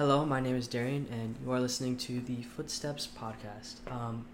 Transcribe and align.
Hello, 0.00 0.24
my 0.24 0.40
name 0.40 0.56
is 0.56 0.66
Darian, 0.66 1.06
and 1.12 1.36
you 1.44 1.52
are 1.52 1.60
listening 1.60 1.94
to 1.98 2.22
the 2.22 2.40
Footsteps 2.40 3.06
podcast. 3.06 3.74
Um, 3.92 4.24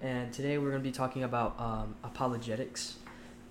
and 0.00 0.32
today 0.32 0.56
we're 0.56 0.70
going 0.70 0.80
to 0.80 0.88
be 0.88 0.92
talking 0.92 1.24
about 1.24 1.58
um, 1.58 1.96
apologetics 2.04 2.94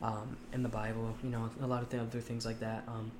um, 0.01 0.37
in 0.53 0.63
the 0.63 0.69
Bible. 0.69 1.13
You 1.21 1.31
know, 1.31 1.49
a 1.61 1.67
lot 1.67 1.83
of 1.83 1.89
th- 1.89 2.01
other 2.01 2.21
things 2.21 2.45
like 2.45 2.61
that. 2.61 2.85
Um, 2.87 3.11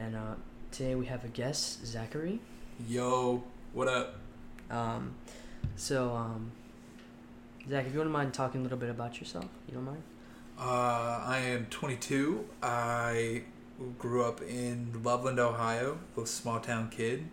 and 0.00 0.16
uh, 0.16 0.36
today 0.70 0.94
we 0.94 1.04
have 1.04 1.22
a 1.26 1.28
guest, 1.28 1.84
Zachary. 1.84 2.40
Yo, 2.88 3.44
what 3.74 3.88
up? 3.88 4.20
Um, 4.70 5.14
so, 5.76 6.14
um, 6.14 6.52
Zach, 7.68 7.84
if 7.84 7.92
you 7.92 7.98
wouldn't 7.98 8.14
mind 8.14 8.32
talking 8.32 8.60
a 8.60 8.62
little 8.62 8.78
bit 8.78 8.88
about 8.88 9.20
yourself, 9.20 9.48
you 9.68 9.74
don't 9.74 9.84
mind? 9.84 10.02
Uh, 10.58 11.22
I 11.26 11.40
am 11.44 11.66
22. 11.66 12.42
I 12.62 13.42
grew 13.98 14.24
up 14.24 14.40
in 14.40 15.02
Loveland, 15.04 15.38
Ohio, 15.38 15.98
a 16.16 16.24
small 16.24 16.58
town 16.58 16.88
kid. 16.88 17.28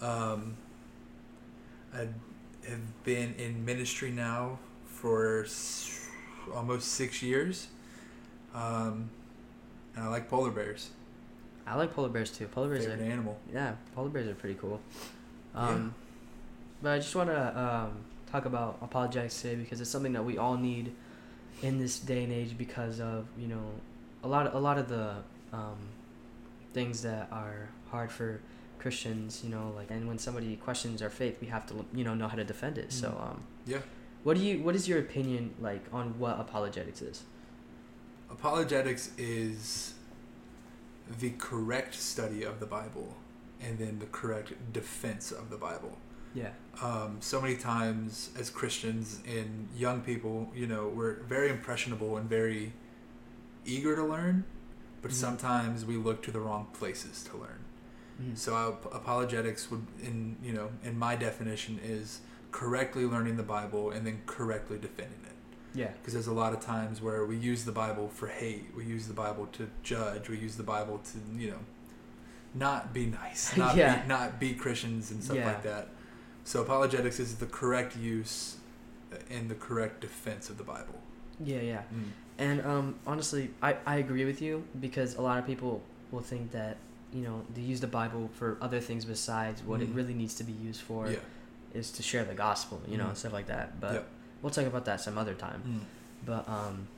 Um, 0.00 0.56
I 1.94 2.08
have 2.68 3.04
been 3.04 3.34
in 3.34 3.64
ministry 3.64 4.10
now 4.10 4.58
for 4.86 5.46
almost 6.54 6.92
six 6.92 7.22
years. 7.22 7.68
Um, 8.54 9.10
and 9.96 10.04
I 10.04 10.08
like 10.08 10.28
polar 10.28 10.50
bears. 10.50 10.90
I 11.66 11.76
like 11.76 11.94
polar 11.94 12.08
bears 12.08 12.30
too. 12.30 12.46
Polar 12.48 12.68
bears 12.68 12.84
Favorite 12.86 13.08
are 13.08 13.10
animal. 13.10 13.38
yeah, 13.52 13.74
polar 13.94 14.08
bears 14.10 14.28
are 14.28 14.34
pretty 14.34 14.56
cool. 14.60 14.80
Yeah. 15.54 15.68
Um, 15.68 15.94
But 16.82 16.92
I 16.92 16.98
just 16.98 17.14
want 17.16 17.30
to 17.30 17.58
um, 17.58 17.92
talk 18.30 18.44
about 18.44 18.78
apologetics 18.82 19.40
today 19.40 19.54
because 19.56 19.80
it's 19.80 19.88
something 19.90 20.12
that 20.12 20.24
we 20.24 20.36
all 20.36 20.56
need 20.56 20.92
in 21.62 21.78
this 21.78 21.98
day 21.98 22.24
and 22.24 22.32
age 22.32 22.58
because 22.58 23.00
of 23.00 23.26
you 23.38 23.46
know 23.48 23.62
a 24.22 24.28
lot 24.28 24.46
of, 24.46 24.54
a 24.54 24.58
lot 24.58 24.76
of 24.76 24.88
the 24.88 25.14
um, 25.52 25.78
things 26.74 27.02
that 27.02 27.28
are 27.32 27.68
hard 27.90 28.10
for 28.10 28.40
Christians. 28.84 29.40
You 29.44 29.50
know, 29.54 29.72
like 29.78 29.90
and 29.90 30.06
when 30.10 30.18
somebody 30.26 30.56
questions 30.68 31.00
our 31.04 31.10
faith, 31.22 31.36
we 31.40 31.48
have 31.56 31.64
to 31.70 31.74
you 31.98 32.04
know 32.06 32.14
know 32.20 32.28
how 32.32 32.36
to 32.36 32.44
defend 32.44 32.76
it. 32.84 32.92
So 32.92 33.08
Mhm. 33.08 33.22
um, 33.26 33.38
Yeah. 33.66 33.82
what 34.26 34.34
do 34.36 34.42
you 34.48 34.54
what 34.66 34.74
is 34.78 34.84
your 34.90 34.98
opinion 35.06 35.42
like 35.68 35.84
on 35.98 36.04
what 36.22 36.34
apologetics 36.38 37.00
is? 37.10 37.16
Apologetics 38.30 39.10
is 39.18 39.94
the 41.20 41.30
correct 41.38 41.94
study 41.94 42.42
of 42.44 42.60
the 42.60 42.66
Bible 42.66 43.16
and 43.60 43.78
then 43.78 43.98
the 43.98 44.06
correct 44.06 44.52
defense 44.72 45.30
of 45.32 45.48
the 45.50 45.56
Bible. 45.56 45.98
Yeah. 46.34 46.50
um, 46.82 47.18
so 47.20 47.40
many 47.40 47.54
times 47.56 48.30
as 48.36 48.50
Christians 48.50 49.20
and 49.24 49.68
young 49.76 50.00
people, 50.00 50.50
you 50.52 50.66
know, 50.66 50.88
we're 50.88 51.22
very 51.22 51.48
impressionable 51.48 52.16
and 52.16 52.28
very 52.28 52.72
eager 53.64 53.94
to 53.94 54.02
learn, 54.04 54.44
but 55.00 55.12
Mhm. 55.12 55.14
sometimes 55.14 55.84
we 55.84 55.96
look 55.96 56.20
to 56.24 56.32
the 56.32 56.40
wrong 56.40 56.66
places 56.72 57.22
to 57.30 57.36
learn. 57.36 57.63
Mhm. 58.22 58.36
So 58.36 58.56
ap- 58.56 58.94
apologetics 58.94 59.70
would, 59.70 59.84
in 60.02 60.36
you 60.42 60.52
know, 60.52 60.70
in 60.84 60.98
my 60.98 61.16
definition, 61.16 61.80
is 61.82 62.20
correctly 62.52 63.04
learning 63.04 63.36
the 63.36 63.42
Bible 63.42 63.90
and 63.90 64.06
then 64.06 64.22
correctly 64.26 64.78
defending 64.78 65.18
it. 65.26 65.32
Yeah. 65.74 65.88
Because 65.98 66.12
there's 66.14 66.28
a 66.28 66.32
lot 66.32 66.52
of 66.52 66.60
times 66.60 67.02
where 67.02 67.24
we 67.26 67.36
use 67.36 67.64
the 67.64 67.72
Bible 67.72 68.08
for 68.08 68.28
hate, 68.28 68.66
we 68.76 68.84
use 68.84 69.08
the 69.08 69.14
Bible 69.14 69.46
to 69.54 69.68
judge, 69.82 70.28
we 70.28 70.38
use 70.38 70.54
the 70.56 70.62
Bible 70.62 71.00
to, 71.12 71.18
you 71.40 71.50
know, 71.50 71.58
not 72.54 72.92
be 72.94 73.06
nice, 73.06 73.56
not 73.64 73.76
Yeah. 73.76 74.02
be, 74.02 74.08
not 74.08 74.38
be 74.38 74.54
Christians 74.54 75.10
and 75.10 75.22
stuff 75.22 75.36
Yeah. 75.36 75.46
like 75.48 75.62
that. 75.64 75.88
So 76.44 76.62
apologetics 76.62 77.18
is 77.18 77.36
the 77.36 77.46
correct 77.46 77.96
use 77.96 78.56
and 79.30 79.50
the 79.50 79.54
correct 79.56 80.00
defense 80.00 80.48
of 80.50 80.58
the 80.58 80.64
Bible. 80.64 81.00
Yeah. 81.40 81.60
Yeah. 81.60 81.82
Mm. 81.92 82.04
And 82.38 82.60
um, 82.66 82.94
honestly, 83.06 83.50
I, 83.62 83.76
I 83.86 83.96
agree 83.96 84.24
with 84.24 84.40
you 84.40 84.62
because 84.80 85.16
a 85.16 85.22
lot 85.22 85.38
of 85.40 85.46
people 85.46 85.82
will 86.12 86.20
think 86.20 86.52
that, 86.52 86.76
you 87.14 87.22
know, 87.22 87.42
to 87.54 87.60
use 87.60 87.80
the 87.80 87.86
Bible 87.86 88.28
for 88.34 88.58
other 88.60 88.80
things 88.80 89.04
besides 89.04 89.62
what 89.62 89.80
it 89.80 89.90
Mhm. 89.90 89.96
really 89.96 90.14
needs 90.14 90.34
to 90.34 90.44
be 90.44 90.52
used 90.52 90.80
for 90.80 91.08
yeah. 91.08 91.18
is 91.72 91.90
to 91.92 92.02
share 92.02 92.24
the 92.24 92.34
gospel, 92.34 92.82
you 92.88 92.98
know, 92.98 93.04
Mhm. 93.04 93.08
and 93.10 93.18
stuff 93.18 93.32
like 93.32 93.46
that. 93.46 93.80
But 93.80 93.92
Yep. 93.94 94.08
we'll 94.42 94.50
talk 94.50 94.66
about 94.66 94.84
that 94.86 95.00
some 95.00 95.16
other 95.16 95.34
time. 95.34 95.62
Mm. 95.66 95.80
But 96.26 96.48
um, 96.48 96.88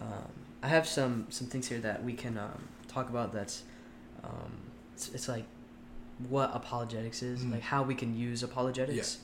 um, 0.00 0.28
I 0.62 0.68
have 0.68 0.86
some, 0.86 1.26
some 1.30 1.46
things 1.46 1.68
here 1.68 1.80
that 1.80 2.04
we 2.04 2.12
can 2.12 2.36
um, 2.36 2.68
talk 2.86 3.08
about 3.08 3.32
that's, 3.32 3.62
um, 4.22 4.52
it's, 4.94 5.08
it's 5.14 5.28
like 5.28 5.44
what 6.28 6.50
apologetics 6.54 7.22
is, 7.22 7.40
Mhm. 7.44 7.52
like 7.52 7.62
how 7.62 7.82
we 7.82 7.94
can 7.94 8.14
use 8.14 8.42
apologetics, 8.42 9.18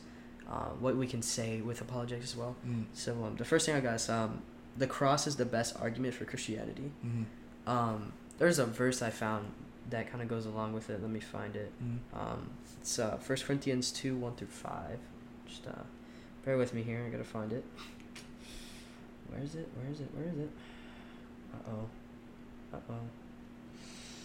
uh, 0.49 0.71
what 0.81 0.97
we 0.97 1.07
can 1.07 1.21
say 1.23 1.61
with 1.61 1.81
apologetics 1.83 2.31
as 2.33 2.37
well. 2.37 2.57
Mm. 2.67 2.85
So 2.95 3.23
um, 3.25 3.37
the 3.37 3.45
first 3.45 3.67
thing 3.67 3.75
I 3.77 3.81
got 3.81 3.95
is 3.97 4.09
um, 4.09 4.41
the 4.79 4.87
cross 4.87 5.27
is 5.27 5.37
the 5.37 5.45
best 5.47 5.77
argument 5.79 6.15
for 6.15 6.25
Christianity. 6.25 6.91
Mm. 7.05 7.25
Um, 7.67 8.13
there's 8.39 8.59
a 8.59 8.65
verse 8.67 9.03
I 9.03 9.11
found 9.11 9.53
that 9.91 10.11
kind 10.11 10.23
of 10.23 10.29
goes 10.29 10.47
along 10.47 10.73
with 10.73 10.91
it. 10.91 11.01
Let 11.01 11.11
me 11.11 11.21
find 11.21 11.57
it. 11.57 11.73
Mm. 11.83 12.19
Um, 12.19 12.51
it's 12.81 12.99
uh, 12.99 13.19
1 13.25 13.39
Corinthians 13.39 13.91
2 13.93 14.17
1 14.17 14.35
through 14.37 14.47
5. 14.49 14.99
Just 15.47 15.67
uh, 15.67 15.83
bear 16.45 16.57
with 16.57 16.75
me 16.75 16.83
here. 16.83 17.05
I 17.07 17.11
gotta 17.11 17.25
find 17.25 17.53
it. 17.53 17.65
Where 19.29 19.43
is 19.43 19.55
it? 19.55 19.69
Where 19.77 19.91
is 19.91 20.01
it? 20.01 20.09
Where 20.15 20.29
is 20.29 20.39
it? 20.39 20.51
Uh 21.55 21.71
oh. 21.71 22.77
Uh 22.77 22.81
oh. 22.91 22.95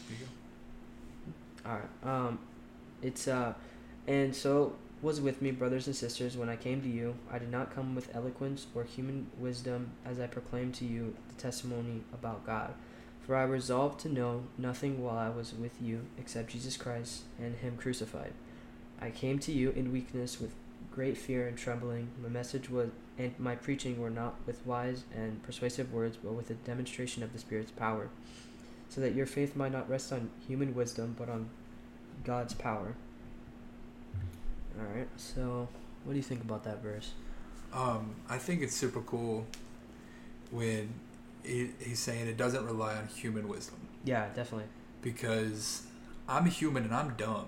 There 0.07 0.17
you 0.19 0.25
go. 0.25 1.69
All 1.69 1.79
right. 1.79 2.27
Um, 2.27 2.39
it's 3.01 3.27
uh, 3.27 3.53
and 4.07 4.35
so 4.35 4.75
was 5.01 5.21
with 5.21 5.41
me, 5.41 5.51
brothers 5.51 5.87
and 5.87 5.95
sisters, 5.95 6.35
when 6.35 6.49
I 6.49 6.55
came 6.55 6.81
to 6.81 6.89
you. 6.89 7.15
I 7.31 7.37
did 7.39 7.51
not 7.51 7.73
come 7.73 7.93
with 7.95 8.13
eloquence 8.15 8.67
or 8.73 8.83
human 8.83 9.27
wisdom, 9.37 9.91
as 10.05 10.19
I 10.19 10.27
proclaimed 10.27 10.73
to 10.75 10.85
you 10.85 11.15
the 11.29 11.41
testimony 11.41 12.01
about 12.13 12.45
God. 12.45 12.73
For 13.27 13.35
I 13.35 13.43
resolved 13.43 13.99
to 13.99 14.09
know 14.09 14.43
nothing 14.57 15.03
while 15.03 15.17
I 15.17 15.29
was 15.29 15.53
with 15.53 15.81
you 15.81 16.05
except 16.17 16.51
Jesus 16.51 16.77
Christ 16.77 17.23
and 17.37 17.57
Him 17.57 17.75
crucified. 17.75 18.31
I 19.01 19.11
came 19.11 19.37
to 19.39 19.51
you 19.51 19.71
in 19.71 19.91
weakness 19.91 20.39
with 20.39 20.53
great 20.91 21.17
fear 21.17 21.45
and 21.45 21.57
trembling. 21.57 22.07
My 22.23 22.29
message 22.29 22.69
was 22.69 22.89
and 23.17 23.37
my 23.39 23.55
preaching 23.55 23.99
were 23.99 24.09
not 24.09 24.35
with 24.45 24.65
wise 24.65 25.03
and 25.13 25.41
persuasive 25.43 25.91
words, 25.91 26.17
but 26.17 26.33
with 26.33 26.49
a 26.51 26.53
demonstration 26.53 27.23
of 27.23 27.33
the 27.33 27.39
Spirit's 27.39 27.71
power, 27.71 28.09
so 28.89 29.01
that 29.01 29.15
your 29.15 29.25
faith 29.25 29.55
might 29.55 29.71
not 29.71 29.89
rest 29.89 30.13
on 30.13 30.29
human 30.47 30.75
wisdom, 30.75 31.15
but 31.17 31.27
on 31.27 31.49
God's 32.23 32.53
power. 32.53 32.93
All 34.79 34.85
right. 34.95 35.07
So, 35.17 35.67
what 36.03 36.13
do 36.13 36.17
you 36.17 36.23
think 36.23 36.41
about 36.41 36.63
that 36.63 36.83
verse? 36.83 37.11
Um, 37.73 38.15
I 38.29 38.37
think 38.37 38.61
it's 38.61 38.75
super 38.75 39.01
cool 39.01 39.47
when 40.51 40.93
he, 41.43 41.69
he's 41.79 41.99
saying 41.99 42.27
it 42.27 42.37
doesn't 42.37 42.65
rely 42.65 42.95
on 42.95 43.07
human 43.07 43.47
wisdom 43.47 43.79
Yeah, 44.03 44.27
definitely. 44.33 44.67
because 45.01 45.83
I'm 46.27 46.45
a 46.45 46.49
human 46.49 46.83
and 46.83 46.93
I'm 46.93 47.13
dumb. 47.15 47.47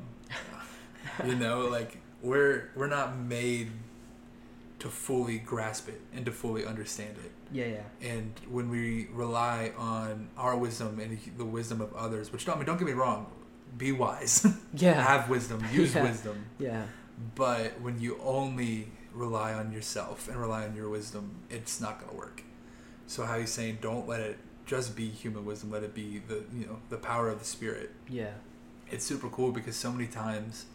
you 1.25 1.35
know, 1.35 1.61
like 1.71 1.97
we're 2.21 2.69
we're 2.75 2.87
not 2.87 3.17
made 3.17 3.71
to 4.79 4.87
fully 4.87 5.37
grasp 5.39 5.89
it 5.89 5.99
and 6.15 6.25
to 6.25 6.31
fully 6.31 6.65
understand 6.65 7.15
it. 7.23 7.31
Yeah, 7.51 7.65
yeah. 7.65 8.09
And 8.09 8.31
when 8.49 8.69
we 8.69 9.07
rely 9.11 9.73
on 9.77 10.29
our 10.37 10.55
wisdom 10.57 10.99
and 10.99 11.17
the 11.37 11.43
wisdom 11.45 11.81
of 11.81 11.93
others, 11.93 12.31
which 12.31 12.45
don't 12.45 12.55
I 12.55 12.59
mean, 12.59 12.65
don't 12.65 12.77
get 12.77 12.87
me 12.87 12.93
wrong, 12.93 13.27
be 13.77 13.91
wise, 13.91 14.47
Yeah. 14.73 15.01
have 15.01 15.29
wisdom, 15.29 15.63
use 15.73 15.93
Yeah. 15.95 16.03
wisdom. 16.03 16.45
yeah. 16.59 16.83
But 17.35 17.81
when 17.81 17.99
you 17.99 18.17
only 18.23 18.87
rely 19.13 19.53
on 19.53 19.73
yourself 19.73 20.29
and 20.29 20.37
rely 20.39 20.63
on 20.65 20.75
your 20.75 20.87
wisdom, 20.87 21.31
it's 21.49 21.81
not 21.81 21.99
going 21.99 22.11
to 22.11 22.15
work. 22.17 22.43
So 23.09 23.25
how 23.25 23.39
he's 23.39 23.51
saying, 23.51 23.79
don't 23.81 24.07
let 24.07 24.19
it 24.19 24.37
just 24.67 24.95
be 24.95 25.09
human 25.09 25.43
wisdom. 25.43 25.71
Let 25.71 25.81
it 25.81 25.95
be 25.95 26.21
the 26.27 26.43
you 26.55 26.67
know 26.67 26.77
the 26.89 26.97
power 26.97 27.27
of 27.27 27.39
the 27.39 27.45
spirit. 27.45 27.89
Yeah. 28.07 28.33
It's 28.91 29.03
super 29.03 29.29
cool 29.29 29.51
because 29.51 29.75
so 29.75 29.91
many 29.91 30.05
times. 30.05 30.65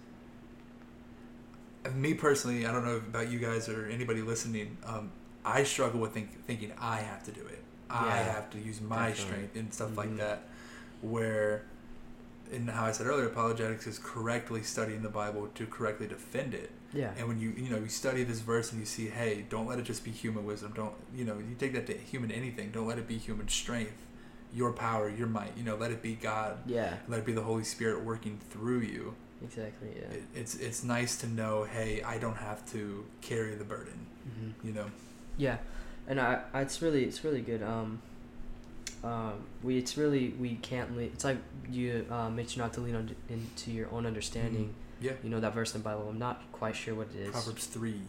Me 1.95 2.13
personally, 2.15 2.67
I 2.67 2.73
don't 2.73 2.85
know 2.85 2.97
about 2.97 3.31
you 3.31 3.39
guys 3.39 3.69
or 3.69 3.87
anybody 3.87 4.21
listening. 4.23 4.77
Um, 4.85 5.13
I 5.45 5.63
struggle 5.65 6.01
with 6.01 6.13
think, 6.13 6.45
thinking 6.47 6.73
I 6.81 6.97
have 6.97 7.23
to 7.25 7.31
do 7.31 7.43
it. 7.47 7.63
I 7.91 8.17
have 8.17 8.51
to 8.51 8.59
use 8.59 8.81
my 8.81 9.09
definitely. 9.11 9.23
strength 9.25 9.57
and 9.57 9.73
stuff 9.75 9.91
Mhm. 9.91 9.97
like 9.97 10.17
that. 10.17 10.49
Where, 11.03 11.67
and 12.55 12.71
how 12.71 12.85
I 12.87 12.93
said 12.93 13.07
earlier, 13.07 13.27
apologetics 13.27 13.87
is 13.87 13.99
correctly 13.99 14.63
studying 14.63 15.03
the 15.03 15.09
Bible 15.09 15.49
to 15.55 15.67
correctly 15.67 16.07
defend 16.07 16.55
it. 16.55 16.71
Yeah. 16.93 17.11
And 17.19 17.29
when 17.29 17.41
you 17.41 17.51
you 17.57 17.69
know 17.69 17.79
you 17.79 17.89
study 17.89 18.23
this 18.25 18.41
verse 18.41 18.71
and 18.71 18.81
you 18.81 18.87
see, 18.87 19.09
hey, 19.09 19.45
don't 19.49 19.67
let 19.67 19.79
it 19.79 19.85
just 19.85 20.05
be 20.05 20.11
human 20.11 20.45
wisdom. 20.45 20.73
Don't 20.75 20.95
you 21.15 21.25
know 21.25 21.39
you 21.39 21.55
take 21.59 21.73
that 21.75 21.87
to 21.89 21.95
human 21.95 22.31
anything. 22.31 22.71
Don't 22.71 22.87
let 22.87 22.99
it 22.99 23.09
be 23.09 23.19
human 23.19 23.49
strength, 23.49 24.01
your 24.55 24.73
power, 24.73 25.09
your 25.09 25.27
might. 25.27 25.57
You 25.57 25.65
know, 25.65 25.77
let 25.77 25.91
it 25.91 26.03
be 26.03 26.15
God. 26.15 26.59
Yeah. 26.67 26.95
Let 27.09 27.19
it 27.21 27.27
be 27.27 27.33
the 27.33 27.43
Holy 27.43 27.65
Spirit 27.65 28.05
working 28.05 28.39
through 28.51 28.81
you. 28.81 29.15
Exactly. 29.43 29.89
Yeah. 29.97 30.17
It, 30.17 30.23
it's 30.35 30.55
it's 30.55 30.85
nice 30.85 31.17
to 31.19 31.27
know, 31.27 31.65
hey, 31.65 32.03
I 32.03 32.19
don't 32.19 32.37
have 32.37 32.65
to 32.73 33.05
carry 33.21 33.55
the 33.57 33.65
burden. 33.65 34.07
hmm 34.25 34.67
You 34.67 34.73
know. 34.73 34.87
Yeah, 35.37 35.57
and 36.07 36.21
I, 36.21 36.43
I 36.53 36.61
it's 36.61 36.81
really 36.81 37.05
it's 37.05 37.25
really 37.25 37.43
good. 37.43 37.63
Um, 37.63 38.01
um, 39.05 39.35
we 39.63 39.77
it's 39.79 39.97
really 39.97 40.31
we 40.41 40.57
can't. 40.57 40.97
Le- 40.97 41.03
it's 41.05 41.25
like 41.25 41.39
you 41.71 42.07
uh, 42.11 42.31
mentioned 42.31 42.63
not 42.63 42.73
to 42.75 42.81
lean 42.81 42.95
on 42.97 43.15
into 43.29 43.71
your 43.71 43.89
own 43.93 44.07
understanding. 44.07 44.75
Yeah. 45.01 45.13
You 45.23 45.31
know 45.31 45.41
that 45.41 45.53
verse 45.55 45.75
in 45.75 45.83
the 45.83 45.85
Bible. 45.85 46.07
I'm 46.09 46.19
not 46.19 46.41
quite 46.53 46.75
sure 46.77 46.95
what 46.95 47.09
it 47.15 47.21
is. 47.21 47.31
Proverbs 47.31 47.67
three, 47.67 48.01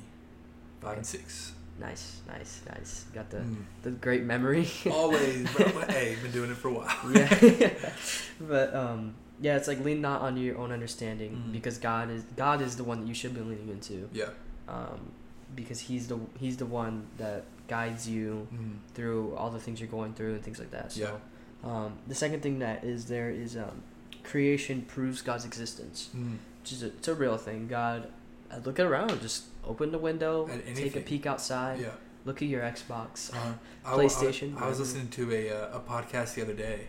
five 0.81 0.97
and 0.97 1.05
six. 1.05 1.51
Nice, 1.77 2.21
nice, 2.25 2.61
nice. 2.69 3.03
Got 3.13 3.29
the 3.31 3.37
Mm. 3.39 3.55
the 3.83 3.91
great 3.91 4.23
memory. 4.23 4.67
Always, 4.89 5.51
bro. 5.53 5.65
hey, 5.89 6.15
been 6.23 6.31
doing 6.31 6.49
it 6.51 6.55
for 6.57 6.69
a 6.69 6.73
while. 6.73 7.11
yeah, 7.11 7.73
but 8.39 8.73
um, 8.73 9.15
Yeah, 9.41 9.57
it's 9.57 9.67
like 9.67 9.83
lean 9.83 9.99
not 9.99 10.21
on 10.21 10.37
your 10.37 10.57
own 10.57 10.71
understanding 10.71 11.31
Mhm. 11.35 11.51
because 11.51 11.77
God 11.77 12.09
is 12.09 12.23
God 12.37 12.61
is 12.61 12.77
the 12.77 12.85
one 12.85 13.01
that 13.01 13.07
you 13.07 13.13
should 13.13 13.33
be 13.35 13.41
leaning 13.41 13.67
into. 13.69 14.07
Yeah. 14.13 14.29
Um, 14.69 15.11
because 15.53 15.79
he's 15.81 16.07
the 16.07 16.17
he's 16.39 16.55
the 16.57 16.65
one 16.65 17.07
that 17.17 17.43
guides 17.67 18.07
you 18.07 18.47
Mm. 18.53 18.77
through 18.93 19.35
all 19.35 19.49
the 19.49 19.59
things 19.59 19.79
you're 19.79 19.89
going 19.89 20.13
through 20.13 20.33
and 20.35 20.43
things 20.43 20.59
like 20.59 20.71
that. 20.71 20.91
So, 20.91 21.01
Yeah. 21.01 21.69
um, 21.69 21.93
the 22.07 22.15
second 22.15 22.41
thing 22.41 22.59
that 22.59 22.83
is 22.83 23.05
there 23.05 23.29
is 23.31 23.55
um, 23.57 23.81
creation 24.23 24.81
proves 24.83 25.21
God's 25.21 25.45
existence, 25.45 26.09
Mm. 26.15 26.37
which 26.61 26.71
is 26.71 26.83
a, 26.83 26.87
it's 26.87 27.07
a 27.07 27.13
real 27.15 27.37
thing. 27.37 27.67
God, 27.67 28.11
uh, 28.51 28.57
look 28.63 28.79
around, 28.79 29.21
just 29.21 29.45
open 29.63 29.91
the 29.91 29.97
window, 29.99 30.47
take 30.75 30.95
a 30.95 31.01
peek 31.01 31.25
outside, 31.25 31.79
Yeah. 31.79 31.91
look 32.25 32.41
at 32.41 32.47
your 32.47 32.61
Xbox. 32.61 33.33
Uh, 33.33 33.53
I, 33.85 33.91
w- 33.91 34.07
I- 34.09 34.11
PlayStation, 34.13 34.57
I, 34.61 34.67
was 34.67 34.79
listening 34.79 35.09
to 35.09 35.31
a, 35.31 35.49
uh, 35.51 35.77
a 35.77 35.79
podcast 35.79 36.35
the 36.35 36.41
other 36.41 36.53
day, 36.53 36.87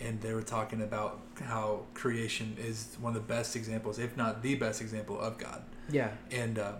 and 0.00 0.20
they 0.20 0.32
were 0.34 0.42
talking 0.42 0.82
about 0.82 1.20
how 1.42 1.82
creation 1.94 2.56
is 2.58 2.96
one 3.00 3.16
of 3.16 3.22
the 3.22 3.26
best 3.34 3.56
examples, 3.56 3.98
if 3.98 4.16
not 4.16 4.42
the 4.42 4.54
best 4.56 4.80
example 4.80 5.18
of 5.20 5.38
God. 5.38 5.62
Yeah, 5.88 6.10
And 6.32 6.58
um, 6.58 6.74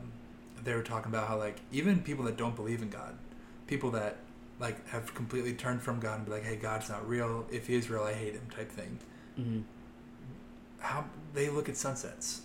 they 0.65 0.75
were 0.75 0.83
talking 0.83 1.13
about 1.13 1.29
how 1.29 1.39
like 1.39 1.61
even 1.71 2.01
people 2.01 2.25
that 2.25 2.37
don't 2.37 2.57
believe 2.57 2.83
in 2.83 2.91
God, 2.91 3.17
people 3.67 3.91
that 3.93 4.17
like 4.59 4.87
have 4.89 5.15
completely 5.15 5.53
turned 5.53 5.83
from 5.83 6.01
God 6.01 6.17
and 6.19 6.25
be 6.27 6.33
like, 6.33 6.45
hey, 6.45 6.57
God's 6.57 6.89
not 6.89 7.07
real. 7.09 7.47
If 7.51 7.67
He 7.67 7.75
is 7.75 7.91
real, 7.91 8.03
I 8.03 8.13
hate 8.15 8.35
Him, 8.35 8.49
type 8.55 8.71
thing. 8.71 8.99
hmm 9.37 9.61
How 10.79 11.05
they 11.35 11.49
look 11.49 11.69
at 11.69 11.77
sunsets, 11.77 12.43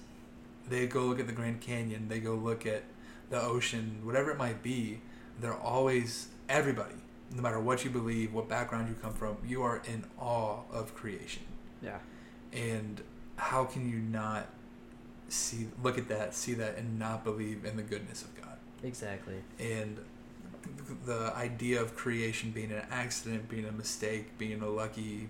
they 0.70 0.88
go 0.88 1.06
look 1.06 1.20
at 1.20 1.28
the 1.28 1.34
Grand 1.34 1.62
Canyon, 1.62 2.08
they 2.08 2.20
go 2.20 2.34
look 2.36 2.66
at 2.66 2.84
the 3.30 3.42
ocean, 3.42 4.02
whatever 4.04 4.32
it 4.32 4.38
might 4.38 4.62
be. 4.62 5.00
They're 5.40 5.54
always 5.58 6.28
everybody, 6.50 6.96
no 7.34 7.42
matter 7.42 7.60
what 7.60 7.84
you 7.86 7.90
believe, 7.90 8.34
what 8.34 8.48
background 8.50 8.90
you 8.90 8.96
come 8.96 9.14
from, 9.14 9.38
you 9.46 9.64
are 9.64 9.82
in 9.88 10.04
awe 10.20 10.60
of 10.72 10.94
creation. 10.94 11.44
yeah, 11.82 12.00
And 12.52 13.02
how 13.38 13.64
can 13.64 13.90
you 13.90 13.98
not 14.00 14.48
see, 15.30 15.68
look 15.82 15.98
at 15.98 16.10
that, 16.10 16.36
see 16.36 16.54
that, 16.56 16.78
and 16.78 17.00
not 17.00 17.24
believe 17.24 17.64
in 17.66 17.78
the 17.78 17.84
goodness 17.84 18.22
of 18.24 18.36
God? 18.36 18.58
exactly. 18.84 19.36
And 19.60 20.00
the 21.06 21.34
idea 21.36 21.82
of 21.82 21.96
creation 21.96 22.52
being 22.52 22.72
an 22.72 22.84
accident, 22.92 23.50
being 23.50 23.66
a 23.66 23.72
mistake, 23.72 24.38
being 24.38 24.62
a 24.62 24.70
lucky 24.70 25.30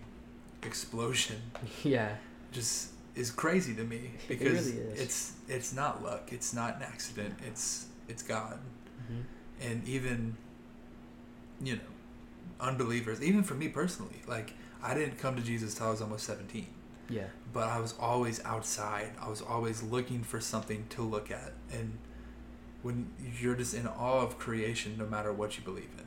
explosion, 0.64 1.38
yeah, 1.84 2.16
just 2.52 2.90
is 3.16 3.30
crazy 3.30 3.74
to 3.76 3.84
me 3.84 4.12
It 4.30 4.40
because 4.40 4.68
really 4.68 4.80
is. 4.88 5.02
it's 5.02 5.32
it's 5.48 5.74
not 5.74 6.04
luck, 6.04 6.30
it's 6.32 6.54
not 6.54 6.78
an 6.78 6.84
accident, 6.84 7.36
it's 7.48 7.88
it's 8.08 8.24
God. 8.24 8.60
hmm 9.08 9.22
And 9.62 9.88
even 9.88 10.38
you 11.64 11.76
know, 11.76 11.82
unbelievers, 12.60 13.22
even 13.22 13.44
for 13.44 13.54
me 13.54 13.68
personally, 13.68 14.22
like 14.28 14.54
I 14.84 14.94
didn't 14.94 15.18
come 15.18 15.36
to 15.36 15.42
Jesus 15.42 15.76
till 15.76 15.88
I 15.88 15.92
was 15.92 16.02
almost 16.02 16.26
17. 16.26 16.66
yeah, 17.10 17.24
but 17.54 17.68
I 17.68 17.80
was 17.80 17.94
always 18.00 18.44
outside. 18.46 19.12
I 19.22 19.30
was 19.30 19.42
always 19.42 19.84
looking 19.84 20.24
for 20.24 20.40
something 20.42 20.86
to 20.90 21.02
look 21.04 21.30
at. 21.30 21.54
And 21.72 21.98
when 22.82 23.10
you're 23.40 23.56
just 23.56 23.74
in 23.74 23.88
awe 23.88 24.22
of 24.22 24.38
creation, 24.40 24.96
no 24.98 25.06
matter 25.06 25.32
what 25.32 25.58
you 25.58 25.64
believe 25.64 25.90
in. 25.98 26.06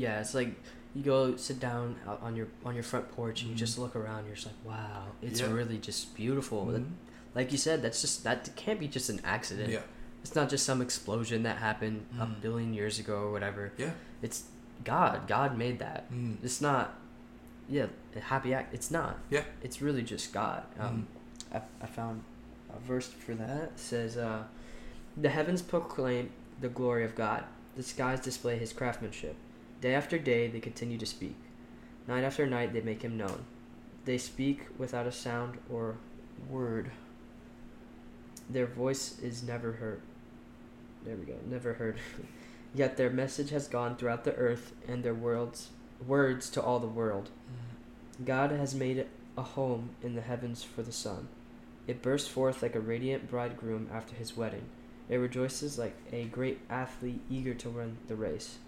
yeah. 0.00 0.20
It's 0.20 0.34
like 0.34 0.54
you 0.94 1.02
go 1.02 1.36
sit 1.36 1.58
down 1.60 1.96
on 2.22 2.34
your 2.36 2.48
on 2.64 2.74
your 2.74 2.82
front 2.84 3.10
porch 3.12 3.42
and 3.42 3.50
you 3.50 3.56
just 3.56 3.78
look 3.78 3.94
around. 3.96 4.26
You're 4.26 4.34
just 4.34 4.46
like, 4.46 4.56
wow, 4.64 5.04
it's 5.22 5.40
Yeah. 5.40 5.52
really 5.52 5.78
just 5.78 6.14
beautiful. 6.14 6.66
That- 6.66 6.82
Mhm. 6.82 6.92
Like 7.34 7.52
you 7.52 7.58
said, 7.58 7.82
that's 7.82 8.00
just 8.00 8.24
that 8.24 8.48
can't 8.56 8.80
be 8.80 8.88
just 8.88 9.08
an 9.10 9.20
accident. 9.24 9.70
Yeah. 9.70 9.82
It's 10.22 10.34
not 10.34 10.48
just 10.48 10.64
some 10.64 10.80
explosion 10.82 11.42
that 11.44 11.58
happened 11.58 12.06
a 12.18 12.26
Mm. 12.26 12.40
billion 12.40 12.74
years 12.74 12.98
ago 12.98 13.16
or 13.22 13.30
whatever. 13.32 13.72
Yeah. 13.76 13.92
It's 14.22 14.44
God. 14.84 15.26
God 15.28 15.56
made 15.58 15.78
that. 15.78 16.10
Mm. 16.12 16.36
It's 16.42 16.60
not, 16.60 16.94
yeah, 17.68 17.86
a 18.16 18.20
happy 18.20 18.52
act. 18.54 18.74
It's 18.74 18.90
not. 18.90 19.18
Yeah. 19.30 19.44
It's 19.62 19.80
really 19.82 20.02
just 20.02 20.32
God. 20.32 20.64
Um, 20.78 21.06
Mm. 21.52 21.56
I, 21.56 21.84
I 21.84 21.86
found 21.86 22.22
a 22.74 22.78
verse 22.80 23.08
for 23.08 23.34
that. 23.34 23.62
It 23.74 23.78
says, 23.78 24.16
uh, 24.16 24.44
The 25.20 25.30
heavens 25.30 25.62
proclaim 25.62 26.30
the 26.60 26.68
glory 26.68 27.04
of 27.04 27.16
God, 27.16 27.42
the 27.74 27.82
skies 27.82 28.20
display 28.20 28.56
his 28.56 28.72
craftsmanship. 28.72 29.34
Day 29.80 29.92
after 29.92 30.16
day 30.16 30.46
they 30.46 30.60
continue 30.60 30.96
to 30.96 31.06
speak. 31.06 31.34
Night 32.06 32.22
after 32.22 32.46
night 32.46 32.72
they 32.72 32.82
make 32.82 33.02
him 33.02 33.16
known. 33.16 33.44
They 34.04 34.16
speak 34.16 34.68
without 34.78 35.08
a 35.08 35.12
sound 35.12 35.58
or 35.68 35.96
word. 36.48 36.92
Their 38.48 38.66
voice 38.66 39.18
is 39.18 39.42
never 39.42 39.72
heard. 39.72 40.02
There 41.04 41.16
we 41.16 41.24
go, 41.24 41.36
never 41.44 41.74
heard. 41.74 41.98
Yet 42.74 42.96
their 42.96 43.10
message 43.10 43.50
has 43.50 43.66
gone 43.66 43.96
throughout 43.96 44.22
the 44.22 44.36
earth 44.36 44.72
and 44.86 45.02
their 45.02 45.14
worlds 45.14 45.70
words 46.06 46.48
to 46.50 46.62
all 46.62 46.78
the 46.78 46.86
world. 46.86 47.30
God 48.24 48.52
has 48.52 48.72
made 48.72 49.06
a 49.36 49.42
home 49.42 49.90
in 50.00 50.14
the 50.14 50.20
heavens 50.20 50.62
for 50.62 50.82
the 50.82 50.92
sun. 50.92 51.26
It 51.88 52.02
bursts 52.02 52.28
forth 52.28 52.62
like 52.62 52.76
a 52.76 52.80
radiant 52.80 53.28
bridegroom 53.28 53.88
after 53.92 54.14
his 54.14 54.36
wedding. 54.36 54.66
It 55.08 55.16
rejoices 55.16 55.78
like 55.78 55.96
a 56.12 56.24
great 56.24 56.60
athlete 56.68 57.20
eager 57.30 57.54
to 57.54 57.68
run 57.68 57.96
the 58.08 58.16
race. 58.16 58.58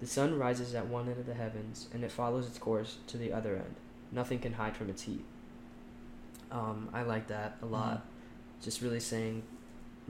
The 0.00 0.06
sun 0.06 0.38
rises 0.38 0.74
at 0.74 0.86
one 0.86 1.08
end 1.08 1.18
of 1.18 1.26
the 1.26 1.34
heavens, 1.34 1.88
and 1.92 2.02
it 2.02 2.10
follows 2.10 2.46
its 2.46 2.58
course 2.58 2.96
to 3.08 3.18
the 3.18 3.32
other 3.32 3.56
end. 3.56 3.74
Nothing 4.10 4.38
can 4.38 4.54
hide 4.54 4.76
from 4.76 4.88
its 4.88 5.02
heat. 5.02 5.24
Um, 6.50 6.88
I 6.92 7.02
like 7.02 7.28
that 7.28 7.58
a 7.62 7.66
lot. 7.66 8.04
Just 8.62 8.80
really 8.80 9.00
saying, 9.00 9.42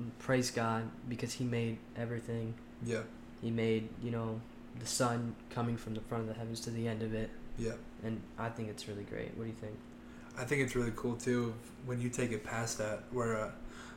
mm, 0.00 0.10
praise 0.18 0.50
God 0.50 0.88
because 1.08 1.34
He 1.34 1.44
made 1.44 1.78
everything. 1.96 2.54
Yeah. 2.84 3.02
He 3.42 3.50
made, 3.50 3.88
you 4.02 4.10
know, 4.10 4.40
the 4.78 4.86
sun 4.86 5.34
coming 5.50 5.76
from 5.76 5.94
the 5.94 6.00
front 6.02 6.22
of 6.22 6.28
the 6.28 6.34
heavens 6.34 6.60
to 6.60 6.70
the 6.70 6.86
end 6.86 7.02
of 7.02 7.12
it. 7.12 7.30
Yeah. 7.58 7.72
And 8.04 8.20
I 8.38 8.48
think 8.48 8.68
it's 8.68 8.88
really 8.88 9.02
great. 9.02 9.36
What 9.36 9.44
do 9.44 9.50
you 9.50 9.56
think? 9.60 9.76
I 10.38 10.44
think 10.44 10.62
it's 10.62 10.74
really 10.74 10.92
cool 10.96 11.16
too 11.16 11.52
when 11.84 12.00
you 12.00 12.08
take 12.08 12.32
it 12.32 12.44
past 12.44 12.78
that, 12.78 13.02
where 13.10 13.36
uh, 13.36 13.50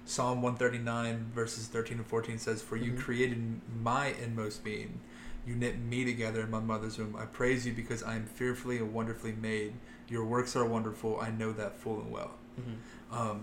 Psalm 0.06 0.42
139 0.42 1.32
verses 1.34 1.68
13 1.68 1.98
and 1.98 2.08
14 2.08 2.38
says, 2.38 2.62
"For 2.62 2.76
you 2.76 2.92
Mhm. 2.94 3.00
created 3.00 3.62
my 3.82 4.08
inmost 4.08 4.64
being, 4.64 5.00
you 5.46 5.56
knit 5.56 5.80
me 5.80 6.04
together 6.06 6.42
in 6.42 6.52
my 6.52 6.60
mother's 6.60 6.98
womb. 6.98 7.16
I 7.16 7.26
praise 7.26 7.66
you 7.66 7.74
because 7.74 8.04
I 8.04 8.16
am 8.16 8.26
fearfully 8.26 8.78
and 8.78 8.94
wonderfully 8.94 9.34
made. 9.34 9.74
Your 10.10 10.26
works 10.26 10.56
are 10.56 10.66
wonderful. 10.66 11.20
I 11.22 11.30
know 11.32 11.52
that 11.54 11.78
full 11.78 12.02
and 12.02 12.12
well." 12.12 12.32
Mm-hmm. 12.60 13.18
um, 13.18 13.42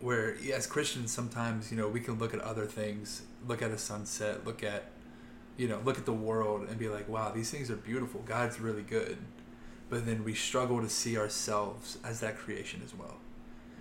where 0.00 0.36
as 0.52 0.66
Christians 0.66 1.12
sometimes 1.12 1.70
you 1.70 1.76
know 1.76 1.88
we 1.88 2.00
can 2.00 2.18
look 2.18 2.34
at 2.34 2.40
other 2.40 2.66
things, 2.66 3.22
look 3.46 3.62
at 3.62 3.70
a 3.70 3.78
sunset, 3.78 4.44
look 4.46 4.62
at 4.62 4.90
you 5.56 5.68
know 5.68 5.80
look 5.84 5.98
at 5.98 6.06
the 6.06 6.12
world 6.12 6.66
and 6.68 6.78
be 6.78 6.88
like, 6.88 7.08
wow, 7.08 7.30
these 7.30 7.50
things 7.50 7.70
are 7.70 7.76
beautiful. 7.76 8.22
God's 8.22 8.58
really 8.60 8.82
good, 8.82 9.18
but 9.90 10.06
then 10.06 10.24
we 10.24 10.34
struggle 10.34 10.80
to 10.80 10.88
see 10.88 11.16
ourselves 11.18 11.98
as 12.02 12.20
that 12.20 12.36
creation 12.38 12.80
as 12.84 12.94
well, 12.94 13.18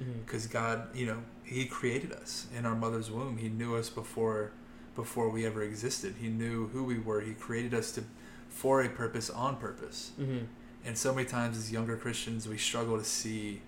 Mm-hmm. 0.02 0.22
because 0.26 0.48
God, 0.48 0.96
you 0.96 1.06
know, 1.06 1.20
He 1.44 1.66
created 1.66 2.12
us 2.12 2.48
in 2.58 2.66
our 2.66 2.76
mother's 2.76 3.12
womb. 3.12 3.38
He 3.38 3.50
knew 3.50 3.76
us 3.76 3.90
before 3.90 4.52
before 4.96 5.30
we 5.30 5.46
ever 5.46 5.62
existed. 5.62 6.16
He 6.20 6.28
knew 6.28 6.68
who 6.68 6.84
we 6.84 6.98
were. 7.00 7.22
He 7.22 7.34
created 7.34 7.74
us 7.74 7.92
to 7.94 8.04
for 8.50 8.82
a 8.82 8.90
purpose 8.90 9.30
on 9.30 9.56
purpose. 9.58 10.12
Mm-hmm. 10.20 10.46
And 10.86 10.98
so 10.98 11.14
many 11.14 11.28
times 11.28 11.58
as 11.58 11.72
younger 11.72 11.96
Christians, 11.96 12.48
we 12.48 12.58
struggle 12.58 12.98
to 12.98 13.04
see 13.06 13.62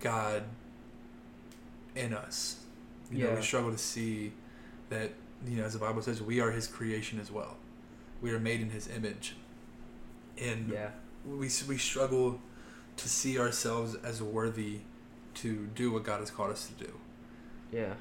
God 0.00 0.44
in 1.96 2.12
us. 2.14 2.56
You 3.10 3.24
know, 3.24 3.30
Yeah. 3.30 3.36
we 3.36 3.42
struggle 3.42 3.72
to 3.72 3.78
see 3.78 4.32
that, 4.90 5.12
you 5.46 5.56
know, 5.56 5.64
as 5.64 5.72
the 5.72 5.78
Bible 5.78 6.02
says, 6.02 6.22
we 6.22 6.40
are 6.40 6.50
His 6.52 6.66
creation 6.66 7.18
as 7.18 7.30
well. 7.32 7.56
We 8.20 8.30
are 8.32 8.38
made 8.38 8.60
in 8.60 8.70
His 8.70 8.88
image. 8.88 9.34
And 10.40 10.68
Yeah. 10.70 10.90
we, 11.26 11.48
we 11.66 11.78
struggle 11.78 12.40
to 12.96 13.08
see 13.08 13.38
ourselves 13.38 13.94
as 13.96 14.22
worthy 14.22 14.80
to 15.34 15.68
do 15.74 15.92
what 15.92 16.04
God 16.04 16.20
has 16.20 16.30
called 16.30 16.50
us 16.50 16.68
to 16.68 16.84
do. 16.84 16.92
Yeah. 17.72 17.94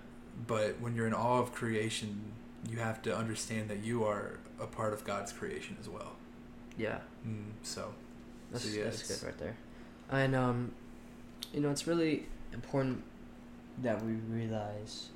But 0.45 0.79
when 0.79 0.95
you're 0.95 1.07
in 1.07 1.13
awe 1.13 1.39
of 1.39 1.53
creation, 1.53 2.33
you 2.69 2.77
have 2.77 3.01
to 3.03 3.15
understand 3.15 3.69
that 3.69 3.83
you 3.83 4.03
are 4.03 4.39
a 4.59 4.67
part 4.67 4.93
of 4.93 5.03
God's 5.03 5.31
creation 5.31 5.77
as 5.79 5.89
well. 5.89 6.13
Yeah. 6.77 6.99
Mm, 7.27 7.51
so, 7.63 7.93
That's, 8.51 8.63
So, 8.65 8.77
yeah, 8.77 8.83
that's 8.85 9.21
good 9.21 9.27
right 9.27 9.37
there. 9.37 9.55
And 10.11 10.35
um, 10.35 10.71
you 11.53 11.61
know, 11.61 11.69
it's 11.69 11.87
really 11.87 12.27
important 12.53 13.03
that 13.81 14.03
we 14.03 14.13
realize 14.13 15.09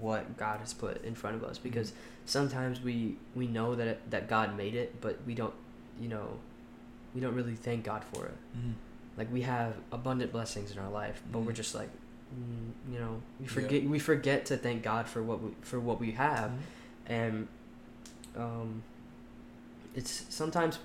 what 0.00 0.36
God 0.36 0.60
has 0.60 0.72
put 0.72 1.04
in 1.04 1.14
front 1.14 1.36
of 1.36 1.44
us 1.44 1.58
because 1.58 1.92
sometimes 2.24 2.80
we 2.80 3.16
we 3.34 3.46
know 3.46 3.74
that 3.74 3.88
it, 3.88 4.10
that 4.10 4.28
God 4.28 4.56
made 4.56 4.74
it, 4.74 5.00
but 5.00 5.18
we 5.26 5.34
don't, 5.34 5.54
you 6.00 6.08
know, 6.08 6.38
we 7.14 7.20
don't 7.20 7.34
really 7.34 7.56
thank 7.56 7.84
God 7.84 8.04
for 8.04 8.26
it. 8.26 8.36
mm, 8.56 8.72
Like 9.16 9.30
we 9.32 9.42
have 9.42 9.74
abundant 9.92 10.32
blessings 10.32 10.70
in 10.72 10.78
our 10.78 10.90
life, 10.90 11.22
but 11.30 11.40
we're 11.40 11.52
Mhm. 11.52 11.56
just 11.56 11.74
like, 11.74 11.90
mm, 12.34 12.92
you 12.92 12.98
know, 12.98 13.20
we 13.38 13.46
Yeah. 13.46 13.52
forget 13.52 13.84
we 13.84 13.98
forget 13.98 14.46
to 14.46 14.56
thank 14.56 14.82
God 14.82 15.06
for 15.06 15.22
what 15.22 15.42
we 15.42 15.50
for 15.62 15.78
what 15.80 16.00
we 16.00 16.12
have 16.12 16.50
Mhm. 16.50 16.58
and 17.06 17.48
um, 18.36 18.82
it's 19.94 20.24
sometimes 20.30 20.78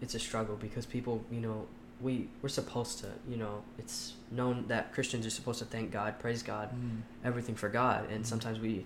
it's 0.00 0.14
a 0.14 0.18
struggle 0.18 0.56
because 0.56 0.84
people 0.86 1.24
you 1.30 1.40
know 1.40 1.66
we 2.00 2.28
we're 2.42 2.48
supposed 2.48 2.98
to 2.98 3.06
you 3.28 3.36
know 3.36 3.62
it's 3.78 4.14
known 4.30 4.66
that 4.68 4.92
christians 4.92 5.24
are 5.24 5.30
supposed 5.30 5.58
to 5.60 5.64
thank 5.64 5.90
god 5.90 6.18
praise 6.18 6.42
god 6.42 6.68
Mm. 6.74 7.00
everything 7.24 7.54
for 7.54 7.68
god 7.68 8.10
and 8.10 8.24
Mhm. 8.24 8.26
sometimes 8.26 8.58
we 8.58 8.84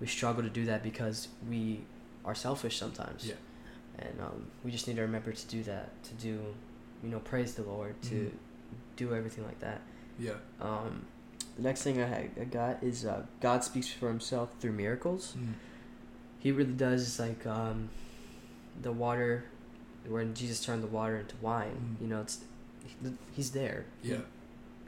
we 0.00 0.06
struggle 0.06 0.42
to 0.42 0.48
do 0.50 0.64
that 0.64 0.82
because 0.82 1.28
we 1.48 1.84
are 2.24 2.34
selfish 2.34 2.78
sometimes 2.78 3.26
Yeah. 3.26 3.34
and 3.98 4.20
um, 4.20 4.46
we 4.64 4.70
just 4.70 4.86
need 4.88 4.94
to 4.96 5.02
remember 5.02 5.32
to 5.32 5.46
do 5.48 5.62
that 5.64 5.90
to 6.04 6.14
do 6.14 6.40
you 7.02 7.08
know 7.08 7.18
praise 7.18 7.54
the 7.54 7.62
lord 7.62 8.00
to 8.02 8.14
Mhm. 8.14 8.30
do 8.96 9.14
everything 9.14 9.44
like 9.44 9.58
that. 9.60 9.80
Yeah. 10.18 10.34
Um, 10.60 11.06
the 11.56 11.62
next 11.62 11.82
thing 11.82 12.00
I, 12.00 12.28
I 12.40 12.44
got 12.44 12.82
is 12.82 13.04
uh, 13.04 13.24
God 13.40 13.64
speaks 13.64 13.88
for 13.88 14.08
Himself 14.08 14.50
through 14.60 14.72
miracles. 14.72 15.34
Mm. 15.38 15.54
He 16.38 16.52
really 16.52 16.72
does 16.72 17.18
like 17.18 17.46
um, 17.46 17.88
the 18.80 18.92
water, 18.92 19.44
when 20.06 20.34
Jesus 20.34 20.64
turned 20.64 20.82
the 20.82 20.86
water 20.88 21.16
into 21.18 21.34
wine. 21.40 21.96
Mm. 21.98 22.02
You 22.02 22.08
know, 22.08 22.20
it's 22.20 22.38
he- 22.86 23.16
he's 23.32 23.50
there. 23.52 23.84
Yeah. 24.02 24.18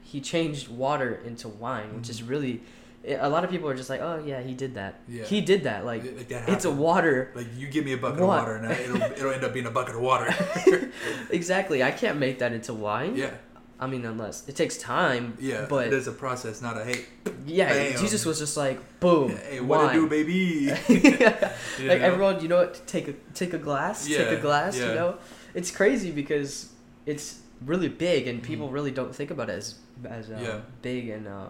He 0.03 0.21
changed 0.21 0.69
water 0.69 1.15
into 1.25 1.49
wine, 1.49 1.97
which 1.97 2.09
is 2.11 2.21
Mhm. 2.23 2.29
really. 2.29 2.61
A 3.07 3.29
lot 3.29 3.45
of 3.45 3.51
people 3.51 3.69
are 3.69 3.75
just 3.77 3.91
like, 3.91 4.01
oh 4.01 4.23
yeah, 4.25 4.41
he 4.43 4.55
did 4.55 4.75
that. 4.77 5.01
Yeah. 5.07 5.25
He 5.25 5.41
did 5.43 5.65
that. 5.65 5.85
Like 5.85 6.05
Like, 6.05 6.29
that 6.29 6.49
it's 6.49 6.65
a 6.65 6.71
water. 6.71 7.33
Like 7.35 7.49
you 7.57 7.69
give 7.69 7.85
me 7.85 7.93
a 7.93 7.99
bucket 7.99 8.21
What? 8.21 8.39
of 8.39 8.45
water 8.45 8.57
and 8.57 8.67
I, 8.67 8.73
it'll 8.73 9.03
it'll 9.03 9.33
end 9.33 9.45
up 9.45 9.53
being 9.53 9.67
a 9.67 9.71
bucket 9.71 9.95
of 9.95 10.01
water. 10.01 10.33
exactly. 11.31 11.83
I 11.83 11.91
can't 11.91 12.19
make 12.19 12.39
that 12.39 12.53
into 12.53 12.73
wine. 12.75 13.17
yeah. 13.17 13.31
I 13.79 13.87
mean, 13.89 14.05
unless 14.07 14.49
it 14.49 14.55
takes 14.57 14.79
time. 14.79 15.37
Yeah. 15.41 15.67
But 15.69 15.91
there's 15.91 16.07
a 16.07 16.13
process, 16.13 16.63
not 16.63 16.79
a 16.81 16.85
hey. 16.85 17.05
yeah, 17.45 17.69
Bam. 17.69 18.01
Jesus 18.01 18.25
was 18.25 18.39
just 18.39 18.57
like, 18.57 18.79
boom. 19.01 19.37
Hey, 19.37 19.61
what 19.61 19.79
to 19.79 19.85
wine. 19.87 19.95
do, 19.97 20.09
baby? 20.09 20.35
yeah. 20.89 21.53
You 21.79 21.89
Like 21.89 22.01
know? 22.01 22.07
everyone, 22.07 22.41
you 22.41 22.49
know 22.49 22.59
what? 22.59 22.87
Take 22.87 23.09
a 23.09 23.15
take 23.35 23.53
a 23.53 23.59
glass. 23.59 24.09
Yeah. 24.09 24.19
take 24.19 24.39
a 24.39 24.41
glass. 24.41 24.79
You 24.79 24.87
know, 24.95 25.19
it's 25.55 25.71
crazy 25.71 26.11
because 26.13 26.71
it's 27.05 27.41
really 27.67 27.89
big 27.89 28.29
and 28.29 28.43
people 28.43 28.71
really 28.71 28.93
don't 28.93 29.15
think 29.15 29.31
about 29.31 29.51
it 29.51 29.57
as 29.59 29.75
as 30.09 30.31
uh, 30.31 30.39
Yeah. 30.41 30.61
big 30.81 31.09
and 31.11 31.27
uh, 31.27 31.49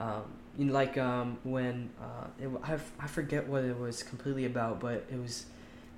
um, 0.00 0.24
you 0.58 0.64
know, 0.66 0.72
like 0.72 0.96
um, 0.98 1.38
when 1.44 1.90
uh, 2.00 2.26
it, 2.40 2.48
I, 2.62 2.74
f- 2.74 2.92
I 2.98 3.06
forget 3.06 3.46
what 3.46 3.64
it 3.64 3.78
was 3.78 4.02
completely 4.02 4.44
about, 4.46 4.80
but 4.80 5.04
it 5.12 5.20
was 5.20 5.46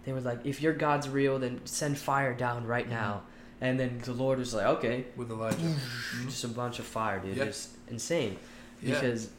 they 0.04 0.12
were 0.12 0.20
like, 0.20 0.40
if 0.44 0.60
your 0.62 0.72
God's 0.72 1.08
real, 1.08 1.38
then 1.38 1.60
send 1.64 1.98
fire 1.98 2.34
down 2.34 2.66
right 2.66 2.86
Mhm. 2.86 2.90
now. 2.90 3.22
And 3.60 3.78
then 3.78 4.00
the 4.04 4.12
Lord 4.12 4.38
was 4.38 4.54
like, 4.54 4.66
okay, 4.66 5.06
With 5.16 5.30
Elijah. 5.30 5.56
Mhm. 5.58 6.24
just 6.26 6.44
a 6.44 6.48
bunch 6.48 6.78
of 6.78 6.84
fire, 6.86 7.18
dude. 7.20 7.36
Yeah. 7.36 7.44
Just 7.46 7.70
insane 7.88 8.36
Yeah. 8.80 8.94
because 8.94 9.30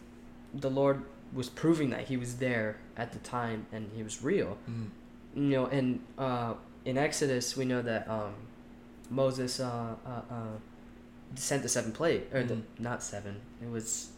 the 0.53 0.69
Lord 0.69 1.01
was 1.33 1.49
proving 1.49 1.89
that 1.91 2.07
He 2.07 2.17
was 2.17 2.35
there 2.37 2.77
at 2.97 3.11
the 3.13 3.19
time 3.19 3.65
and 3.71 3.89
He 3.95 4.03
was 4.03 4.21
real. 4.23 4.57
Mm. 4.69 4.89
You 5.35 5.41
know, 5.51 5.65
and 5.67 6.01
uh, 6.17 6.53
in 6.85 6.97
Exodus 6.97 7.55
we 7.57 7.65
know 7.65 7.81
that 7.81 8.07
um, 8.09 8.33
Moses 9.09 9.59
uh, 9.59 9.95
uh, 10.05 10.09
uh, 10.29 10.43
sent 11.35 11.63
the 11.63 11.69
seven 11.69 11.91
plague 11.91 12.23
or 12.33 12.43
the 12.43 12.55
Mhm. 12.55 12.63
not 12.79 13.01
seven. 13.03 13.39
It 13.61 13.69
was 13.71 14.09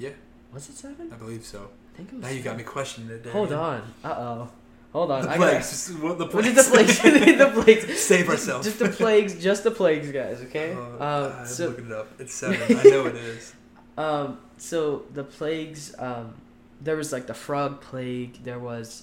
Yeah, 0.00 0.10
was 0.52 0.68
it 0.70 0.76
seven? 0.76 1.12
I 1.12 1.16
believe 1.16 1.44
so. 1.44 1.68
I 1.92 1.96
think 1.96 2.08
it 2.08 2.14
was. 2.14 2.22
Now 2.24 2.30
you 2.30 2.42
got 2.42 2.56
me 2.56 2.62
questioning 2.62 3.10
it. 3.10 3.26
Hold 3.26 3.52
on. 3.52 3.82
Uh 4.02 4.08
oh. 4.08 4.50
Hold 4.92 5.10
on. 5.10 5.22
The 5.22 5.30
I 5.30 5.36
plagues. 5.36 5.88
Gotta, 5.90 6.04
what 6.04 6.18
the 6.18 6.26
plagues? 6.26 6.54
the 6.56 6.70
plagues? 6.70 6.98
the 7.02 7.62
plagues. 7.62 8.00
Save 8.00 8.26
Just- 8.26 8.30
ourselves. 8.30 8.66
Just 8.66 8.78
the 8.78 8.88
plagues. 8.88 9.42
Just 9.42 9.64
the 9.64 9.70
plagues, 9.70 10.10
guys. 10.10 10.40
Okay. 10.46 10.72
Uh, 10.72 10.80
um, 10.80 11.32
I'm 11.40 11.46
so 11.46 11.68
looking 11.68 11.86
it 11.86 11.92
up. 11.92 12.08
It's 12.18 12.34
seven. 12.34 12.78
I 12.78 12.82
know 12.84 13.06
it 13.06 13.16
is. 13.16 13.54
Um, 13.98 14.38
so 14.56 15.02
the 15.12 15.24
plagues, 15.24 15.94
um, 15.98 16.32
there 16.80 16.96
was 16.96 17.12
like 17.12 17.26
the 17.26 17.34
frog 17.34 17.82
plague. 17.82 18.42
There 18.42 18.58
was, 18.58 19.02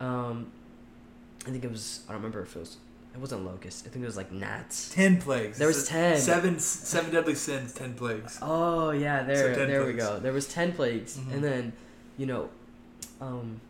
um, 0.00 0.50
I 1.46 1.50
think 1.50 1.62
it 1.64 1.70
was. 1.70 2.00
I 2.08 2.12
don't 2.12 2.22
remember 2.22 2.42
if 2.42 2.56
it 2.56 2.58
was. 2.58 2.76
It 3.14 3.20
wasn't 3.20 3.44
locust. 3.44 3.86
I 3.86 3.90
think 3.90 4.02
it 4.02 4.06
was 4.06 4.16
like 4.16 4.32
gnats. 4.32 4.88
Ten 4.94 5.20
plagues. 5.20 5.58
There 5.58 5.68
was 5.68 5.86
10. 5.86 6.16
Seven, 6.18 6.58
seven 6.58 7.10
deadly 7.12 7.34
sins. 7.34 7.72
Ten 7.74 7.92
plagues. 7.94 8.38
Oh 8.40 8.90
yeah, 8.90 9.22
there, 9.22 9.52
So 9.54 9.60
10 9.60 9.68
there 9.68 9.84
we 9.84 9.92
go. 9.92 10.18
There 10.18 10.32
was 10.32 10.48
ten 10.48 10.72
plagues, 10.72 11.18
Mhm. 11.18 11.32
and 11.34 11.44
then, 11.44 11.72
you 12.16 12.24
know, 12.26 12.48
um, 13.20 13.60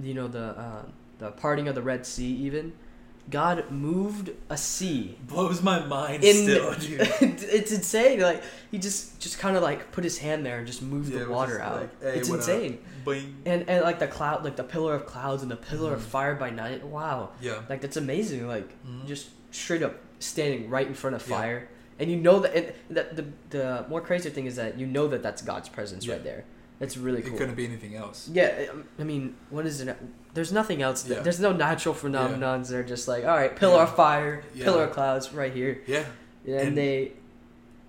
you 0.00 0.14
know 0.14 0.28
the 0.28 0.56
uh, 0.58 0.82
the 1.18 1.32
parting 1.32 1.66
of 1.68 1.74
the 1.74 1.82
Red 1.82 2.06
Sea. 2.06 2.32
Even 2.32 2.72
God 3.30 3.70
moved 3.70 4.30
a 4.48 4.56
sea 4.56 5.16
Blows 5.28 5.62
my 5.62 5.78
mind 5.86 6.24
in 6.24 6.34
still, 6.44 6.74
dude. 6.74 7.00
it's 7.20 7.72
insane 7.72 8.20
like 8.20 8.42
he 8.70 8.78
just 8.78 9.20
just 9.20 9.38
kind 9.38 9.56
of 9.56 9.62
like 9.62 9.92
put 9.92 10.04
his 10.04 10.18
hand 10.18 10.44
there 10.44 10.58
and 10.58 10.66
just 10.66 10.82
moved 10.82 11.12
Yeah, 11.12 11.20
the 11.24 11.30
water 11.30 11.60
out 11.60 11.80
like, 11.82 12.02
hey, 12.02 12.18
it's 12.18 12.28
insane 12.28 12.78
and 13.46 13.68
and 13.68 13.82
like 13.82 13.98
the 13.98 14.06
cloud 14.06 14.44
like 14.44 14.56
the 14.56 14.64
pillar 14.64 14.94
of 14.94 15.06
clouds 15.06 15.42
and 15.42 15.50
the 15.50 15.56
pillar 15.56 15.94
of 15.94 16.00
Mhm. 16.00 16.04
fire 16.16 16.34
by 16.34 16.50
night 16.50 16.84
wow 16.84 17.30
Yeah. 17.40 17.60
like 17.68 17.80
that's 17.80 17.96
amazing 17.96 18.46
like 18.48 18.68
Mhm. 18.86 19.06
just 19.06 19.28
straight 19.50 19.82
up 19.82 19.94
standing 20.18 20.68
right 20.68 20.86
in 20.86 20.94
front 20.94 21.16
of 21.16 21.26
Yeah. 21.28 21.36
fire 21.36 21.68
and 21.98 22.10
you 22.10 22.16
know 22.16 22.40
that 22.40 22.54
and 22.56 22.72
that 22.90 23.16
the 23.16 23.26
the 23.50 23.86
more 23.88 24.00
crazy 24.00 24.30
thing 24.30 24.46
is 24.46 24.56
that 24.56 24.78
you 24.78 24.86
know 24.86 25.06
that 25.08 25.22
that's 25.22 25.42
god's 25.42 25.68
presence 25.68 26.04
Yeah. 26.06 26.14
right 26.14 26.24
there 26.24 26.44
that's 26.80 26.96
really 26.96 27.22
cool. 27.22 27.34
It 27.34 27.38
couldn't 27.38 27.54
be 27.54 27.66
anything 27.66 27.94
else. 27.94 28.28
yeah 28.32 28.50
i 28.98 29.04
mean 29.04 29.36
what 29.50 29.64
is 29.66 29.80
it 29.80 29.96
there's 30.34 30.52
nothing 30.60 30.80
else 30.82 31.02
that, 31.02 31.14
Yeah. 31.16 31.22
there's 31.22 31.40
no 31.40 31.52
natural 31.52 31.94
phenomenons 31.94 32.68
they're 32.70 32.82
just 32.94 33.06
like 33.06 33.22
all 33.24 33.36
right 33.36 33.54
pillar 33.54 33.76
Yeah. 33.76 33.82
of 33.88 33.94
fire 33.96 34.42
Yeah. 34.54 34.64
pillar 34.64 34.84
of 34.84 34.92
clouds 34.92 35.32
right 35.32 35.52
here 35.60 35.74
Yeah. 35.86 36.04
and, 36.46 36.54
And- 36.68 36.76
they 36.78 37.12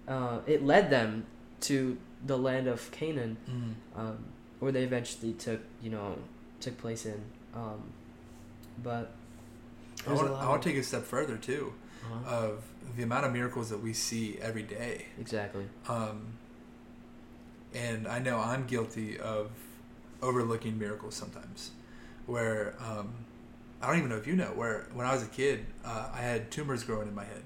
uh, 0.08 0.40
it 0.54 0.62
led 0.74 0.90
them 0.90 1.26
to 1.62 1.98
the 2.26 2.38
land 2.38 2.68
of 2.68 2.80
Canaan, 2.92 3.38
Mm. 3.50 3.74
um, 4.00 4.18
where 4.60 4.72
they 4.72 4.84
eventually 4.84 5.34
took 5.34 5.62
you 5.82 5.90
know 5.96 6.18
took 6.60 6.78
place 6.78 7.06
in. 7.06 7.20
Um, 7.56 7.82
but 8.84 9.06
I 10.08 10.14
want, 10.14 10.32
I 10.32 10.48
want 10.50 10.62
to 10.64 10.70
take 10.70 10.78
a 10.78 10.84
step 10.84 11.04
further 11.04 11.38
too, 11.38 11.74
Uh-huh. 12.04 12.36
of 12.36 12.64
the 12.98 13.04
amount 13.04 13.26
of 13.28 13.32
miracles 13.32 13.70
that 13.70 13.82
we 13.88 13.94
see 13.94 14.38
every 14.42 14.64
day. 14.64 15.06
exactly. 15.20 15.66
Um, 15.88 16.18
and 17.74 18.08
I 18.08 18.20
know 18.20 18.40
I'm 18.40 18.66
guilty 18.68 19.20
of 19.20 19.52
overlooking 20.22 20.78
miracles 20.78 21.16
sometimes, 21.16 21.72
where 22.26 22.76
um, 22.80 23.14
I 23.82 23.88
don't 23.88 23.98
even 23.98 24.10
know 24.10 24.18
if 24.18 24.28
you 24.28 24.36
know. 24.36 24.52
Where 24.56 24.88
when 24.94 25.06
I 25.08 25.14
was 25.14 25.24
a 25.24 25.28
kid, 25.28 25.66
uh, 25.86 26.10
I 26.14 26.20
had 26.22 26.52
tumors 26.52 26.84
growing 26.84 27.08
in 27.08 27.16
my 27.16 27.26
head, 27.26 27.44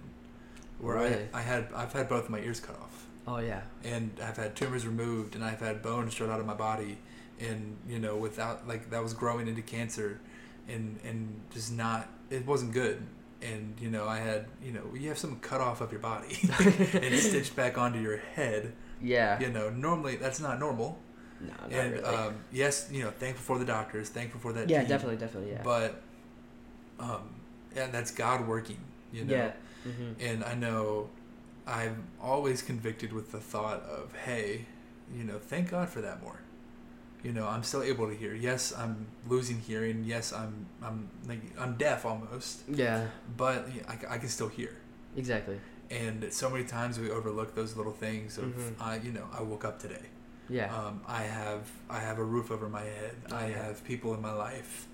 where 0.80 0.98
Really? 0.98 1.30
I 1.34 1.40
I 1.40 1.42
had 1.42 1.68
I've 1.76 1.94
had 1.94 2.10
both 2.10 2.26
of 2.26 2.30
my 2.30 2.40
ears 2.40 2.60
cut 2.60 2.76
off, 2.80 3.06
Oh 3.28 3.38
yeah. 3.40 3.62
and 3.84 4.12
I've 4.24 4.38
had 4.38 4.56
tumors 4.56 4.86
removed, 4.86 5.36
and 5.36 5.44
I've 5.44 5.60
had 5.60 5.82
bones 5.82 6.14
shot 6.14 6.30
out 6.30 6.40
of 6.40 6.46
my 6.46 6.54
body, 6.54 6.98
and 7.40 7.78
you 7.88 8.00
know 8.00 8.16
without 8.18 8.68
like 8.68 8.90
that 8.92 9.02
was 9.04 9.14
growing 9.14 9.48
into 9.48 9.62
cancer, 9.62 10.20
and 10.68 11.00
and 11.04 11.42
just 11.52 11.72
not 11.74 12.10
it 12.30 12.46
wasn't 12.46 12.74
good. 12.74 13.02
And 13.42 13.76
you 13.80 13.90
know, 13.92 14.08
I 14.08 14.18
had 14.20 14.48
you 14.64 14.72
know 14.72 14.82
you 14.96 15.10
have 15.10 15.18
something 15.18 15.40
cut 15.40 15.62
off 15.62 15.82
of 15.82 15.92
your 15.92 16.02
body 16.02 16.38
and 17.02 17.20
stitched 17.20 17.56
back 17.56 17.78
onto 17.78 18.00
your 18.00 18.18
head 18.18 18.74
Yeah. 19.02 19.40
you 19.40 19.50
know 19.50 19.70
normally 19.70 20.16
that's 20.16 20.40
not 20.40 20.60
normal 20.60 20.98
No, 21.42 21.48
not 21.48 21.72
and 21.72 21.92
really. 21.94 22.04
um, 22.04 22.36
yes 22.52 22.90
you 22.92 23.04
know 23.04 23.12
thankful 23.12 23.44
for 23.56 23.60
the 23.60 23.66
doctors 23.66 24.10
thankful 24.10 24.40
for 24.40 24.54
that 24.54 24.70
yeah, 24.70 24.80
team, 24.82 24.90
definitely, 24.90 25.18
definitely. 25.18 25.52
Yeah. 25.52 25.62
but 25.64 26.02
um 27.00 27.30
and 27.76 27.92
that's 27.94 28.12
god 28.12 28.48
working 28.48 28.80
you 29.12 29.26
know 29.26 29.34
Yeah. 29.36 29.52
hmm 29.84 30.14
and 30.20 30.44
i 30.44 30.54
know 30.56 31.10
i'm 31.68 32.04
always 32.22 32.62
convicted 32.62 33.12
with 33.14 33.32
the 33.32 33.40
thought 33.40 33.82
of 33.84 34.14
hey 34.26 34.66
you 35.16 35.24
know 35.24 35.38
thank 35.40 35.72
god 35.72 35.90
for 35.90 36.02
that 36.02 36.22
more 36.22 36.40
you 37.24 37.32
know 37.34 37.48
i'm 37.48 37.64
still 37.64 37.84
able 37.84 38.08
to 38.08 38.16
hear 38.16 38.34
yes 38.34 38.74
i'm 38.78 39.08
losing 39.28 39.60
hearing 39.60 40.04
yes 40.06 40.32
i'm 40.34 40.66
i'm 40.84 41.10
like 41.28 41.42
i'm 41.60 41.76
deaf 41.76 42.06
almost 42.06 42.62
Yeah. 42.70 43.08
but 43.36 43.68
I, 43.88 44.16
I 44.16 44.18
can 44.18 44.30
still 44.30 44.48
hear 44.50 44.72
Exactly. 45.18 45.58
And 45.92 46.32
so 46.34 46.50
many 46.50 46.64
times 46.64 47.00
we 47.00 47.10
overlook 47.12 47.54
those 47.56 47.76
little 47.78 47.92
things 47.94 48.38
of 48.38 48.46
Mhm. 48.46 48.74
I, 48.82 48.98
you 48.98 49.12
know 49.12 49.28
i 49.38 49.42
woke 49.42 49.64
up 49.66 49.80
today 49.80 50.06
Yeah. 50.50 50.76
um, 50.76 51.02
I 51.08 51.24
have 51.24 51.64
I 51.90 52.00
have 52.00 52.18
a 52.20 52.24
roof 52.24 52.52
over 52.52 52.70
my 52.70 52.82
head. 52.84 53.16
Oh, 53.32 53.36
I 53.36 53.48
yeah. 53.50 53.64
have 53.66 53.84
people 53.84 54.14
in 54.14 54.22
my 54.22 54.34
life. 54.34 54.88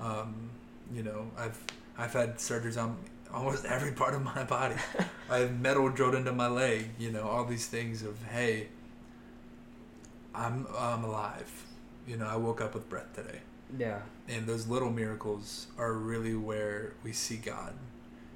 Um, 0.00 0.50
you 0.96 1.02
know, 1.02 1.30
I've 1.36 1.58
I've 1.98 2.12
had 2.20 2.36
surgeries 2.38 2.78
on 2.82 2.96
almost 3.32 3.64
every 3.76 3.92
part 3.92 4.14
of 4.14 4.22
my 4.22 4.44
body. 4.44 4.76
I 5.30 5.36
have 5.44 5.52
metal 5.60 5.88
drilled 5.90 6.14
into 6.14 6.32
my 6.32 6.48
leg. 6.48 6.80
You 6.98 7.10
know, 7.14 7.24
all 7.28 7.44
these 7.44 7.66
things 7.66 8.02
of 8.02 8.14
hey, 8.36 8.68
I'm 10.34 10.66
I'm 10.78 11.04
alive. 11.04 11.50
You 12.06 12.16
know, 12.16 12.26
I 12.26 12.36
woke 12.36 12.60
up 12.60 12.74
with 12.74 12.88
breath 12.88 13.12
today, 13.14 13.40
yeah. 13.78 14.00
and 14.28 14.46
those 14.46 14.66
little 14.66 14.90
miracles 14.90 15.68
are 15.78 15.92
really 15.94 16.34
where 16.36 16.92
we 17.02 17.12
see 17.12 17.36
God, 17.36 17.72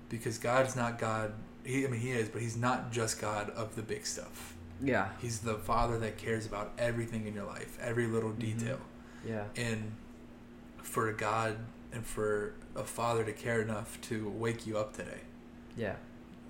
because 0.09 0.39
God's 0.39 0.75
not 0.77 0.99
God. 0.99 1.33
He, 1.69 1.85
I 1.87 1.91
mean, 1.91 2.01
He 2.01 2.11
is, 2.13 2.29
but 2.29 2.41
He's 2.41 2.57
not 2.57 2.91
just 2.93 3.21
God 3.21 3.51
of 3.51 3.77
the 3.77 3.83
big 3.83 4.07
stuff. 4.07 4.55
Yeah. 4.83 5.09
He's 5.21 5.41
the 5.41 5.55
father 5.57 5.99
that 5.99 6.17
cares 6.17 6.47
about 6.47 6.73
everything 6.79 7.27
in 7.27 7.35
your 7.35 7.45
life, 7.45 7.77
every 7.81 8.07
little 8.07 8.31
Mhm. 8.31 8.39
detail. 8.39 8.81
Yeah. 9.27 9.45
And 9.57 9.93
for 10.83 11.09
a 11.09 11.13
God 11.13 11.59
and 11.93 12.07
for 12.07 12.55
a 12.75 12.85
father 12.85 13.25
to 13.25 13.33
care 13.33 13.61
enough 13.61 14.01
to 14.03 14.29
wake 14.31 14.67
you 14.67 14.79
up 14.79 14.97
today, 14.97 15.21
Yeah. 15.77 15.97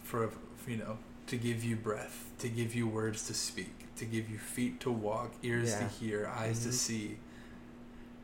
for 0.04 0.30
you 0.66 0.76
know, 0.76 0.98
to 1.26 1.37
give 1.37 1.64
you 1.64 1.75
breath, 1.76 2.30
to 2.38 2.48
give 2.48 2.75
you 2.75 2.87
words 2.87 3.26
to 3.26 3.34
speak, 3.34 3.87
to 3.96 4.04
give 4.04 4.28
you 4.30 4.38
feet 4.38 4.78
to 4.80 4.90
walk, 4.90 5.32
ears 5.42 5.75
to 5.75 5.88
hear, 5.88 6.26
eyes 6.28 6.62
to 6.64 6.68
Mhm. 6.68 6.72
see. 6.75 7.18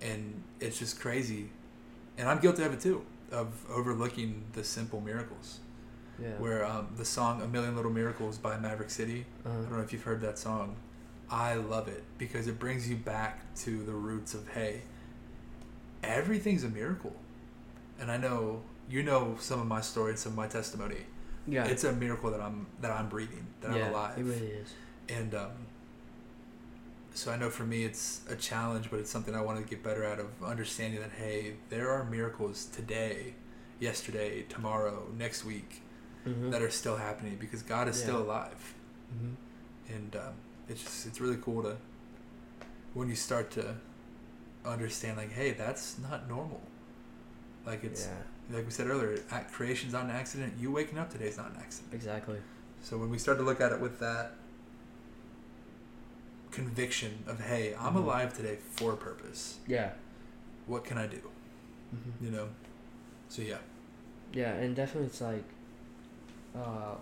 And 0.00 0.42
it's 0.60 0.78
just 0.78 1.00
crazy. 1.00 1.50
And 2.18 2.28
I'm 2.28 2.38
guilty 2.38 2.62
of 2.62 2.72
it 2.72 2.80
too, 2.80 3.04
of 3.32 3.68
overlooking 3.70 4.44
the 4.52 4.62
simple 4.62 5.00
miracles. 5.00 5.58
Yeah. 6.22 6.28
Where 6.38 6.64
um, 6.64 6.88
the 6.96 7.04
song 7.04 7.42
A 7.42 7.46
Million 7.46 7.74
Little 7.76 7.90
Miracles 7.90 8.38
by 8.38 8.56
Maverick 8.58 8.90
City, 8.90 9.26
I 9.44 9.48
don't 9.48 9.62
Uh-huh. 9.64 9.76
know 9.76 9.82
if 9.82 9.92
you've 9.92 10.02
heard 10.04 10.20
that 10.20 10.38
song. 10.38 10.76
I 11.30 11.54
love 11.54 11.88
it 11.88 12.04
because 12.18 12.46
it 12.46 12.58
brings 12.58 12.88
you 12.88 12.96
back 12.96 13.40
to 13.64 13.82
the 13.84 13.92
roots 13.92 14.34
of 14.34 14.48
hey, 14.50 14.82
everything's 16.02 16.64
a 16.64 16.68
miracle. 16.68 17.14
And 18.00 18.10
I 18.10 18.16
know 18.16 18.62
you 18.88 19.02
know 19.02 19.36
some 19.40 19.60
of 19.60 19.66
my 19.66 19.80
story 19.80 20.10
and 20.10 20.18
some 20.18 20.32
of 20.32 20.36
my 20.36 20.46
testimony 20.46 20.98
Yeah. 21.46 21.64
It's 21.66 21.84
a 21.84 21.92
miracle 21.92 22.30
that 22.30 22.40
I'm 22.40 22.66
that 22.80 22.90
I'm 22.92 23.08
breathing, 23.08 23.46
that 23.60 23.74
yeah, 23.76 23.86
I'm 23.86 23.90
alive. 23.92 24.18
It 24.18 24.22
really 24.24 24.46
is. 24.46 24.72
And 25.08 25.34
um, 25.34 25.50
so 27.14 27.30
I 27.32 27.36
know 27.36 27.50
for 27.50 27.64
me 27.64 27.84
it's 27.84 28.20
a 28.28 28.36
challenge, 28.36 28.90
but 28.90 28.98
it's 29.00 29.10
something 29.10 29.34
I 29.34 29.40
want 29.40 29.62
to 29.62 29.68
get 29.68 29.82
better 29.82 30.04
at 30.04 30.18
of 30.18 30.28
understanding 30.44 31.00
that 31.00 31.12
hey, 31.12 31.54
there 31.70 31.90
are 31.90 32.04
miracles 32.04 32.66
today, 32.66 33.34
yesterday, 33.80 34.42
tomorrow, 34.48 35.06
next 35.16 35.44
week 35.44 35.80
Mm-hmm. 36.26 36.50
that 36.50 36.62
are 36.62 36.70
still 36.70 36.96
happening 36.96 37.36
because 37.38 37.62
God 37.62 37.86
is 37.88 37.96
still 38.00 38.16
Yeah. 38.18 38.22
alive, 38.26 38.74
hmm 39.12 39.34
and 39.94 40.16
um, 40.16 40.34
it's 40.68 40.82
just 40.82 41.06
it's 41.06 41.20
really 41.20 41.36
cool 41.42 41.62
to 41.62 41.76
when 42.94 43.08
you 43.10 43.14
start 43.14 43.50
to 43.52 43.74
understand 44.64 45.16
like 45.18 45.32
hey, 45.32 45.50
that's 45.52 45.98
not 45.98 46.28
normal. 46.28 46.62
Like 47.66 47.84
it's 47.84 48.06
yeah, 48.06 48.56
like 48.56 48.64
we 48.64 48.70
said 48.70 48.86
earlier, 48.88 49.18
creation's 49.52 49.92
not 49.92 50.04
an 50.04 50.10
accident. 50.10 50.54
You 50.58 50.70
waking 50.72 50.98
up 50.98 51.10
today 51.10 51.26
is 51.26 51.36
not 51.36 51.50
an 51.50 51.56
accident. 51.60 51.92
exactly. 51.94 52.38
So 52.82 52.96
when 52.98 53.10
we 53.10 53.18
start 53.18 53.38
to 53.38 53.44
look 53.44 53.60
at 53.60 53.72
it 53.72 53.80
with 53.80 53.98
that 54.00 54.32
conviction 56.50 57.24
of, 57.26 57.40
hey, 57.40 57.74
I'm 57.78 57.94
Mhm. 57.94 58.04
alive 58.04 58.34
today 58.34 58.58
for 58.70 58.92
a 58.92 58.96
purpose. 58.96 59.58
Yeah. 59.66 59.92
What 60.66 60.84
can 60.84 60.98
I 60.98 61.06
do? 61.06 61.20
hmm 61.90 62.24
You 62.24 62.30
know. 62.30 62.48
So 63.28 63.42
yeah. 63.42 63.58
Yeah, 64.32 64.52
and 64.54 64.74
definitely 64.76 65.06
it's 65.08 65.20
like, 65.20 65.44
uh, 66.54 66.94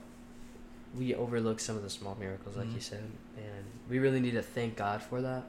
we 0.96 1.14
overlook 1.14 1.58
some 1.60 1.76
of 1.76 1.82
the 1.82 1.90
small 1.90 2.16
miracles, 2.20 2.56
like 2.56 2.68
Mhm. 2.68 2.74
you 2.74 2.80
said, 2.80 3.04
and 3.36 3.64
we 3.88 3.98
really 3.98 4.20
need 4.20 4.32
to 4.32 4.42
thank 4.42 4.76
God 4.76 5.02
for 5.02 5.20
that. 5.22 5.44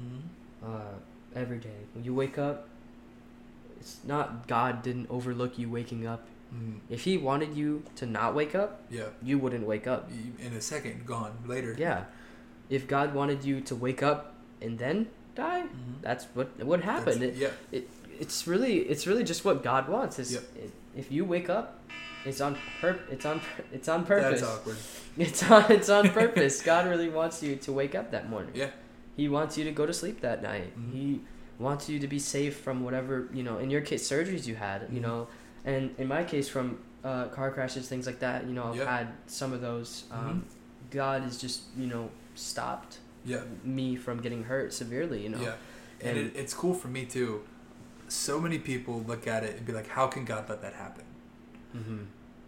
Mm-hmm. 0.00 0.20
Uh, 0.72 0.94
every 1.34 1.58
day 1.58 1.80
when 1.94 2.04
you 2.04 2.14
wake 2.14 2.38
up, 2.38 2.68
it's 3.80 3.98
not 4.04 4.46
God 4.46 4.82
didn't 4.82 5.08
overlook 5.10 5.58
you 5.58 5.68
waking 5.70 6.06
up. 6.06 6.26
mm 6.54 6.78
If 6.88 7.02
He 7.04 7.18
wanted 7.18 7.54
you 7.54 7.82
to 7.96 8.06
not 8.06 8.34
wake 8.34 8.54
up, 8.54 8.80
Yeah. 8.90 9.08
you 9.22 9.38
wouldn't 9.38 9.66
wake 9.66 9.86
up. 9.86 10.10
In 10.38 10.52
a 10.54 10.60
second, 10.60 11.04
gone 11.06 11.32
later. 11.46 11.74
Yeah. 11.78 12.04
If 12.70 12.86
God 12.88 13.14
wanted 13.14 13.44
you 13.44 13.60
to 13.62 13.74
wake 13.76 14.02
up 14.02 14.34
and 14.62 14.78
then 14.78 15.08
die, 15.34 15.62
Mhm. 15.62 16.00
that's 16.02 16.24
what 16.34 16.48
would 16.64 16.82
happen. 16.82 17.20
That's- 17.20 17.36
It, 17.38 17.52
yeah. 17.72 17.80
it's 18.18 18.46
really 18.46 18.78
it's 18.92 19.06
really 19.06 19.24
just 19.24 19.44
what 19.44 19.62
God 19.62 19.88
wants. 19.88 20.18
Is 20.18 20.32
Yep. 20.32 20.42
it, 20.56 20.70
if 20.96 21.12
you 21.12 21.24
wake 21.24 21.48
up, 21.50 21.78
it's 22.28 22.40
on 22.40 22.56
pur- 22.80 23.00
it's 23.10 23.24
on 23.26 23.40
pur- 23.40 23.64
it's 23.72 23.88
on 23.88 24.04
purpose. 24.04 24.40
That's 24.40 24.52
awkward. 24.52 24.76
It's 25.18 25.42
on 25.50 25.72
it's 25.72 25.88
on 25.88 26.10
purpose. 26.10 26.62
God 26.72 26.86
really 26.88 27.08
wants 27.08 27.42
you 27.42 27.56
to 27.56 27.72
wake 27.72 27.94
up 27.96 28.10
that 28.12 28.28
morning. 28.30 28.52
Yeah. 28.54 28.70
He 29.16 29.28
wants 29.28 29.58
you 29.58 29.64
to 29.64 29.72
go 29.72 29.84
to 29.84 29.92
sleep 29.92 30.20
that 30.20 30.42
night. 30.42 30.78
Mhm. 30.78 30.92
He 30.92 31.20
wants 31.58 31.88
you 31.88 31.98
to 31.98 32.06
be 32.06 32.20
safe 32.20 32.56
from 32.60 32.84
whatever 32.84 33.28
you 33.32 33.42
know. 33.42 33.58
In 33.58 33.68
your 33.70 33.80
case, 33.80 34.08
surgeries 34.08 34.46
you 34.46 34.54
had, 34.54 34.82
you 34.92 35.00
Mhm. 35.00 35.02
know, 35.02 35.28
and 35.64 35.92
in 35.98 36.06
my 36.06 36.22
case, 36.24 36.48
from 36.48 36.78
uh, 37.04 37.26
car 37.28 37.50
crashes, 37.50 37.88
things 37.88 38.06
like 38.06 38.18
that. 38.20 38.46
You 38.46 38.54
know, 38.54 38.64
I've 38.70 38.76
Yeah. 38.76 38.96
had 38.98 39.08
some 39.26 39.52
of 39.52 39.60
those. 39.60 40.04
Um, 40.12 40.44
God 40.90 41.22
has 41.22 41.36
just 41.40 41.62
you 41.76 41.86
know 41.88 42.10
stopped 42.34 42.98
Yeah. 43.24 43.42
me 43.64 43.96
from 43.96 44.20
getting 44.20 44.44
hurt 44.44 44.72
severely. 44.72 45.22
You 45.22 45.30
know. 45.30 45.40
Yeah. 45.40 45.54
And, 46.00 46.16
And- 46.18 46.26
it, 46.28 46.36
it's 46.36 46.54
cool 46.54 46.74
for 46.74 46.88
me 46.88 47.04
too. 47.06 47.42
So 48.08 48.40
many 48.40 48.58
people 48.58 49.02
look 49.06 49.26
at 49.26 49.42
it 49.44 49.56
and 49.56 49.66
be 49.66 49.72
like, 49.72 49.88
how 49.88 50.06
can 50.06 50.24
God 50.24 50.48
let 50.48 50.62
that 50.62 50.74
happen? 50.74 51.04
Mm-hmm. 51.76 51.98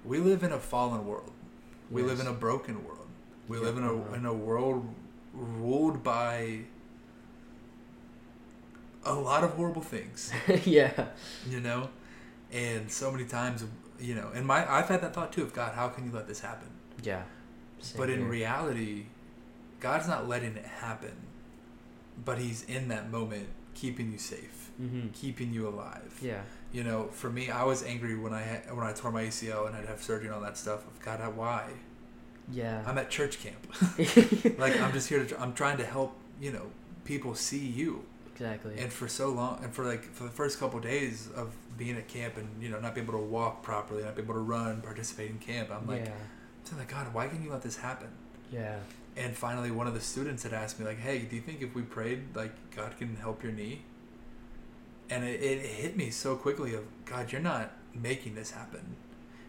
We 0.04 0.18
live 0.18 0.42
in 0.42 0.52
a 0.52 0.58
fallen 0.58 1.06
world. 1.06 1.32
We 1.90 2.02
live 2.02 2.20
in 2.20 2.26
a 2.26 2.32
broken 2.32 2.84
world. 2.84 3.06
We 3.48 3.58
Yeah, 3.58 3.64
live 3.64 3.76
in 3.78 3.84
a 3.84 3.94
uh-huh. 3.96 4.14
in 4.14 4.26
a 4.26 4.32
world 4.34 4.86
ruled 5.34 6.02
by 6.02 6.60
a 9.04 9.14
lot 9.14 9.44
of 9.44 9.52
horrible 9.52 9.82
things, 9.82 10.32
yeah. 10.64 11.06
you 11.48 11.60
know. 11.60 11.88
And 12.52 12.90
so 12.90 13.10
many 13.10 13.24
times, 13.24 13.64
you 13.98 14.14
know, 14.14 14.30
and 14.34 14.46
my 14.46 14.70
I've 14.70 14.88
had 14.88 15.00
that 15.02 15.14
thought 15.14 15.32
too 15.32 15.42
of 15.42 15.52
God, 15.52 15.74
how 15.74 15.88
can 15.88 16.04
you 16.06 16.12
let 16.12 16.26
this 16.28 16.40
happen? 16.40 16.68
Yeah. 17.02 17.22
Same 17.80 17.98
but 17.98 18.10
in 18.10 18.20
here. 18.20 18.28
reality, 18.28 19.04
God's 19.80 20.06
not 20.06 20.28
letting 20.28 20.56
it 20.56 20.64
happen, 20.66 21.12
but 22.24 22.38
He's 22.38 22.62
in 22.64 22.88
that 22.88 23.10
moment, 23.10 23.48
keeping 23.74 24.12
you 24.12 24.18
safe, 24.18 24.70
Mm-hmm. 24.80 25.08
keeping 25.12 25.52
you 25.52 25.68
alive. 25.68 26.18
Yeah. 26.22 26.40
You 26.72 26.84
know, 26.84 27.08
for 27.08 27.30
me, 27.30 27.50
I 27.50 27.64
was 27.64 27.82
angry 27.82 28.16
when 28.16 28.32
I 28.32 28.42
had, 28.42 28.74
when 28.74 28.86
I 28.86 28.92
tore 28.92 29.10
my 29.10 29.24
ACL 29.24 29.66
and 29.66 29.74
had 29.74 29.82
to 29.82 29.88
have 29.88 30.02
surgery 30.02 30.26
and 30.26 30.34
all 30.34 30.40
that 30.42 30.56
stuff. 30.56 30.86
Of 30.86 31.00
God, 31.00 31.20
why? 31.36 31.70
Yeah. 32.52 32.82
I'm 32.86 32.98
at 32.98 33.10
church 33.10 33.38
camp. 33.40 33.66
like 34.58 34.80
I'm 34.80 34.92
just 34.92 35.08
here 35.08 35.24
to. 35.24 35.40
I'm 35.40 35.52
trying 35.52 35.78
to 35.78 35.84
help. 35.84 36.16
You 36.40 36.52
know, 36.52 36.66
people 37.04 37.34
see 37.34 37.64
you. 37.64 38.04
exactly. 38.32 38.78
And 38.78 38.92
for 38.92 39.08
so 39.08 39.30
long, 39.30 39.60
and 39.62 39.72
for 39.72 39.84
like 39.84 40.04
for 40.04 40.24
the 40.24 40.30
first 40.30 40.58
couple 40.58 40.80
days 40.80 41.28
of 41.34 41.52
being 41.76 41.96
at 41.96 42.08
camp, 42.08 42.36
and 42.36 42.48
you 42.62 42.68
know, 42.68 42.80
not 42.80 42.94
be 42.94 43.00
able 43.00 43.14
to 43.14 43.18
walk 43.18 43.62
properly, 43.62 44.02
not 44.02 44.14
be 44.16 44.22
able 44.22 44.34
to 44.34 44.40
run, 44.40 44.80
participate 44.80 45.30
in 45.30 45.38
camp, 45.38 45.70
I'm 45.70 45.86
like, 45.86 46.04
yeah. 46.06 46.12
I'm 46.72 46.78
like, 46.78 46.88
God, 46.88 47.12
why 47.12 47.26
can 47.26 47.42
you 47.42 47.50
let 47.50 47.62
this 47.62 47.76
happen? 47.76 48.08
Yeah. 48.52 48.76
And 49.16 49.36
finally, 49.36 49.70
one 49.70 49.86
of 49.86 49.94
the 49.94 50.00
students 50.00 50.42
had 50.44 50.52
asked 50.52 50.78
me, 50.78 50.86
like, 50.86 50.98
Hey, 50.98 51.20
do 51.20 51.36
you 51.36 51.42
think 51.42 51.62
if 51.62 51.74
we 51.74 51.82
prayed, 51.82 52.34
like, 52.34 52.52
God 52.74 52.96
can 52.96 53.16
help 53.16 53.42
your 53.42 53.52
knee? 53.52 53.82
And 55.10 55.24
it, 55.24 55.42
it 55.42 55.60
hit 55.66 55.96
me 55.96 56.10
so 56.10 56.36
quickly 56.36 56.74
of 56.74 56.84
God, 57.04 57.32
you're 57.32 57.40
not 57.40 57.72
making 57.94 58.34
this 58.34 58.52
happen. 58.52 58.96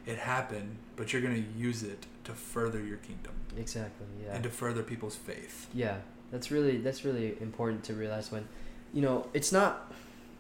It 0.06 0.18
happened, 0.18 0.78
but 0.96 1.14
you're 1.14 1.22
gonna 1.22 1.44
use 1.58 1.84
it 1.84 2.06
to 2.24 2.34
further 2.34 2.84
your 2.84 2.98
kingdom 2.98 3.34
Exactly. 3.58 4.08
Yeah. 4.24 4.34
and 4.34 4.44
to 4.44 4.50
further 4.50 4.82
people's 4.84 5.16
faith. 5.16 5.68
Yeah, 5.74 5.98
that's 6.32 6.50
really 6.50 6.78
that's 6.78 7.06
really 7.06 7.38
important 7.40 7.84
to 7.86 7.94
realize 7.94 8.32
when, 8.32 8.48
you 8.94 9.02
know, 9.02 9.28
it's 9.34 9.52
not 9.52 9.92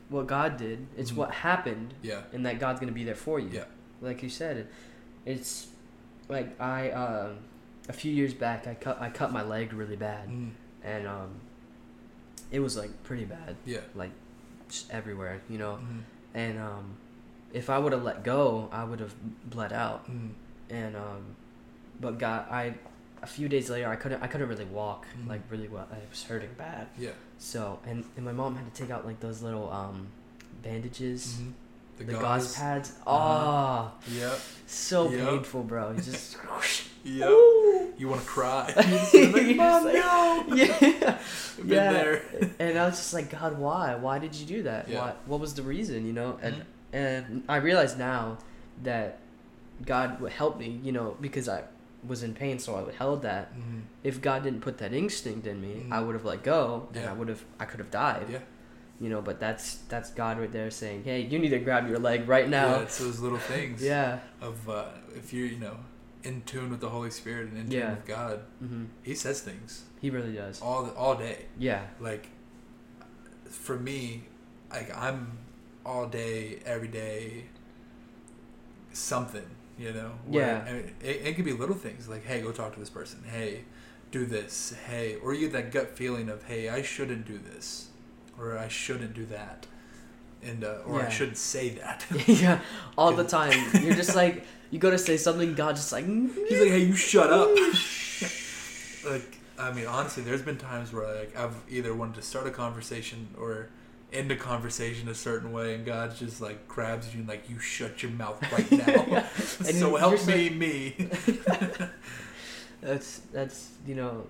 what 0.09 0.25
God 0.27 0.57
did; 0.57 0.87
it's 0.97 1.11
Mhm. 1.11 1.15
what 1.17 1.31
happened, 1.31 1.93
Yeah. 2.01 2.21
and 2.33 2.43
that 2.45 2.59
God's 2.59 2.79
gonna 2.79 2.91
be 2.91 3.03
there 3.03 3.15
for 3.15 3.39
you. 3.39 3.49
Yeah. 3.51 3.65
Like 4.01 4.23
you 4.23 4.29
said, 4.29 4.67
it's 5.25 5.67
like 6.27 6.59
I 6.59 6.89
um, 6.91 7.37
a 7.87 7.93
few 7.93 8.11
years 8.11 8.33
back 8.33 8.65
I 8.67 8.73
cut 8.73 8.99
I 8.99 9.09
cut 9.11 9.31
my 9.31 9.43
leg 9.43 9.73
really 9.73 9.95
bad, 9.95 10.27
Mm, 10.27 10.51
and 10.83 11.07
um, 11.07 11.29
it 12.51 12.59
was 12.61 12.75
like 12.75 13.03
pretty 13.03 13.25
bad, 13.25 13.55
yeah. 13.65 13.81
like 13.93 14.11
everywhere, 14.89 15.41
you 15.49 15.57
know. 15.57 15.73
Mm, 15.81 16.03
And 16.33 16.59
um, 16.59 16.85
if 17.53 17.69
I 17.69 17.77
would 17.77 17.91
have 17.93 18.03
let 18.03 18.23
go, 18.23 18.69
I 18.71 18.83
would 18.83 18.99
have 18.99 19.13
bled 19.49 19.73
out. 19.73 20.09
mm, 20.09 20.29
and 20.69 20.95
um, 20.95 21.21
but 21.99 22.17
God, 22.17 22.45
I 22.49 22.73
a 23.21 23.27
few 23.27 23.47
days 23.47 23.69
later 23.69 23.87
I 23.87 23.95
couldn't 23.97 24.21
I 24.23 24.27
couldn't 24.27 24.47
really 24.49 24.65
walk 24.65 25.05
Mhm. 25.17 25.27
like 25.29 25.41
really 25.49 25.67
well. 25.67 25.87
I 25.91 25.97
was 26.09 26.23
hurting 26.23 26.53
bad. 26.57 26.87
yeah. 26.97 27.11
So 27.37 27.79
and, 27.85 28.03
and 28.15 28.25
my 28.25 28.31
mom 28.31 28.55
had 28.55 28.65
to 28.73 28.81
take 28.81 28.89
out 28.95 29.05
like 29.05 29.19
those 29.19 29.41
little 29.43 29.69
um 29.71 30.07
bandages, 30.63 31.37
Mhm. 31.39 31.53
the, 31.97 32.03
gauze, 32.13 32.21
gauze. 32.21 32.55
pads. 32.55 32.89
Uh-huh. 33.05 33.11
Oh, 33.15 33.91
Yep. 34.11 34.39
so 34.67 35.09
Yep. 35.09 35.19
painful, 35.29 35.63
bro. 35.63 35.91
You 35.91 36.01
just 36.01 36.37
Yep. 37.03 37.29
Ooh. 37.29 37.80
You 38.01 38.07
want 38.07 38.21
to 38.21 38.27
cry. 38.27 38.73
Like, 39.13 39.55
Mom, 39.55 39.83
like- 39.85 39.93
no. 39.93 40.43
yeah, 40.55 40.79
been 41.57 41.67
yeah. 41.69 41.91
there. 41.93 42.23
and 42.57 42.79
I 42.79 42.85
was 42.87 42.95
just 42.97 43.13
like, 43.13 43.29
God, 43.29 43.59
why? 43.59 43.93
Why 43.93 44.17
did 44.17 44.33
you 44.33 44.47
do 44.47 44.63
that? 44.63 44.89
Yeah. 44.89 44.99
Why? 45.01 45.13
What 45.27 45.39
was 45.39 45.53
the 45.53 45.61
reason? 45.61 46.07
You 46.07 46.13
know, 46.13 46.39
and 46.41 46.55
Mhm. 46.55 46.63
and 46.93 47.43
I 47.47 47.57
realize 47.57 47.95
now 47.97 48.39
that 48.83 49.19
God 49.85 50.19
would 50.19 50.31
help 50.31 50.57
me. 50.57 50.79
You 50.83 50.91
know, 50.93 51.15
because 51.21 51.47
I 51.47 51.63
was 52.07 52.23
in 52.23 52.33
pain, 52.33 52.57
so 52.57 52.75
I 52.75 52.91
held 52.97 53.21
that. 53.21 53.53
Mhm. 53.55 53.81
if 54.03 54.19
God 54.19 54.41
didn't 54.43 54.61
put 54.61 54.79
that 54.79 54.93
instinct 54.93 55.45
in 55.45 55.61
me, 55.61 55.85
Mhm. 55.85 55.91
I 55.93 55.99
would 56.01 56.15
have 56.15 56.25
let 56.25 56.41
go, 56.41 56.87
and 56.95 57.03
Yeah. 57.03 57.11
I 57.11 57.13
would 57.13 57.27
have, 57.27 57.43
I 57.59 57.65
could 57.65 57.79
have 57.79 57.91
died. 57.91 58.25
Yeah. 58.31 58.39
You 58.99 59.09
know, 59.09 59.21
but 59.21 59.39
that's 59.39 59.75
that's 59.89 60.09
God 60.11 60.39
right 60.39 60.51
there 60.51 60.71
saying, 60.71 61.03
"Hey, 61.03 61.21
you 61.21 61.37
need 61.37 61.49
to 61.49 61.59
grab 61.59 61.87
your 61.87 61.99
leg 61.99 62.27
right 62.27 62.45
Yeah, 62.49 62.61
now." 62.61 62.79
it's 62.79 62.97
those 62.97 63.19
little 63.19 63.37
things. 63.53 63.83
Yeah. 63.83 64.19
Of 64.41 64.67
uh, 64.67 64.85
if 65.15 65.31
you're, 65.33 65.45
you 65.45 65.59
know, 65.59 65.77
in 66.23 66.41
tune 66.43 66.69
with 66.69 66.79
the 66.81 66.89
Holy 66.89 67.09
Spirit 67.11 67.47
and 67.49 67.57
in 67.57 67.63
tune 67.69 67.79
Yeah. 67.79 67.89
with 67.95 68.05
God, 68.05 68.39
hmm 68.59 68.85
He 69.03 69.15
says 69.15 69.41
things 69.41 69.83
He 70.01 70.09
really 70.09 70.33
does. 70.33 70.61
all 70.61 70.89
all 70.91 71.15
day. 71.15 71.45
Yeah. 71.59 71.85
Like, 71.99 72.27
for 73.49 73.77
me, 73.77 74.23
like 74.71 74.95
I'm 74.95 75.37
all 75.85 76.07
day, 76.07 76.59
every 76.65 76.87
day, 76.87 77.45
something. 78.93 79.45
You 79.79 79.93
know. 79.93 80.11
Yeah. 80.29 80.63
I 80.67 80.73
mean, 80.73 80.91
it, 81.01 81.21
it 81.25 81.35
could 81.35 81.45
be 81.45 81.53
little 81.53 81.75
things 81.75 82.07
like, 82.07 82.23
hey, 82.25 82.41
go 82.41 82.51
talk 82.51 82.73
to 82.73 82.79
this 82.79 82.89
person. 82.89 83.23
Hey, 83.29 83.61
do 84.11 84.25
this. 84.25 84.75
Hey, 84.87 85.15
or 85.23 85.33
you 85.33 85.41
get 85.49 85.53
that 85.53 85.71
gut 85.71 85.97
feeling 85.97 86.29
of, 86.29 86.43
hey, 86.43 86.69
I 86.69 86.81
shouldn't 86.83 87.25
do 87.25 87.39
this, 87.39 87.87
or 88.37 88.57
I 88.57 88.67
shouldn't 88.67 89.13
do 89.15 89.25
that, 89.27 89.65
and 90.43 90.63
uh, 90.63 90.79
or 90.85 91.01
I 91.01 91.09
shouldn't 91.09 91.37
say 91.37 91.69
that. 91.69 92.05
yeah. 92.27 92.59
All 92.97 93.13
the 93.13 93.23
time. 93.39 93.53
You're 93.81 93.95
just 93.95 94.15
like 94.15 94.45
you 94.69 94.79
go 94.79 94.89
to 94.89 94.97
say 94.97 95.17
something, 95.17 95.53
God 95.53 95.75
just 95.75 95.91
like. 95.91 96.05
He's 96.05 96.59
like, 96.59 96.69
hey, 96.69 96.79
you 96.79 96.95
shut 96.95 97.31
up. 97.31 97.49
like, 99.05 99.37
I 99.59 99.71
mean, 99.73 99.85
honestly, 99.85 100.23
there's 100.23 100.41
been 100.41 100.57
times 100.57 100.93
where 100.93 101.13
like 101.15 101.37
I've 101.37 101.55
either 101.69 101.93
wanted 101.93 102.15
to 102.15 102.21
start 102.21 102.47
a 102.47 102.51
conversation 102.51 103.29
or 103.37 103.69
end 104.13 104.31
a 104.31 104.35
conversation 104.35 105.07
a 105.09 105.15
certain 105.15 105.51
way, 105.51 105.75
and 105.75 105.85
God 105.85 106.15
just 106.15 106.41
like 106.41 106.67
grabs 106.67 107.13
you 107.13 107.19
and 107.19 107.29
like, 107.29 107.49
you 107.49 107.59
shut 107.59 108.01
your 108.03 108.11
mouth 108.11 108.41
right 108.51 108.71
now. 108.71 109.05
Yeah. 109.07 109.27
And 109.59 109.75
so 109.75 109.95
help 109.95 110.25
me, 110.25 110.49
like- 110.49 110.57
me. 110.57 111.89
That's 112.81 113.19
that's 113.31 113.69
you 113.85 113.95
know, 113.95 114.27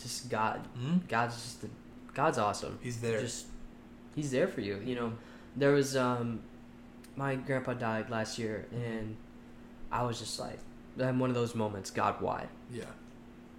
just 0.00 0.30
God. 0.30 0.60
Hmm? 0.78 0.98
God's 1.08 1.34
just 1.34 1.62
the, 1.62 1.68
God's 2.14 2.38
awesome. 2.38 2.78
He's 2.82 3.00
there. 3.00 3.20
Just 3.20 3.46
he's 4.14 4.30
there 4.30 4.46
for 4.46 4.60
you. 4.60 4.80
You 4.84 4.94
know, 4.94 5.12
there 5.56 5.72
was 5.72 5.96
um, 5.96 6.40
my 7.16 7.34
grandpa 7.36 7.74
died 7.74 8.10
last 8.10 8.38
year, 8.38 8.66
and 8.72 9.16
I 9.92 10.02
was 10.04 10.18
just 10.18 10.38
like, 10.38 10.58
I'm 11.00 11.18
one 11.18 11.30
of 11.30 11.34
those 11.36 11.54
moments. 11.54 11.90
God, 11.90 12.20
why? 12.20 12.46
Yeah. 12.72 12.84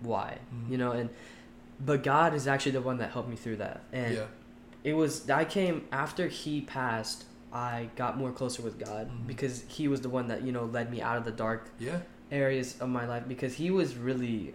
Why? 0.01 0.37
Mhm. 0.53 0.71
You 0.71 0.77
know, 0.77 0.91
and 0.91 1.09
but 1.79 2.03
God 2.03 2.33
is 2.33 2.47
actually 2.47 2.73
the 2.73 2.81
one 2.81 2.97
that 2.99 3.11
helped 3.11 3.29
me 3.29 3.35
through 3.35 3.57
that. 3.57 3.81
And 3.91 4.15
yeah. 4.15 4.25
it 4.83 4.93
was 4.93 5.29
I 5.29 5.45
came 5.45 5.85
after 5.91 6.27
he 6.27 6.61
passed. 6.61 7.25
I 7.53 7.89
got 7.97 8.17
more 8.17 8.31
closer 8.31 8.61
with 8.61 8.79
God 8.79 9.09
Mhm. 9.09 9.27
because 9.27 9.63
he 9.67 9.87
was 9.89 10.01
the 10.01 10.09
one 10.09 10.27
that 10.29 10.41
you 10.43 10.51
know 10.51 10.65
led 10.65 10.89
me 10.91 11.01
out 11.01 11.17
of 11.17 11.25
the 11.25 11.31
dark 11.31 11.69
Yeah. 11.79 11.99
areas 12.31 12.79
of 12.79 12.87
my 12.89 13.05
life 13.05 13.23
because 13.27 13.55
he 13.55 13.69
was 13.71 13.97
really, 13.97 14.53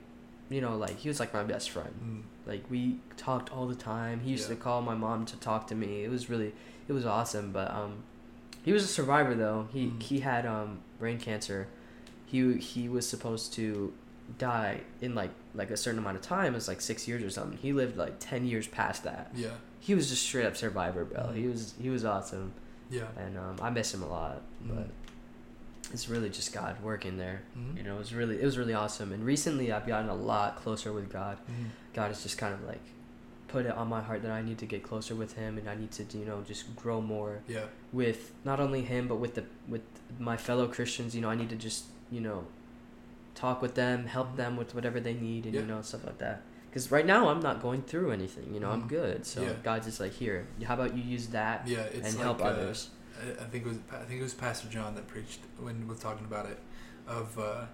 you 0.49 0.61
know, 0.61 0.77
like 0.77 0.97
he 0.97 1.09
was 1.09 1.21
like 1.21 1.35
my 1.35 1.43
best 1.45 1.71
friend. 1.71 1.95
Mm. 2.03 2.23
Like 2.47 2.65
we 2.71 2.99
talked 3.17 3.51
all 3.53 3.67
the 3.67 3.75
time. 3.75 4.21
He 4.21 4.31
used 4.31 4.49
Yeah. 4.49 4.55
to 4.57 4.61
call 4.63 4.83
my 4.83 4.95
mom 4.95 5.27
to 5.27 5.37
talk 5.37 5.67
to 5.69 5.75
me. 5.75 6.05
It 6.05 6.11
was 6.11 6.31
really, 6.31 6.53
it 6.89 6.93
was 6.93 7.05
awesome. 7.05 7.51
But 7.53 7.71
um, 7.73 8.05
he 8.65 8.73
was 8.73 8.85
a 8.85 8.89
survivor 8.89 9.35
though. 9.35 9.69
He 9.73 9.87
Mhm. 9.87 10.03
he 10.03 10.21
had 10.21 10.47
um 10.47 10.79
brain 10.99 11.19
cancer. 11.19 11.67
He 12.27 12.55
he 12.59 12.89
was 12.89 13.09
supposed 13.09 13.53
to 13.55 13.93
die 14.39 14.81
in 15.01 15.15
like 15.15 15.31
like 15.55 15.71
a 15.71 15.77
certain 15.77 15.99
amount 15.99 16.17
of 16.17 16.23
time. 16.23 16.53
It 16.53 16.57
was 16.57 16.69
like 16.69 16.81
six 16.81 17.07
years 17.09 17.23
or 17.23 17.31
something. 17.31 17.59
He 17.59 17.73
lived 17.73 17.97
like 17.97 18.17
ten 18.21 18.47
years 18.47 18.67
past 18.69 19.03
that. 19.05 19.31
Yeah. 19.35 19.51
He 19.81 19.95
was 19.95 20.09
just 20.11 20.23
straight 20.23 20.47
up 20.47 20.57
survivor, 20.57 21.05
bro. 21.05 21.21
Mhm. 21.25 21.35
He 21.37 21.47
was 21.49 21.75
he 21.81 21.91
was 21.91 22.05
awesome, 22.05 22.53
Yeah. 22.91 23.05
and 23.17 23.37
um, 23.39 23.57
I 23.63 23.71
miss 23.71 23.93
him 23.95 24.03
a 24.03 24.09
lot. 24.09 24.43
But 24.63 24.77
Mhm. 24.87 24.91
It's 25.93 26.09
really 26.09 26.29
just 26.31 26.53
God 26.53 26.77
working 26.83 27.17
there. 27.17 27.43
Mhm. 27.57 27.77
You 27.77 27.83
know, 27.85 27.95
it 27.97 27.99
was 27.99 28.13
really 28.15 28.41
it 28.41 28.45
was 28.45 28.59
really 28.59 28.75
awesome. 28.75 29.13
And 29.13 29.25
recently, 29.25 29.73
I've 29.73 29.87
gotten 29.87 30.09
a 30.09 30.15
lot 30.15 30.57
closer 30.57 30.93
with 30.93 31.13
God. 31.13 31.39
Mhm. 31.49 31.67
God 31.95 32.09
has 32.09 32.23
just 32.23 32.39
kind 32.39 32.53
of 32.55 32.63
like 32.65 32.81
put 33.49 33.65
it 33.65 33.73
on 33.73 33.89
my 33.89 34.03
heart 34.03 34.23
that 34.23 34.33
I 34.33 34.43
need 34.43 34.59
to 34.59 34.67
get 34.67 34.83
closer 34.83 35.15
with 35.15 35.35
Him, 35.35 35.57
and 35.59 35.69
I 35.71 35.75
need 35.77 35.93
to 35.93 36.05
you 36.19 36.25
know 36.25 36.43
just 36.43 36.75
grow 36.77 37.01
more 37.01 37.41
Yeah. 37.49 37.67
with 37.93 38.33
not 38.45 38.59
only 38.61 38.83
Him 38.83 39.07
but 39.09 39.17
with 39.17 39.35
the 39.37 39.45
with 39.69 39.83
my 40.19 40.37
fellow 40.37 40.67
Christians. 40.67 41.15
You 41.15 41.21
know, 41.23 41.31
I 41.31 41.37
need 41.37 41.51
to 41.51 41.57
just 41.57 41.85
you 42.11 42.21
know 42.21 42.47
talk 43.35 43.61
with 43.63 43.75
them, 43.75 44.07
help 44.07 44.33
Mhm. 44.33 44.37
them 44.37 44.57
with 44.57 44.75
whatever 44.75 44.99
they 44.99 45.15
need, 45.15 45.45
and 45.45 45.55
Yeah. 45.55 45.61
you 45.61 45.67
know 45.67 45.83
stuff 45.83 46.05
like 46.05 46.19
that. 46.19 46.43
Because 46.71 46.91
right 46.91 47.07
now 47.07 47.29
I'm 47.29 47.41
not 47.41 47.63
going 47.63 47.83
through 47.83 48.11
anything. 48.11 48.53
You 48.53 48.61
know, 48.61 48.71
I'm 48.71 48.83
Mhm. 48.83 48.89
good. 48.89 49.27
So 49.27 49.43
Yeah. 49.43 49.53
God's 49.63 49.87
just 49.87 50.01
like 50.01 50.13
here. 50.13 50.47
How 50.65 50.75
about 50.75 50.95
you 50.97 51.03
use 51.03 51.29
that 51.29 51.67
Yeah. 51.67 51.85
And 51.95 52.03
like, 52.05 52.17
help 52.19 52.41
uh, 52.43 52.45
others? 52.49 52.91
I 53.23 53.43
I 53.45 53.47
think 53.47 53.65
it 53.65 53.69
was 53.69 53.79
I 53.93 54.05
think 54.05 54.21
it 54.21 54.23
was 54.23 54.35
Pastor 54.35 54.69
John 54.69 54.95
that 54.95 55.07
preached 55.09 55.41
when 55.61 55.81
we 55.81 55.87
was 55.87 55.99
talking 56.01 56.25
about 56.27 56.47
it, 56.47 56.59
of 57.07 57.39
uh, 57.39 57.65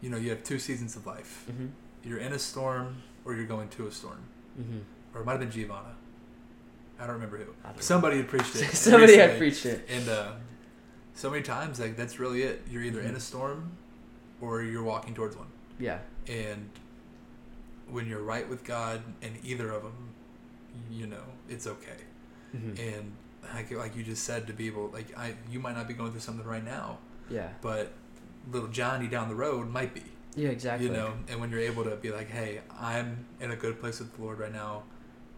you 0.00 0.10
know 0.10 0.16
you 0.16 0.30
have 0.30 0.42
two 0.44 0.58
seasons 0.58 0.96
of 0.96 1.06
life. 1.06 1.44
Mm-hmm. 1.50 1.66
You're 2.04 2.18
in 2.18 2.32
a 2.32 2.38
storm 2.38 3.02
or 3.24 3.34
you're 3.34 3.46
going 3.46 3.68
to 3.70 3.86
a 3.86 3.90
storm, 3.92 4.22
Mm-hmm. 4.60 4.78
or 5.14 5.20
it 5.20 5.24
might 5.24 5.32
have 5.32 5.40
been 5.40 5.50
Giovanna. 5.50 5.94
I 6.98 7.04
don't 7.06 7.14
remember 7.14 7.38
who. 7.38 7.44
Don't 7.44 7.76
know. 7.76 7.80
Somebody 7.80 8.16
had 8.18 8.28
preached 8.28 8.56
it. 8.56 8.70
Somebody 8.74 9.16
had 9.16 9.38
preached 9.38 9.64
it. 9.66 9.86
And 9.88 10.08
uh, 10.08 10.32
so 11.14 11.30
many 11.30 11.42
times, 11.42 11.78
like 11.80 11.96
that's 11.96 12.18
really 12.18 12.42
it. 12.42 12.62
You're 12.70 12.82
either 12.82 13.00
in 13.00 13.12
Mhm. 13.12 13.16
a 13.16 13.20
storm, 13.20 13.72
or 14.40 14.62
you're 14.62 14.82
walking 14.82 15.14
towards 15.14 15.36
one. 15.36 15.46
Yeah. 15.78 15.98
And 16.28 16.68
when 17.90 18.06
you're 18.06 18.22
right 18.22 18.48
with 18.48 18.64
God, 18.64 19.02
in 19.22 19.38
either 19.44 19.70
of 19.70 19.82
them, 19.82 20.08
you 20.90 21.06
know 21.06 21.24
it's 21.48 21.66
okay. 21.66 22.00
Mm-hmm. 22.54 22.80
And 22.96 23.12
like, 23.54 23.70
like 23.72 23.96
you 23.96 24.02
just 24.02 24.24
said, 24.24 24.46
to 24.46 24.52
be 24.52 24.66
able 24.66 24.88
like 24.88 25.16
I, 25.16 25.34
you 25.50 25.58
might 25.60 25.76
not 25.76 25.88
be 25.88 25.94
going 25.94 26.10
through 26.10 26.20
something 26.20 26.46
right 26.46 26.64
now, 26.64 26.98
Yeah. 27.28 27.48
but 27.62 27.92
little 28.50 28.68
Johnny 28.68 29.06
down 29.08 29.28
the 29.28 29.34
road 29.34 29.68
might 29.68 29.94
be. 29.94 30.02
Yeah. 30.36 30.48
Exactly. 30.50 30.86
You 30.86 30.92
know, 30.92 31.12
and 31.28 31.40
when 31.40 31.50
you're 31.50 31.60
able 31.60 31.84
to 31.84 31.96
be 31.96 32.10
like, 32.10 32.30
hey, 32.30 32.60
I'm 32.78 33.26
in 33.40 33.50
a 33.50 33.56
good 33.56 33.80
place 33.80 33.98
with 33.98 34.14
the 34.16 34.22
Lord 34.22 34.38
right 34.38 34.52
now, 34.52 34.84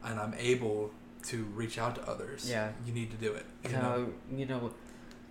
and 0.05 0.19
I'm 0.21 0.35
able 0.39 0.93
to 1.25 1.45
reach 1.55 1.79
out 1.79 1.95
to 1.95 2.03
others. 2.09 2.49
Yeah. 2.51 2.73
You 2.85 2.93
need 2.93 3.11
to 3.13 3.17
do 3.17 3.33
it. 3.33 3.47
You 3.65 3.71
know? 3.73 4.13
you 4.35 4.45
know, 4.47 4.73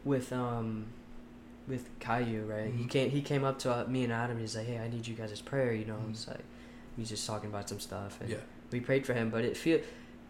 with 0.03 0.31
um, 0.33 0.87
with 1.67 1.87
Caillou, 1.99 2.45
right? 2.45 2.73
He 2.73 2.83
Mhm. 2.85 2.89
came 2.89 3.09
he 3.11 3.21
came 3.21 3.43
up 3.43 3.59
to 3.59 3.71
uh, 3.73 3.85
me 3.87 4.03
and 4.03 4.11
Adam. 4.13 4.39
He's 4.39 4.55
like, 4.55 4.65
"Hey, 4.65 4.79
I 4.79 4.87
need 4.89 5.05
you 5.05 5.13
guys' 5.15 5.39
prayer." 5.41 5.73
You 5.73 5.85
know, 5.85 5.95
Mhm. 5.97 6.09
it's 6.11 6.27
like 6.27 6.43
he's 6.97 7.09
just 7.09 7.27
talking 7.27 7.49
about 7.49 7.69
some 7.69 7.79
stuff, 7.79 8.19
and 8.21 8.29
Yeah. 8.31 8.37
we 8.71 8.79
prayed 8.79 9.05
for 9.05 9.13
him. 9.13 9.29
But 9.29 9.45
it 9.45 9.55
feel, 9.55 9.79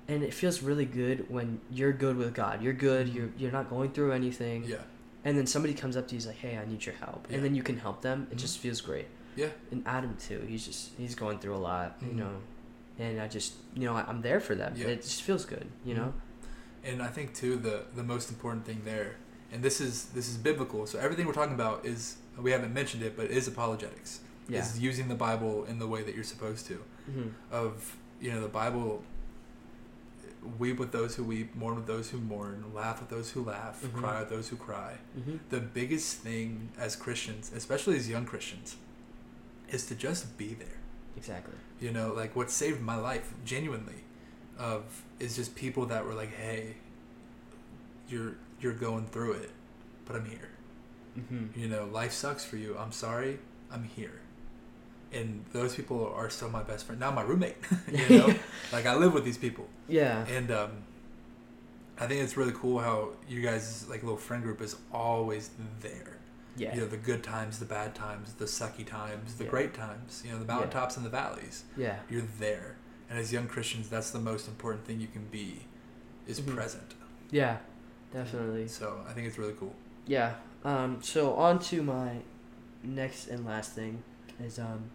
and 0.07 0.23
it 0.23 0.33
feels 0.33 0.61
really 0.61 0.85
good 0.85 1.29
when 1.29 1.59
you're 1.71 1.93
good 1.93 2.17
with 2.17 2.33
God. 2.33 2.61
You're 2.61 2.73
good. 2.73 3.07
Mhm. 3.07 3.13
You're 3.15 3.29
you're 3.37 3.51
not 3.51 3.69
going 3.69 3.91
through 3.91 4.11
anything. 4.11 4.63
Yeah. 4.65 4.77
And 5.23 5.37
then 5.37 5.45
somebody 5.45 5.73
comes 5.73 5.95
up 5.95 6.07
to 6.07 6.13
you, 6.15 6.17
he's 6.17 6.27
like, 6.27 6.37
"Hey, 6.37 6.57
I 6.57 6.65
need 6.65 6.83
your 6.85 6.95
help," 6.95 7.27
Yeah. 7.29 7.35
and 7.35 7.45
then 7.45 7.53
you 7.55 7.63
can 7.63 7.77
help 7.77 8.01
them. 8.01 8.27
It 8.31 8.35
Mhm. 8.37 8.41
just 8.41 8.57
feels 8.59 8.81
great. 8.81 9.07
Yeah. 9.35 9.49
And 9.71 9.83
Adam 9.85 10.15
too. 10.17 10.39
He's 10.47 10.65
just 10.65 10.91
he's 10.97 11.15
going 11.15 11.39
through 11.39 11.55
a 11.55 11.63
lot. 11.71 11.99
Mhm. 12.01 12.07
You 12.09 12.13
know, 12.15 12.33
and 12.99 13.21
I 13.21 13.27
just 13.27 13.53
you 13.75 13.83
know 13.85 13.95
I, 13.95 14.03
I'm 14.07 14.21
there 14.21 14.39
for 14.39 14.55
them. 14.55 14.73
Yeah. 14.75 14.87
It 14.87 15.01
just 15.03 15.21
feels 15.21 15.45
good. 15.45 15.67
You 15.85 15.93
know. 15.95 16.13
And 16.83 17.01
I 17.01 17.07
think 17.07 17.33
too 17.35 17.55
the 17.57 17.83
the 17.95 18.03
most 18.03 18.29
important 18.29 18.65
thing 18.65 18.81
there, 18.83 19.15
and 19.51 19.61
this 19.63 19.79
is 19.79 20.05
this 20.15 20.27
is 20.27 20.37
biblical. 20.37 20.87
So 20.87 20.97
everything 20.99 21.27
we're 21.27 21.33
talking 21.33 21.53
about 21.53 21.85
is 21.85 22.17
we 22.37 22.51
haven't 22.51 22.73
mentioned 22.73 23.03
it, 23.03 23.15
but 23.15 23.25
it 23.25 23.31
is 23.31 23.47
apologetics. 23.47 24.21
Yeah. 24.49 24.59
Is 24.61 24.79
using 24.79 25.07
the 25.07 25.15
Bible 25.15 25.63
in 25.65 25.77
the 25.79 25.87
way 25.87 26.01
that 26.03 26.15
you're 26.15 26.23
supposed 26.35 26.65
to. 26.67 26.81
hmm 27.05 27.29
Of 27.51 27.95
you 28.19 28.31
know 28.33 28.41
the 28.41 28.47
Bible. 28.49 29.03
Weep 30.57 30.79
with 30.79 30.91
those 30.91 31.15
who 31.15 31.23
weep, 31.23 31.55
mourn 31.55 31.75
with 31.75 31.85
those 31.85 32.09
who 32.09 32.17
mourn, 32.19 32.65
laugh 32.73 32.99
with 32.99 33.09
those 33.09 33.29
who 33.31 33.43
laugh, 33.43 33.81
Mhm. 33.83 33.93
cry 33.93 34.19
with 34.21 34.29
those 34.29 34.49
who 34.49 34.55
cry. 34.55 34.97
hmm 35.13 35.37
The 35.49 35.59
biggest 35.59 36.17
thing 36.17 36.69
as 36.79 36.95
Christians, 36.95 37.51
especially 37.55 37.95
as 37.97 38.09
young 38.09 38.25
Christians, 38.25 38.75
is 39.69 39.85
to 39.87 39.95
just 39.95 40.37
be 40.37 40.53
there. 40.55 40.79
Exactly. 41.15 41.53
You 41.79 41.91
know, 41.91 42.11
like 42.13 42.35
what 42.35 42.49
saved 42.49 42.81
my 42.81 42.95
life 42.95 43.33
genuinely, 43.45 44.03
of 44.57 45.03
is 45.19 45.35
just 45.35 45.53
people 45.55 45.85
that 45.87 46.05
were 46.05 46.13
like, 46.15 46.33
"Hey, 46.33 46.77
you're 48.09 48.35
you're 48.59 48.73
going 48.73 49.05
through 49.07 49.33
it, 49.33 49.51
but 50.05 50.15
I'm 50.15 50.25
here." 50.25 50.49
hmm 51.15 51.47
You 51.55 51.67
know, 51.67 51.85
life 51.85 52.13
sucks 52.13 52.43
for 52.45 52.57
you. 52.57 52.77
I'm 52.77 52.91
sorry. 52.91 53.39
I'm 53.71 53.83
here. 53.83 54.21
And 55.13 55.43
those 55.51 55.75
people 55.75 56.11
are 56.15 56.29
still 56.29 56.49
my 56.49 56.63
best 56.63 56.85
friend. 56.85 56.99
Now 56.99 57.11
my 57.11 57.21
roommate. 57.21 57.57
you 57.91 58.09
know, 58.17 58.33
like 58.71 58.85
I 58.85 58.95
live 58.95 59.13
with 59.13 59.25
these 59.25 59.37
people, 59.37 59.67
Yeah. 59.87 60.25
and 60.27 60.49
um, 60.51 60.71
I 61.99 62.07
think 62.07 62.21
it's 62.21 62.37
really 62.37 62.53
cool 62.53 62.79
how 62.79 63.09
you 63.27 63.41
guys 63.41 63.85
like 63.89 64.01
little 64.03 64.17
friend 64.17 64.41
group 64.43 64.61
is 64.61 64.75
always 64.93 65.49
there. 65.81 66.17
Yeah. 66.57 66.73
You 66.75 66.81
know, 66.81 66.87
the 66.87 66.97
good 66.97 67.23
times, 67.23 67.59
the 67.59 67.65
bad 67.65 67.93
times, 67.95 68.33
the 68.33 68.45
sucky 68.45 68.85
times, 68.85 69.35
the 69.35 69.43
Yeah. 69.45 69.49
great 69.49 69.73
times. 69.73 70.21
You 70.25 70.31
know, 70.31 70.39
the 70.39 70.45
Yeah. 70.45 70.53
mountaintops 70.53 70.97
and 70.97 71.05
the 71.05 71.09
valleys. 71.09 71.63
Yeah. 71.77 71.99
You're 72.09 72.23
there, 72.39 72.75
and 73.09 73.19
as 73.19 73.31
young 73.31 73.47
Christians, 73.47 73.89
that's 73.89 74.11
the 74.11 74.19
most 74.19 74.47
important 74.47 74.85
thing 74.85 74.99
you 75.01 75.07
can 75.07 75.25
be, 75.25 75.67
is 76.27 76.39
Mhm. 76.41 76.55
present. 76.55 76.93
Yeah. 77.31 77.57
Definitely. 78.13 78.67
So 78.67 79.03
I 79.07 79.13
think 79.13 79.27
it's 79.27 79.37
really 79.37 79.55
cool. 79.59 79.73
Yeah. 80.05 80.35
Um. 80.65 80.99
So 81.01 81.33
on 81.35 81.59
to 81.59 81.81
my 81.83 82.17
next 82.83 83.27
and 83.27 83.45
last 83.45 83.73
thing 83.73 84.03
is 84.43 84.57
um, 84.59 84.89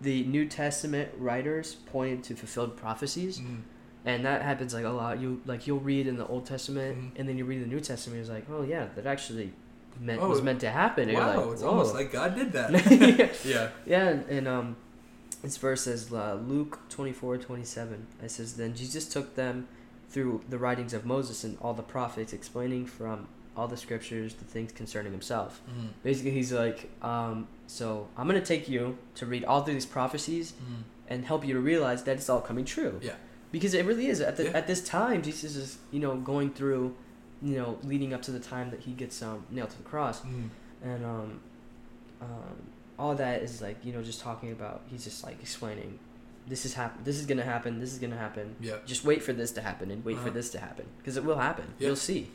the 0.00 0.24
New 0.24 0.46
Testament 0.46 1.10
writers 1.18 1.76
pointed 1.86 2.22
to 2.24 2.34
fulfilled 2.36 2.76
prophecies, 2.76 3.38
Mm. 3.40 3.60
and 4.04 4.24
that 4.24 4.42
happens 4.42 4.74
like 4.74 4.84
a 4.84 4.90
lot. 4.90 5.18
You 5.20 5.40
like 5.46 5.66
you'll 5.66 5.80
read 5.80 6.06
in 6.06 6.16
the 6.16 6.26
Old 6.26 6.46
Testament, 6.46 6.98
Mhm. 6.98 7.10
and 7.18 7.28
then 7.28 7.38
you 7.38 7.44
read 7.44 7.62
the 7.62 7.66
New 7.66 7.80
Testament. 7.80 8.20
It's 8.20 8.30
like, 8.30 8.46
oh 8.50 8.62
yeah, 8.62 8.86
that 8.94 9.06
actually 9.06 9.52
meant 9.98 10.20
Oh, 10.20 10.28
was 10.28 10.42
meant 10.42 10.60
to 10.60 10.70
happen. 10.70 11.08
And 11.08 11.16
Wow, 11.18 11.40
like, 11.44 11.52
it's 11.54 11.62
"Whoa." 11.62 11.68
almost 11.70 11.94
like 11.94 12.12
God 12.12 12.34
did 12.34 12.52
that. 12.52 12.70
yeah. 13.44 13.70
yeah. 13.86 14.08
And, 14.08 14.24
and 14.28 14.46
um, 14.48 14.76
this 15.42 15.56
verse 15.56 15.82
says 15.82 16.12
uh, 16.12 16.34
Luke 16.46 16.78
twenty 16.90 17.12
four 17.12 17.38
twenty 17.38 17.64
seven. 17.64 18.06
It 18.22 18.30
says, 18.30 18.56
"Then 18.56 18.74
Jesus 18.74 19.08
took 19.08 19.34
them 19.34 19.66
through 20.10 20.42
the 20.48 20.58
writings 20.58 20.92
of 20.94 21.04
Moses 21.06 21.42
and 21.44 21.56
all 21.62 21.72
the 21.74 21.82
prophets, 21.82 22.32
explaining 22.34 22.84
from 22.86 23.28
all 23.56 23.66
the 23.66 23.76
scriptures 23.78 24.34
the 24.34 24.44
things 24.44 24.72
concerning 24.72 25.12
himself." 25.12 25.62
Mm. 25.70 25.88
Basically, 26.02 26.32
he's 26.32 26.52
like, 26.52 26.90
um, 27.02 27.48
"So 27.66 28.08
I'm 28.16 28.26
gonna 28.26 28.40
take 28.44 28.68
you 28.68 28.98
to 29.16 29.26
read 29.26 29.44
all 29.44 29.62
through 29.62 29.74
these 29.74 29.86
prophecies 29.86 30.52
Mm. 30.52 30.82
and 31.08 31.24
help 31.24 31.44
you 31.46 31.54
to 31.54 31.60
realize 31.60 32.04
that 32.04 32.16
it's 32.16 32.28
all 32.28 32.40
coming 32.40 32.64
true." 32.64 32.98
Yeah. 33.02 33.14
Because 33.52 33.74
it 33.74 33.84
really 33.86 34.08
is 34.08 34.20
at 34.20 34.36
the, 34.36 34.44
Yeah. 34.44 34.50
at 34.50 34.66
this 34.66 34.82
time, 34.86 35.22
Jesus 35.22 35.56
is 35.56 35.78
you 35.90 36.00
know 36.00 36.16
going 36.16 36.50
through, 36.50 36.94
you 37.42 37.56
know, 37.56 37.78
leading 37.82 38.12
up 38.14 38.22
to 38.22 38.30
the 38.30 38.40
time 38.40 38.70
that 38.70 38.80
he 38.80 38.92
gets 38.92 39.22
um, 39.22 39.44
nailed 39.50 39.70
to 39.70 39.78
the 39.78 39.84
cross 39.84 40.20
Mm. 40.22 40.48
and 40.82 41.04
um, 41.04 41.40
um, 42.20 42.56
all 42.98 43.14
that 43.14 43.42
is 43.42 43.60
like 43.60 43.76
you 43.84 43.92
know 43.92 44.02
just 44.02 44.20
talking 44.20 44.50
about 44.52 44.82
he's 44.90 45.04
just 45.04 45.22
like 45.24 45.38
explaining 45.40 45.98
this 46.48 46.64
is 46.64 46.72
happen 46.74 47.02
this 47.04 47.18
is 47.18 47.26
gonna 47.26 47.42
happen 47.42 47.78
this 47.80 47.92
is 47.92 47.98
gonna 47.98 48.16
happen 48.16 48.56
Yeah. 48.60 48.76
just 48.86 49.04
wait 49.04 49.22
for 49.22 49.32
this 49.34 49.50
to 49.52 49.60
happen 49.60 49.90
and 49.90 50.02
wait 50.04 50.16
for 50.16 50.22
Uh-huh. 50.22 50.30
this 50.30 50.48
to 50.50 50.58
happen 50.60 50.86
because 50.98 51.16
it 51.18 51.24
will 51.24 51.36
happen 51.38 51.66
Yeah. 51.78 51.88
you'll 51.88 51.96
see 51.96 52.30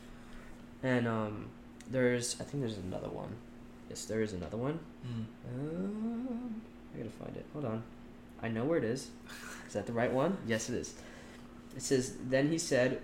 and 0.82 1.08
um, 1.08 1.46
there's 1.90 2.40
I 2.40 2.44
think 2.44 2.62
there's 2.62 2.78
another 2.78 3.08
one 3.08 3.34
yes 3.92 4.06
there 4.06 4.22
is 4.22 4.32
another 4.32 4.56
one. 4.56 4.78
Mm. 5.06 5.24
um, 5.48 6.62
I 6.94 6.98
gotta 6.98 7.10
find 7.10 7.36
it. 7.36 7.44
Hold 7.52 7.66
on. 7.66 7.82
I 8.42 8.48
know 8.48 8.64
where 8.64 8.78
it 8.78 8.84
is. 8.84 9.10
Is 9.66 9.74
that 9.74 9.86
the 9.86 9.92
right 9.92 10.12
one? 10.12 10.38
Yes 10.46 10.68
it 10.70 10.76
is. 10.76 10.94
It 11.76 11.82
says 11.82 12.16
then 12.28 12.50
he 12.50 12.58
said 12.58 13.00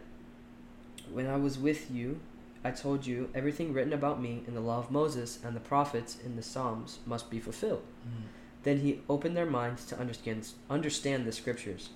when 1.13 1.27
I 1.27 1.37
was 1.37 1.59
with 1.59 1.91
you 1.91 2.21
I 2.65 2.71
told 2.71 3.07
you 3.07 3.31
everything 3.35 3.73
written 3.73 3.93
about 3.93 4.21
me 4.21 4.43
in 4.47 4.55
the 4.55 4.61
law 4.61 4.79
of 4.79 4.91
Moses 4.91 5.39
and 5.45 5.55
the 5.55 5.61
prophets 5.61 6.19
in 6.25 6.37
the 6.37 6.43
Psalms 6.43 6.99
must 7.07 7.31
be 7.31 7.39
fulfilled. 7.39 7.83
Mm. 8.07 8.25
Then 8.65 8.81
he 8.81 9.01
opened 9.09 9.37
their 9.37 9.47
minds 9.47 9.85
to 9.87 9.99
understand 9.99 10.49
understand 10.69 11.25
the 11.25 11.33
scriptures, 11.33 11.91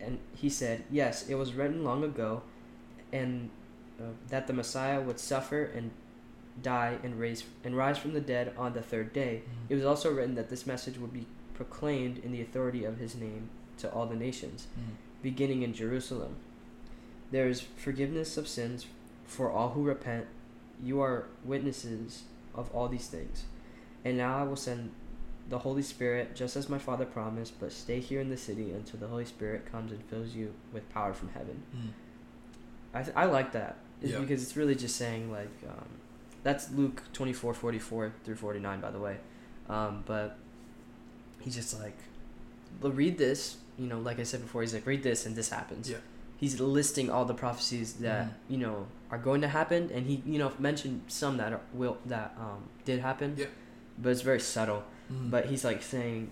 and 0.00 0.18
he 0.34 0.50
said, 0.50 0.84
"Yes, 0.90 1.28
it 1.28 1.36
was 1.36 1.54
written 1.54 1.84
long 1.84 2.02
ago, 2.02 2.42
and 3.12 3.50
uh, 4.00 4.12
that 4.28 4.46
the 4.48 4.52
Messiah 4.52 5.00
would 5.00 5.20
suffer 5.20 5.62
and 5.62 5.92
die, 6.62 6.98
and 7.02 7.18
raise 7.18 7.44
and 7.64 7.76
rise 7.76 7.98
from 7.98 8.12
the 8.12 8.20
dead 8.20 8.52
on 8.56 8.72
the 8.72 8.82
third 8.82 9.12
day. 9.12 9.42
Mhm. 9.46 9.70
It 9.70 9.74
was 9.76 9.84
also 9.84 10.12
written 10.12 10.34
that 10.34 10.48
this 10.50 10.66
message 10.66 10.98
would 10.98 11.12
be 11.12 11.26
proclaimed 11.54 12.18
in 12.18 12.32
the 12.32 12.40
authority 12.40 12.84
of 12.84 12.98
his 12.98 13.14
name 13.14 13.50
to 13.78 13.90
all 13.92 14.06
the 14.06 14.16
nations, 14.16 14.66
Mhm. 14.78 14.94
beginning 15.22 15.62
in 15.62 15.72
Jerusalem. 15.74 16.36
There 17.30 17.48
is 17.48 17.60
forgiveness 17.60 18.36
of 18.36 18.48
sins 18.48 18.86
for 19.26 19.50
all 19.50 19.70
who 19.70 19.82
repent. 19.84 20.26
You 20.82 21.00
are 21.00 21.26
witnesses 21.44 22.24
of 22.54 22.70
all 22.74 22.88
these 22.88 23.08
things. 23.08 23.44
And 24.04 24.16
now 24.16 24.38
I 24.38 24.42
will 24.44 24.56
send 24.56 24.90
the 25.48 25.58
Holy 25.58 25.82
Spirit, 25.82 26.34
just 26.34 26.56
as 26.56 26.68
my 26.68 26.78
Father 26.78 27.04
promised, 27.04 27.58
but 27.60 27.72
stay 27.72 28.00
here 28.00 28.20
in 28.20 28.30
the 28.30 28.36
city 28.36 28.70
until 28.72 28.98
the 29.00 29.08
Holy 29.08 29.24
Spirit 29.24 29.66
comes 29.70 29.92
and 29.92 30.02
fills 30.04 30.34
you 30.34 30.54
with 30.72 30.88
power 30.90 31.12
from 31.12 31.28
heaven. 31.30 31.62
Mhm. 31.74 31.88
I, 32.94 33.02
th- 33.02 33.16
I 33.16 33.24
like 33.26 33.52
that 33.52 33.76
it's 34.02 34.12
Yeah. 34.12 34.20
because 34.20 34.42
it's 34.42 34.56
really 34.56 34.74
just 34.74 34.96
saying 34.96 35.30
like 35.30 35.50
um, 35.68 35.86
that's 36.42 36.70
Luke 36.72 37.02
twenty 37.12 37.32
four 37.32 37.52
forty 37.54 37.78
four 37.78 38.12
through 38.24 38.36
forty 38.36 38.60
nine 38.60 38.80
by 38.80 38.90
the 38.90 38.98
way, 38.98 39.16
um, 39.68 40.02
but 40.06 40.36
he's 41.40 41.54
just 41.54 41.80
like, 41.80 41.96
"Well, 42.80 42.92
read 42.92 43.18
this. 43.18 43.56
You 43.78 43.86
know, 43.86 43.98
like 43.98 44.18
I 44.18 44.24
said 44.24 44.42
before, 44.42 44.60
he's 44.60 44.74
like, 44.74 44.86
read 44.86 45.02
this 45.02 45.24
and 45.24 45.34
this 45.34 45.48
happens. 45.48 45.88
Yeah. 45.90 45.98
He's 46.36 46.60
listing 46.60 47.10
all 47.10 47.24
the 47.24 47.34
prophecies 47.34 47.94
that 47.94 48.26
Mhm. 48.26 48.32
you 48.48 48.58
know 48.58 48.86
are 49.10 49.18
going 49.18 49.40
to 49.42 49.48
happen, 49.48 49.90
and 49.92 50.06
he 50.06 50.22
you 50.26 50.38
know 50.38 50.52
mentioned 50.58 51.02
some 51.08 51.36
that 51.38 51.52
are, 51.52 51.60
will 51.72 51.98
that 52.06 52.34
um, 52.38 52.64
did 52.84 53.00
happen. 53.00 53.34
Yeah. 53.38 53.46
But 53.98 54.10
it's 54.10 54.22
very 54.22 54.40
subtle. 54.40 54.82
Mhm. 55.12 55.30
But 55.30 55.46
he's 55.46 55.64
like 55.64 55.82
saying, 55.82 56.30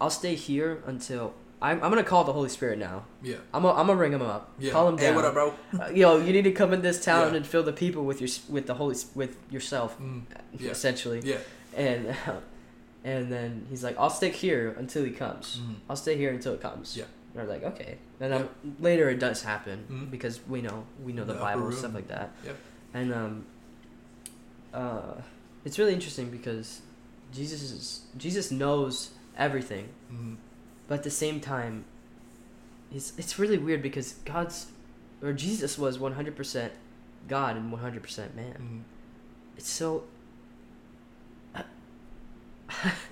"I'll 0.00 0.10
stay 0.10 0.34
here 0.34 0.82
until." 0.86 1.34
I'm, 1.62 1.82
I'm 1.82 1.90
gonna 1.90 2.02
call 2.04 2.24
the 2.24 2.32
Holy 2.32 2.48
Spirit 2.48 2.78
now. 2.78 3.04
yeah. 3.22 3.36
I'm 3.52 3.62
gonna, 3.62 3.78
I'm 3.78 3.86
gonna 3.86 3.98
ring 4.00 4.12
him 4.12 4.22
up. 4.22 4.50
Yeah. 4.58 4.72
Call 4.72 4.88
him 4.88 4.96
down. 4.96 5.10
Hey, 5.12 5.16
what 5.16 5.24
up, 5.26 5.34
bro? 5.34 5.54
Uh, 5.78 5.88
yo, 5.90 6.18
you 6.18 6.32
need 6.32 6.44
to 6.44 6.52
come 6.52 6.72
in 6.72 6.80
this 6.82 7.04
town 7.10 7.30
Yeah. 7.32 7.36
and 7.38 7.46
fill 7.46 7.62
the 7.62 7.72
people 7.72 8.04
with 8.04 8.20
your 8.20 8.30
with 8.48 8.66
the 8.66 8.74
holy 8.74 8.96
with 9.14 9.36
yourself, 9.50 9.98
Mm. 10.00 10.22
Yeah. 10.58 10.70
essentially. 10.70 11.20
Yeah. 11.22 11.38
And 11.76 12.14
and 13.04 13.30
then 13.30 13.66
he's 13.68 13.84
like, 13.84 13.96
I'll 13.98 14.10
stick 14.10 14.34
here 14.34 14.74
until 14.78 15.04
he 15.04 15.10
comes. 15.10 15.60
Mhm. 15.62 15.74
I'll 15.88 15.96
stay 15.96 16.16
here 16.16 16.30
until 16.30 16.54
it 16.54 16.60
comes. 16.62 16.96
Yeah. 16.96 17.04
And 17.34 17.46
we're 17.46 17.52
like, 17.54 17.62
okay. 17.62 17.98
And 18.20 18.32
um, 18.34 18.48
later 18.80 19.08
it 19.10 19.18
does 19.20 19.42
happen 19.42 19.84
Mhm. 19.90 20.10
because 20.10 20.40
we 20.48 20.62
know 20.62 20.84
we 21.04 21.12
know 21.12 21.24
the, 21.24 21.34
The 21.34 21.40
Bible 21.40 21.66
and 21.66 21.74
stuff 21.74 21.94
like 21.94 22.08
that. 22.08 22.30
Yep. 22.44 22.56
And 22.94 23.12
um, 23.14 23.44
uh, 24.72 25.14
it's 25.64 25.78
really 25.78 25.92
interesting 25.92 26.30
because 26.30 26.80
Jesus 27.32 27.62
is 27.62 28.00
Jesus 28.16 28.50
knows 28.50 29.10
everything, 29.36 29.88
Mhm. 30.12 30.36
But 30.90 30.96
at 30.98 31.02
the 31.04 31.10
same 31.10 31.38
time, 31.38 31.84
it's 32.92 33.12
it's 33.16 33.38
really 33.38 33.58
weird 33.58 33.80
because 33.80 34.14
God's 34.24 34.66
or 35.22 35.32
Jesus 35.32 35.78
was 35.78 36.00
one 36.00 36.14
hundred 36.14 36.34
percent 36.34 36.72
God 37.28 37.56
and 37.56 37.70
one 37.70 37.80
hundred 37.80 38.02
percent 38.02 38.34
man. 38.34 38.56
Mhm. 38.60 39.56
It's 39.56 39.70
so. 39.70 40.02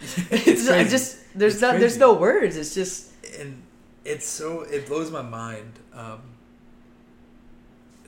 It's 0.01 0.19
it's 0.49 0.69
I 0.81 0.83
just 0.83 1.19
there's 1.37 1.55
It's 1.55 1.63
not 1.63 1.79
there's 1.79 1.99
no 1.99 2.15
words. 2.15 2.57
It's 2.57 2.75
just 2.75 3.13
and 3.39 3.63
it's 4.05 4.27
so 4.27 4.63
it 4.63 4.89
blows 4.89 5.13
my 5.13 5.23
mind 5.23 5.79
um, 5.95 6.23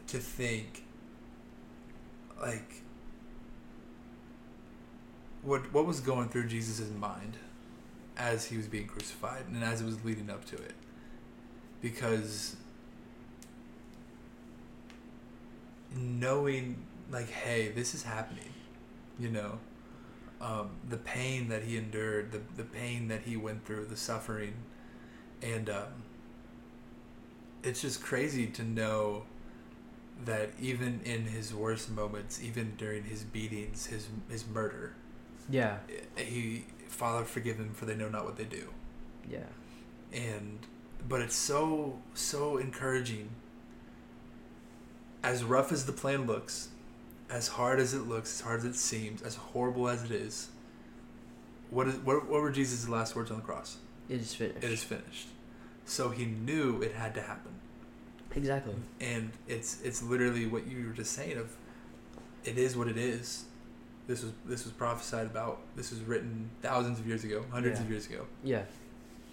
to 0.08 0.18
think 0.18 0.82
like 2.40 2.82
what 5.42 5.72
what 5.72 5.86
was 5.86 6.00
going 6.00 6.28
through 6.28 6.48
Jesus' 6.48 6.90
mind 6.90 7.36
as 8.16 8.46
he 8.46 8.56
was 8.56 8.66
being 8.66 8.86
crucified 8.86 9.44
and 9.46 9.62
as 9.62 9.80
it 9.80 9.84
was 9.84 10.04
leading 10.04 10.30
up 10.30 10.44
to 10.46 10.56
it. 10.56 10.74
Because 11.80 12.56
knowing 15.96 16.86
like 17.10 17.28
hey 17.28 17.72
this 17.72 17.94
is 17.94 18.04
happening 18.04 18.50
you 19.20 19.28
know? 19.28 19.58
Um, 20.40 20.70
the 20.88 20.96
pain 20.96 21.50
that 21.50 21.64
he 21.64 21.76
endured 21.76 22.32
the, 22.32 22.40
the 22.56 22.64
pain 22.64 23.08
that 23.08 23.22
he 23.22 23.36
went 23.36 23.66
through 23.66 23.84
the 23.84 23.96
suffering 23.96 24.54
and 25.42 25.68
um, 25.68 26.02
it's 27.62 27.82
just 27.82 28.02
crazy 28.02 28.46
to 28.46 28.62
know 28.62 29.24
that 30.24 30.52
even 30.58 31.00
in 31.04 31.26
his 31.26 31.52
worst 31.52 31.90
moments 31.90 32.42
even 32.42 32.74
during 32.78 33.04
his 33.04 33.22
beatings 33.22 33.86
his 33.86 34.08
his 34.30 34.46
murder 34.46 34.94
yeah. 35.50 35.76
he 36.16 36.64
father 36.90 37.24
forgive 37.24 37.58
them 37.58 37.72
for 37.72 37.86
they 37.86 37.94
know 37.94 38.08
not 38.08 38.24
what 38.24 38.36
they 38.36 38.44
do. 38.44 38.68
Yeah. 39.28 39.38
And 40.12 40.58
but 41.08 41.20
it's 41.20 41.36
so 41.36 41.98
so 42.14 42.58
encouraging. 42.58 43.30
As 45.22 45.44
rough 45.44 45.70
as 45.70 45.84
the 45.84 45.92
plan 45.92 46.26
looks 46.26 46.68
as 47.28 47.48
hard 47.48 47.78
as 47.78 47.94
it 47.94 48.08
looks 48.08 48.34
as 48.34 48.40
hard 48.40 48.60
as 48.60 48.64
it 48.64 48.74
seems 48.74 49.22
as 49.22 49.34
horrible 49.36 49.88
as 49.88 50.02
it 50.02 50.10
is 50.10 50.48
what 51.70 51.86
is 51.86 51.94
what, 51.96 52.28
what 52.28 52.42
were 52.42 52.50
jesus' 52.50 52.88
last 52.88 53.14
words 53.14 53.30
on 53.30 53.38
the 53.38 53.42
cross? 53.42 53.76
It 54.08 54.20
is 54.20 54.34
finished. 54.34 54.64
it 54.64 54.70
is 54.70 54.82
finished. 54.82 55.28
So 55.84 56.10
he 56.10 56.24
knew 56.26 56.82
it 56.82 56.94
had 56.94 57.14
to 57.14 57.22
happen. 57.22 57.52
Exactly. 58.34 58.74
and 59.00 59.30
it's 59.48 59.80
it's 59.82 60.02
literally 60.02 60.46
what 60.46 60.66
you 60.66 60.86
were 60.86 60.92
just 60.92 61.12
saying 61.12 61.36
of 61.36 61.56
it 62.44 62.56
is 62.58 62.76
what 62.76 62.86
it 62.86 62.96
is 62.96 63.44
this 64.10 64.22
was 64.24 64.32
this 64.44 64.64
was 64.64 64.72
prophesied 64.72 65.26
about 65.26 65.60
this 65.76 65.90
was 65.92 66.00
written 66.00 66.50
thousands 66.62 66.98
of 66.98 67.06
years 67.06 67.22
ago 67.24 67.44
hundreds 67.50 67.78
Yeah. 67.78 67.84
of 67.84 67.90
years 67.90 68.06
ago 68.06 68.26
Yeah. 68.42 68.62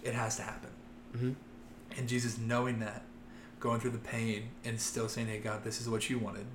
it 0.04 0.14
has 0.14 0.36
to 0.36 0.42
happen 0.42 0.70
hmm 1.16 1.32
and 1.96 2.08
jesus 2.08 2.38
knowing 2.38 2.78
that 2.80 3.02
going 3.60 3.80
through 3.80 3.90
the 3.90 3.98
pain 3.98 4.50
and 4.64 4.80
still 4.80 5.08
saying 5.08 5.26
hey 5.26 5.38
god 5.38 5.64
this 5.64 5.80
is 5.80 5.88
what 5.88 6.08
you 6.10 6.18
wanted 6.18 6.46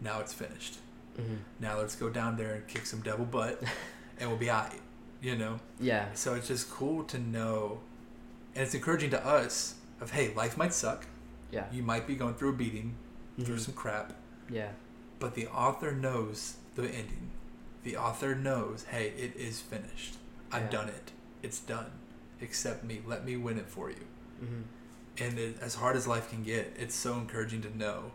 now 0.00 0.20
it's 0.20 0.34
finished 0.34 0.76
hmm 1.16 1.36
now 1.60 1.78
let's 1.78 1.96
go 1.96 2.08
down 2.10 2.36
there 2.36 2.54
and 2.54 2.66
kick 2.68 2.84
some 2.86 3.00
devil 3.00 3.24
butt 3.24 3.62
and 4.18 4.28
we'll 4.28 4.38
be 4.38 4.50
alright 4.50 4.80
you 5.22 5.36
know 5.36 5.58
Yeah. 5.78 6.06
so 6.14 6.34
it's 6.34 6.48
just 6.48 6.70
cool 6.70 7.04
to 7.04 7.18
know 7.18 7.80
and 8.54 8.64
it's 8.64 8.74
encouraging 8.74 9.10
to 9.10 9.26
us 9.26 9.74
of 10.00 10.10
hey 10.10 10.34
life 10.34 10.56
might 10.58 10.74
suck 10.74 11.06
Yeah. 11.50 11.64
you 11.72 11.82
might 11.82 12.06
be 12.06 12.14
going 12.16 12.34
through 12.34 12.50
a 12.50 12.58
beating 12.64 12.94
through 13.44 13.56
Mhm. 13.56 13.60
some 13.66 13.74
crap 13.74 14.12
Yeah. 14.50 14.72
but 15.18 15.34
the 15.34 15.46
author 15.48 15.92
knows 15.92 16.56
the 16.80 16.88
ending. 16.88 17.30
The 17.84 17.96
author 17.96 18.34
knows 18.34 18.84
hey 18.90 19.12
it 19.16 19.36
is 19.36 19.60
finished. 19.60 20.16
I've 20.52 20.64
Yeah. 20.64 20.70
done 20.70 20.88
it. 20.88 21.12
It's 21.42 21.60
done. 21.60 21.90
Accept 22.42 22.84
me. 22.84 23.00
Let 23.06 23.24
me 23.24 23.36
win 23.36 23.58
it 23.58 23.68
for 23.68 23.90
you. 23.90 24.04
Hmm 24.40 24.62
and 25.18 25.38
it, 25.38 25.56
as 25.60 25.74
hard 25.74 25.96
as 25.96 26.06
life 26.06 26.30
can 26.30 26.42
get 26.42 26.72
it's 26.78 26.94
so 26.94 27.14
encouraging 27.14 27.60
to 27.60 27.76
know 27.76 28.12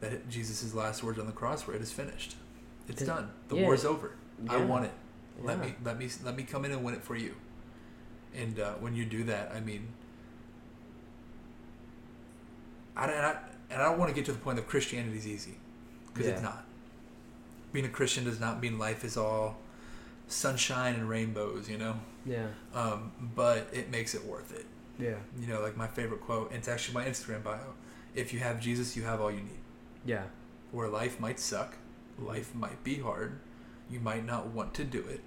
that 0.00 0.12
it, 0.12 0.28
jesus' 0.28 0.72
last 0.74 1.04
words 1.04 1.18
on 1.18 1.26
the 1.26 1.32
cross 1.32 1.66
were 1.66 1.74
it 1.74 1.82
is 1.82 1.92
finished. 1.92 2.34
It's 2.88 3.02
It- 3.02 3.06
done. 3.06 3.30
The 3.48 3.56
yeah. 3.56 3.62
war's 3.64 3.84
over. 3.84 4.12
I 4.48 4.56
Yeah. 4.56 4.64
want 4.64 4.86
it. 4.86 4.92
Let 5.40 5.60
me 5.60 5.74
let 5.84 5.96
me 5.98 6.08
let 6.24 6.34
me 6.34 6.42
come 6.44 6.64
in 6.64 6.72
and 6.72 6.82
win 6.82 6.94
it 6.94 7.04
for 7.04 7.14
you. 7.14 7.34
And 8.34 8.58
uh, 8.58 8.74
when 8.74 8.94
you 8.96 9.04
do 9.04 9.22
that 9.24 9.52
i 9.52 9.60
mean 9.60 9.88
I, 12.96 13.04
and 13.06 13.26
I, 13.26 13.36
and 13.70 13.80
I 13.82 13.84
don't 13.88 13.98
want 13.98 14.08
to 14.10 14.14
get 14.14 14.24
to 14.26 14.32
the 14.32 14.38
point 14.38 14.56
that 14.56 14.66
Christianity 14.66 15.16
is 15.18 15.26
easy 15.26 15.54
because 16.12 16.26
it's 16.26 16.42
not. 16.42 16.64
Being 17.72 17.84
a 17.84 17.88
Christian 17.88 18.24
does 18.24 18.40
not 18.40 18.60
mean 18.60 18.78
life 18.78 19.04
is 19.04 19.16
all 19.16 19.58
sunshine 20.26 20.94
and 20.94 21.08
rainbows, 21.08 21.68
you 21.68 21.78
know. 21.78 21.96
Yeah. 22.24 22.46
Um, 22.74 23.12
but 23.34 23.68
it 23.72 23.90
makes 23.90 24.14
it 24.14 24.24
worth 24.24 24.54
it. 24.54 24.66
Yeah. 24.98 25.16
You 25.40 25.46
know, 25.46 25.60
like 25.60 25.76
my 25.76 25.86
favorite 25.86 26.20
quote. 26.20 26.48
And 26.50 26.58
it's 26.58 26.68
actually 26.68 26.94
my 26.94 27.04
Instagram 27.04 27.42
bio. 27.42 27.74
If 28.14 28.32
you 28.32 28.40
have 28.40 28.60
Jesus, 28.60 28.96
you 28.96 29.04
have 29.04 29.20
all 29.20 29.30
you 29.30 29.38
need. 29.40 29.60
Yeah. 30.04 30.24
Where 30.72 30.88
life 30.88 31.20
might 31.20 31.38
suck, 31.40 31.76
life 32.18 32.54
might 32.54 32.82
be 32.84 32.96
hard, 32.98 33.38
you 33.90 34.00
might 34.00 34.24
not 34.24 34.48
want 34.48 34.74
to 34.74 34.84
do 34.84 35.00
it, 35.00 35.20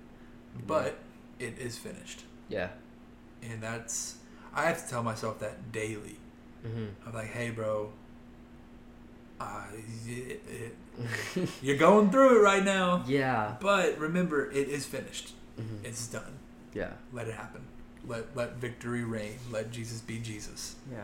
but 0.67 0.99
it 1.39 1.57
is 1.57 1.77
finished. 1.77 2.23
Yeah. 2.49 2.69
And 3.41 3.61
that's 3.61 4.15
I 4.53 4.63
have 4.65 4.83
to 4.83 4.89
tell 4.89 5.03
myself 5.03 5.39
that 5.39 5.71
daily. 5.71 6.17
hmm 6.63 6.87
I'm 7.05 7.13
like, 7.13 7.29
hey, 7.29 7.49
bro, 7.49 7.91
uh, 9.41 9.63
it, 10.07 10.41
it, 10.47 11.49
you're 11.61 11.77
going 11.77 12.11
through 12.11 12.37
it 12.39 12.41
right 12.43 12.63
now. 12.63 13.03
yeah. 13.07 13.55
But 13.59 13.97
remember, 13.97 14.49
it 14.51 14.67
is 14.69 14.85
finished. 14.85 15.33
hmm 15.57 15.83
It's 15.83 16.07
done. 16.07 16.33
Yeah. 16.73 16.91
Let 17.11 17.27
it 17.27 17.35
happen. 17.35 17.61
Let 18.07 18.35
let 18.35 18.55
victory 18.57 19.03
reign. 19.03 19.37
Let 19.51 19.71
Jesus 19.71 20.01
be 20.01 20.17
Jesus. 20.19 20.75
Yeah. 20.91 21.03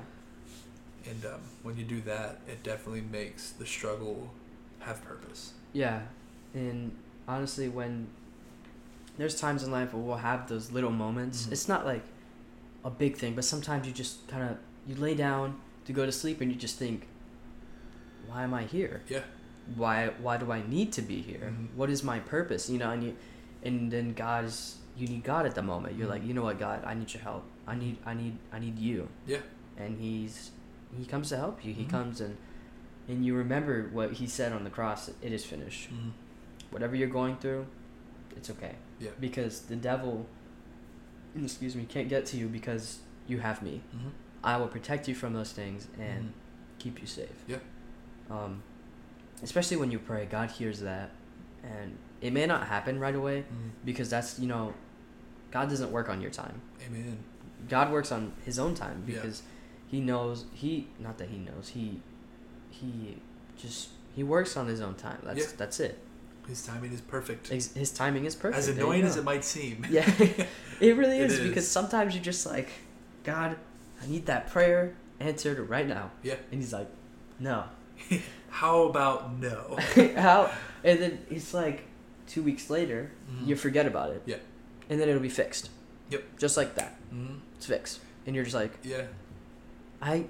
And 1.12 1.26
um, 1.26 1.42
when 1.64 1.78
you 1.78 1.84
do 1.86 2.02
that, 2.02 2.40
it 2.48 2.64
definitely 2.64 3.02
makes 3.20 3.52
the 3.52 3.66
struggle 3.66 4.34
have 4.80 5.04
purpose. 5.04 5.54
Yeah, 5.74 6.02
and 6.54 6.92
honestly, 7.28 7.70
when 7.70 8.08
there's 9.18 9.40
times 9.40 9.64
in 9.64 9.72
life 9.72 9.94
where 9.94 10.02
we'll 10.04 10.18
have 10.18 10.48
those 10.50 10.72
little 10.72 10.92
moments, 10.92 11.46
Mhm. 11.46 11.52
it's 11.54 11.68
not 11.68 11.86
like 11.86 12.04
a 12.84 12.90
big 12.90 13.16
thing, 13.18 13.36
but 13.36 13.46
sometimes 13.46 13.88
you 13.88 13.94
just 13.94 14.28
kind 14.28 14.44
of 14.50 14.58
you 14.88 14.96
lay 14.96 15.16
down 15.16 15.56
to 15.86 15.94
go 15.94 16.06
to 16.06 16.12
sleep 16.12 16.42
and 16.42 16.52
you 16.52 16.58
just 16.58 16.78
think, 16.78 17.08
why 18.28 18.44
am 18.44 18.54
I 18.54 18.64
here? 18.64 19.02
Yeah. 19.10 19.22
Why 19.76 20.08
why 20.22 20.38
do 20.38 20.52
I 20.52 20.62
need 20.68 20.94
to 20.94 21.02
be 21.02 21.22
here? 21.22 21.52
Mhm. 21.54 21.76
What 21.76 21.90
is 21.90 22.04
my 22.04 22.20
purpose? 22.20 22.70
You 22.70 22.78
know, 22.78 22.92
and 22.92 23.04
you 23.04 23.16
and 23.64 23.92
then 23.92 24.14
God's 24.14 24.78
you 24.98 25.08
need 25.08 25.24
God 25.24 25.46
at 25.46 25.54
the 25.56 25.62
moment. 25.62 25.96
You're 25.98 26.08
like, 26.08 26.24
Mhm. 26.24 26.28
you 26.28 26.34
know 26.34 26.44
what, 26.44 26.58
God, 26.58 26.84
I 26.86 26.94
need 26.94 27.14
your 27.14 27.22
help. 27.24 27.44
I 27.68 27.76
need 27.76 27.98
I 28.06 28.14
need 28.14 28.38
I 28.52 28.60
need 28.60 28.80
you. 28.80 29.10
Yeah. 29.26 29.42
And 29.78 30.00
he's 30.00 30.52
he 30.98 31.06
comes 31.06 31.30
to 31.30 31.38
help 31.38 31.64
you. 31.66 31.74
He 31.74 31.84
Mhm. 31.84 31.90
comes 31.90 32.22
and 32.22 32.38
and 33.10 33.26
you 33.26 33.36
remember 33.36 33.90
what 33.92 34.14
he 34.14 34.28
said 34.28 34.52
on 34.54 34.64
the 34.64 34.70
cross, 34.70 35.10
it 35.22 35.32
is 35.32 35.46
finished. 35.46 35.90
Mhm. 35.92 36.12
Whatever 36.72 36.96
you're 36.96 37.08
going 37.22 37.38
through, 37.38 37.66
it's 38.36 38.50
okay. 38.50 38.76
Yeah. 39.00 39.12
Because 39.20 39.62
the 39.62 39.76
devil, 39.76 40.26
excuse 41.42 41.76
me, 41.76 41.86
can't 41.86 42.10
get 42.10 42.26
to 42.28 42.38
you 42.38 42.48
because 42.48 43.00
you 43.28 43.40
have 43.40 43.62
me. 43.62 43.82
Mhm. 43.96 44.12
I 44.44 44.58
will 44.58 44.68
protect 44.68 45.08
you 45.08 45.16
from 45.16 45.34
those 45.34 45.52
things 45.52 45.88
and 46.00 46.34
keep 46.80 47.00
you 47.02 47.08
safe. 47.08 47.44
Yeah. 47.48 47.58
Um, 48.30 48.62
especially 49.44 49.78
when 49.78 49.92
you 49.92 50.00
pray, 50.00 50.26
God 50.26 50.50
hears 50.52 50.82
that, 50.82 51.12
and 51.64 51.98
it 52.22 52.34
may 52.34 52.46
not 52.46 52.68
happen 52.68 53.00
right 53.00 53.16
away 53.16 53.42
Mhm. 53.42 53.72
because 53.86 54.10
that's 54.10 54.40
you 54.40 54.48
know, 54.48 54.74
God 55.52 55.70
doesn't 55.70 55.92
work 55.92 56.10
on 56.10 56.22
your 56.22 56.32
time. 56.32 56.62
Amen. 56.86 57.18
God 57.70 57.92
works 57.92 58.12
on 58.12 58.34
His 58.46 58.60
own 58.60 58.76
time 58.76 59.04
Yeah. 59.08 59.16
because 59.16 59.44
He 59.88 60.02
knows 60.02 60.46
He 60.54 60.88
not 61.00 61.18
that 61.20 61.30
He 61.30 61.38
knows 61.38 61.70
He 61.70 62.02
He 62.70 63.22
just 63.58 63.90
He 64.16 64.24
works 64.24 64.58
on 64.58 64.68
His 64.68 64.82
own 64.82 64.96
time. 64.96 65.20
That's 65.24 65.40
Yeah. 65.40 65.46
that's 65.58 65.80
it. 65.80 66.00
His 66.48 66.66
timing 66.66 66.94
is 66.94 67.02
perfect. 67.02 67.50
His, 67.50 67.74
his 67.74 67.92
timing 67.92 68.24
is 68.26 68.34
perfect. 68.34 68.58
As 68.58 68.70
annoying 68.70 69.04
as 69.04 69.18
it 69.18 69.24
might 69.26 69.44
seem. 69.44 69.86
Yeah, 69.90 70.10
it 70.80 70.96
really 70.96 71.20
It 71.20 71.30
is, 71.32 71.40
because 71.42 71.66
is. 71.66 71.72
sometimes 71.72 72.16
you're 72.16 72.24
just 72.24 72.46
like, 72.46 72.70
God, 73.26 73.58
I 74.02 74.08
need 74.08 74.26
that 74.28 74.50
prayer 74.50 74.96
answered 75.20 75.60
right 75.70 75.86
now. 75.88 76.12
Yeah. 76.24 76.36
And 76.52 76.62
He's 76.62 76.72
like, 76.74 76.88
No. 77.40 77.66
How 78.50 78.84
about 78.84 79.38
no? 79.40 79.78
How? 80.16 80.52
And 80.84 81.00
then 81.00 81.20
it's 81.30 81.54
like 81.54 81.84
two 82.28 82.42
weeks 82.44 82.70
later, 82.70 83.12
Mhm. 83.32 83.48
you 83.48 83.56
forget 83.56 83.86
about 83.86 84.12
it. 84.12 84.22
Yeah. 84.26 84.38
And 84.90 85.00
then 85.00 85.10
it'll 85.10 85.22
be 85.22 85.30
fixed. 85.30 85.70
Yep. 86.10 86.24
Just 86.38 86.58
like 86.58 86.76
that. 86.76 86.96
Mhm. 87.14 87.40
It's 87.58 87.66
fixed. 87.66 88.00
And 88.26 88.36
you're 88.36 88.46
just 88.46 88.56
like, 88.56 88.72
Yeah. 88.84 89.04
I. 90.02 90.26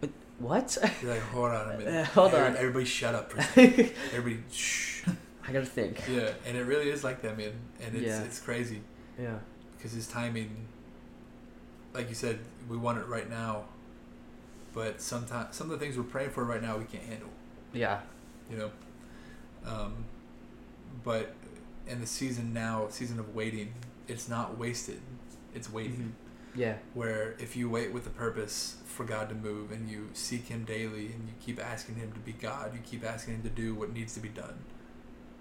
but 0.00 0.10
What? 0.38 0.76
You're 1.02 1.12
like, 1.14 1.22
hold 1.22 1.50
on 1.50 1.74
a 1.74 1.78
minute. 1.78 1.94
Uh, 1.94 2.04
hold 2.14 2.34
Every- 2.34 2.46
on. 2.48 2.56
Everybody 2.56 2.84
shut 2.84 3.14
up. 3.14 3.30
For 3.32 3.38
a 3.38 3.42
second. 3.42 3.92
everybody 4.12 4.42
shh. 4.52 5.04
I 5.48 5.52
gotta 5.52 5.64
think. 5.66 6.02
Yeah, 6.10 6.30
and 6.44 6.56
it 6.56 6.62
really 6.64 6.90
is 6.90 7.04
like 7.04 7.22
that, 7.22 7.38
man. 7.38 7.52
And 7.80 7.94
it's 7.94 8.04
Yeah. 8.06 8.22
it's 8.24 8.40
crazy 8.40 8.80
Yeah. 9.18 9.38
because 9.76 9.92
his 9.92 10.08
timing, 10.08 10.66
like 11.94 12.08
you 12.08 12.14
said, 12.16 12.38
we 12.68 12.76
want 12.76 12.98
it 12.98 13.06
right 13.06 13.28
now. 13.30 13.66
But 14.76 15.00
sometimes 15.00 15.56
some 15.56 15.70
of 15.70 15.78
the 15.80 15.82
things 15.82 15.96
we're 15.96 16.04
praying 16.04 16.30
for 16.30 16.44
right 16.44 16.60
now 16.60 16.76
we 16.76 16.84
can't 16.84 17.02
handle. 17.04 17.30
Yeah. 17.72 18.00
you 18.50 18.58
know. 18.58 18.70
Um, 19.66 20.04
but 21.02 21.32
in 21.88 21.98
the 22.00 22.06
season 22.06 22.52
now, 22.52 22.86
season 22.90 23.18
of 23.18 23.34
waiting, 23.34 23.72
it's 24.06 24.28
not 24.28 24.58
wasted. 24.58 25.00
It's 25.54 25.72
waiting. 25.72 26.12
Mhm. 26.54 26.58
Yeah. 26.60 26.76
Where 26.92 27.34
if 27.38 27.56
you 27.56 27.70
wait 27.70 27.90
with 27.92 28.06
a 28.06 28.10
purpose 28.10 28.76
for 28.84 29.04
God 29.04 29.30
to 29.30 29.34
move 29.34 29.72
and 29.72 29.88
you 29.88 30.10
seek 30.12 30.48
Him 30.48 30.64
daily 30.64 31.06
and 31.06 31.26
you 31.26 31.34
keep 31.40 31.58
asking 31.58 31.94
Him 31.94 32.12
to 32.12 32.20
be 32.20 32.32
God, 32.34 32.74
you 32.74 32.80
keep 32.84 33.02
asking 33.02 33.36
Him 33.36 33.42
to 33.44 33.48
do 33.48 33.74
what 33.74 33.92
needs 33.94 34.12
to 34.14 34.20
be 34.20 34.28
done. 34.28 34.58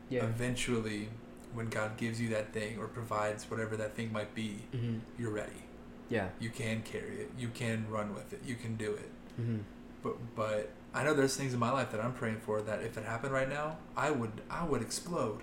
Yeah. 0.09 0.23
Eventually, 0.25 1.09
when 1.53 1.67
God 1.67 1.97
gives 1.97 2.21
you 2.21 2.29
that 2.29 2.53
thing 2.53 2.79
or 2.79 2.87
provides 2.87 3.49
whatever 3.51 3.75
that 3.77 3.95
thing 3.97 4.13
might 4.13 4.33
be, 4.33 4.59
hmm 4.71 4.99
you're 5.19 5.31
ready. 5.31 5.63
Yeah. 6.09 6.29
You 6.39 6.51
can 6.51 6.83
carry 6.83 7.17
it. 7.17 7.31
You 7.37 7.49
can 7.49 7.85
run 7.89 8.13
with 8.15 8.31
it. 8.31 8.41
You 8.45 8.55
can 8.55 8.75
do 8.77 8.93
it. 8.93 9.09
Hmm 9.35 9.57
But 10.03 10.15
but 10.35 10.69
I 10.93 11.03
know 11.03 11.13
there's 11.13 11.35
things 11.35 11.53
in 11.53 11.59
my 11.59 11.71
life 11.71 11.91
that 11.91 11.99
I'm 12.03 12.13
praying 12.13 12.39
for 12.39 12.61
that 12.61 12.81
if 12.83 12.97
it 12.97 13.03
happened 13.05 13.33
right 13.33 13.49
now, 13.49 13.77
I 13.97 14.11
would 14.11 14.41
I 14.49 14.63
would 14.65 14.81
explode. 14.81 15.41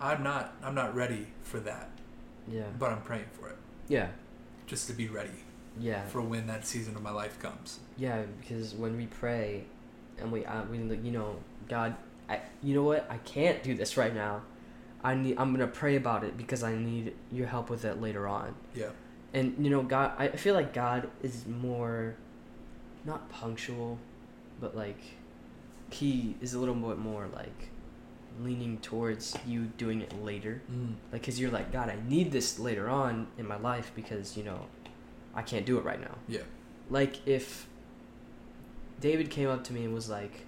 I'm 0.00 0.22
not 0.22 0.54
I'm 0.62 0.74
not 0.74 0.94
ready 0.94 1.28
for 1.42 1.60
that, 1.60 1.90
Yeah. 2.48 2.64
but 2.78 2.90
I'm 2.92 3.02
praying 3.02 3.26
for 3.32 3.48
it 3.48 3.56
Yeah. 3.88 4.08
just 4.66 4.86
to 4.88 4.92
be 4.92 5.08
ready 5.08 5.44
Yeah. 5.78 6.04
for 6.06 6.20
when 6.22 6.46
that 6.48 6.66
season 6.66 6.96
of 6.96 7.02
my 7.02 7.10
life 7.12 7.38
comes. 7.40 7.80
Yeah, 7.96 8.22
because 8.40 8.74
when 8.74 8.96
we 8.96 9.06
pray, 9.06 9.64
and 10.18 10.30
we, 10.32 10.44
uh, 10.44 10.62
we, 10.70 10.78
you 10.78 11.10
know, 11.12 11.36
God, 11.68 11.94
I, 12.28 12.40
you 12.62 12.74
know 12.74 12.82
what? 12.84 13.06
I 13.10 13.18
can't 13.18 13.62
do 13.62 13.74
this 13.74 13.96
right 13.96 14.14
now. 14.14 14.42
I 15.02 15.14
need. 15.14 15.36
I'm 15.38 15.52
gonna 15.52 15.66
pray 15.66 15.96
about 15.96 16.24
it 16.24 16.36
because 16.36 16.62
I 16.62 16.74
need 16.76 17.14
your 17.30 17.46
help 17.46 17.68
with 17.70 17.84
it 17.84 18.00
later 18.00 18.26
on. 18.26 18.54
Yeah. 18.74 18.90
And 19.34 19.54
you 19.58 19.70
know, 19.70 19.82
God, 19.82 20.12
I 20.18 20.28
feel 20.28 20.54
like 20.54 20.72
God 20.72 21.08
is 21.22 21.46
more, 21.46 22.14
not 23.04 23.28
punctual, 23.30 23.98
but 24.60 24.76
like, 24.76 25.00
He 25.90 26.36
is 26.40 26.54
a 26.54 26.58
little 26.58 26.74
bit 26.74 26.98
more 26.98 27.28
like, 27.34 27.68
leaning 28.42 28.78
towards 28.78 29.36
you 29.46 29.66
doing 29.78 30.00
it 30.00 30.12
later. 30.24 30.60
Mm. 30.72 30.94
Like, 31.12 31.22
cause 31.22 31.38
you're 31.38 31.50
like, 31.52 31.70
God, 31.72 31.88
I 31.88 31.96
need 32.08 32.32
this 32.32 32.58
later 32.58 32.88
on 32.88 33.28
in 33.38 33.46
my 33.46 33.56
life 33.58 33.92
because 33.94 34.36
you 34.36 34.42
know, 34.42 34.66
I 35.34 35.42
can't 35.42 35.64
do 35.66 35.78
it 35.78 35.84
right 35.84 36.00
now 36.00 36.16
Yeah. 36.28 36.40
like 36.90 37.26
if 37.26 37.66
David 39.00 39.30
came 39.30 39.48
up 39.48 39.64
to 39.64 39.72
me 39.72 39.84
and 39.84 39.92
was 39.94 40.08
like, 40.08 40.46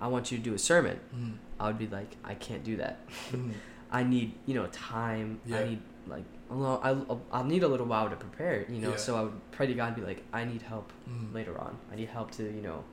"I 0.00 0.08
want 0.08 0.30
you 0.32 0.38
to 0.38 0.44
do 0.44 0.54
a 0.54 0.58
sermon," 0.58 0.98
Mm. 1.16 1.34
I 1.58 1.66
would 1.68 1.78
be 1.78 1.86
like, 1.86 2.16
"I 2.24 2.34
can't 2.34 2.64
do 2.64 2.76
that. 2.76 2.98
Mm. 3.30 3.52
I 3.90 4.02
need 4.02 4.34
you 4.46 4.54
know 4.54 4.66
time. 4.68 5.40
Yeah. 5.46 5.58
I 5.60 5.68
need 5.68 5.80
like 6.06 6.24
a 6.50 6.54
little, 6.54 7.22
I'll, 7.32 7.44
need 7.44 7.62
a 7.62 7.68
little 7.68 7.86
while 7.86 8.08
to 8.10 8.16
prepare. 8.16 8.64
You 8.68 8.78
know, 8.80 8.90
Yeah. 8.90 8.96
so 8.96 9.16
I 9.16 9.22
would 9.22 9.50
pray 9.52 9.66
to 9.66 9.74
God 9.74 9.86
and 9.88 9.96
be 9.96 10.02
like, 10.02 10.22
I 10.32 10.44
need 10.44 10.62
help 10.62 10.92
Mm. 11.08 11.32
later 11.34 11.58
on. 11.58 11.76
I 11.92 11.96
need 11.96 12.08
help 12.08 12.30
to 12.32 12.42
you 12.44 12.62
know 12.62 12.84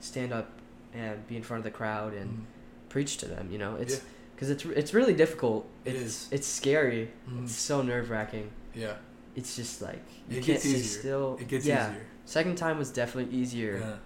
stand 0.00 0.32
up 0.32 0.48
and 0.92 1.26
be 1.26 1.36
in 1.36 1.42
front 1.42 1.58
of 1.60 1.64
the 1.64 1.76
crowd 1.76 2.12
and 2.14 2.30
Mm. 2.30 2.44
preach 2.88 3.16
to 3.18 3.26
them. 3.26 3.50
You 3.50 3.58
know, 3.58 3.76
it's 3.76 3.94
Yeah. 3.94 4.00
because 4.34 4.50
it's 4.50 4.64
it's 4.64 4.92
really 4.94 5.14
difficult. 5.14 5.66
It 5.84 5.94
it's. 5.96 6.28
It's 6.32 6.46
scary. 6.46 7.10
Mm. 7.28 7.44
It's 7.44 7.54
so 7.54 7.82
nerve 7.82 8.10
wracking. 8.10 8.50
Yeah. 8.74 8.96
It's 9.34 9.54
just 9.56 9.82
like 9.82 10.02
you 10.28 10.38
It 10.38 10.44
can't 10.44 10.46
gets 10.46 10.62
sit 10.64 10.76
easier. 10.76 11.00
still. 11.00 11.36
It 11.40 11.48
gets 11.48 11.66
yeah. 11.66 11.90
easier. 11.90 12.06
Second 12.24 12.56
time 12.56 12.78
was 12.78 12.90
definitely 12.90 13.34
easier. 13.36 13.78
Yeah. 13.78 13.96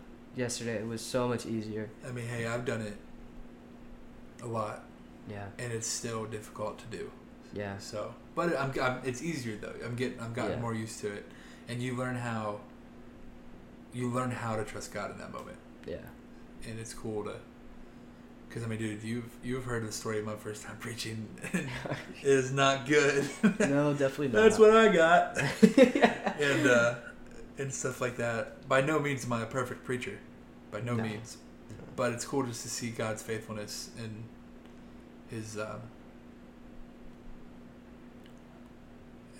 Yesterday 0.44 0.76
it 0.76 0.86
was 0.86 1.00
so 1.00 1.26
much 1.28 1.46
easier. 1.46 1.88
I 2.06 2.10
mean, 2.12 2.26
hey, 2.26 2.46
I've 2.46 2.64
done 2.64 2.82
it 2.82 2.96
a 4.42 4.46
lot, 4.46 4.84
Yeah. 5.28 5.46
and 5.58 5.72
it's 5.72 5.86
still 5.86 6.24
difficult 6.26 6.78
to 6.78 6.86
do. 6.98 7.10
Yeah. 7.52 7.78
So, 7.78 8.14
but 8.34 8.56
I'm, 8.58 8.72
I'm 8.80 9.00
it's 9.04 9.22
easier 9.22 9.56
though. 9.56 9.74
I'm 9.84 9.96
getting 9.96 10.20
I'm 10.20 10.32
gotten 10.32 10.52
Yeah. 10.52 10.60
more 10.60 10.74
used 10.74 11.00
to 11.00 11.12
it, 11.12 11.26
and 11.68 11.82
you 11.82 11.96
learn 11.96 12.16
how. 12.16 12.60
You 13.92 14.08
learn 14.08 14.30
how 14.30 14.54
to 14.54 14.64
trust 14.64 14.94
God 14.94 15.10
in 15.10 15.18
that 15.18 15.32
moment, 15.32 15.56
Yeah. 15.84 15.96
and 16.68 16.78
it's 16.78 16.94
cool 16.94 17.24
to. 17.24 17.34
Because 18.48 18.62
I 18.62 18.66
mean, 18.66 18.78
dude, 18.78 19.02
you've 19.02 19.30
you've 19.42 19.64
heard 19.64 19.86
the 19.86 19.90
story 19.92 20.20
of 20.20 20.24
my 20.26 20.36
first 20.36 20.62
time 20.62 20.76
preaching. 20.80 21.26
it 21.52 21.68
is 22.22 22.52
not 22.52 22.86
good. 22.86 23.28
no, 23.58 23.92
definitely 23.92 24.28
not. 24.32 24.42
That's 24.42 24.58
what 24.58 24.70
I 24.70 24.94
got, 24.94 25.38
and 26.40 26.66
uh, 26.68 26.94
and 27.58 27.72
stuff 27.74 28.00
like 28.00 28.16
that. 28.18 28.68
By 28.68 28.80
no 28.80 28.98
means 29.00 29.24
am 29.24 29.32
I 29.32 29.42
a 29.42 29.46
perfect 29.46 29.84
preacher, 29.84 30.18
by 30.70 30.80
no, 30.80 30.94
No. 30.94 31.02
means. 31.02 31.38
But 31.96 32.12
it's 32.12 32.24
cool 32.24 32.44
just 32.46 32.62
to 32.62 32.68
see 32.68 32.90
God's 32.90 33.22
faithfulness 33.22 33.90
and 33.98 34.24
His, 35.28 35.58
um, 35.58 35.80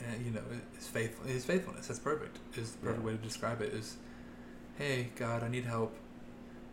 and 0.09 0.25
you 0.25 0.33
know, 0.33 0.43
His 0.77 0.87
faith, 0.89 1.25
His 1.27 1.45
faithfulness. 1.45 1.87
That's 1.89 1.99
perfect. 2.01 2.39
Is 2.57 2.73
the 2.73 2.79
perfect 2.79 3.01
Yeah. 3.01 3.07
way 3.07 3.13
to 3.13 3.19
describe 3.19 3.61
it. 3.63 3.73
Is, 3.73 3.97
hey 4.79 5.11
God, 5.17 5.43
I 5.43 5.49
need 5.49 5.65
help, 5.65 5.95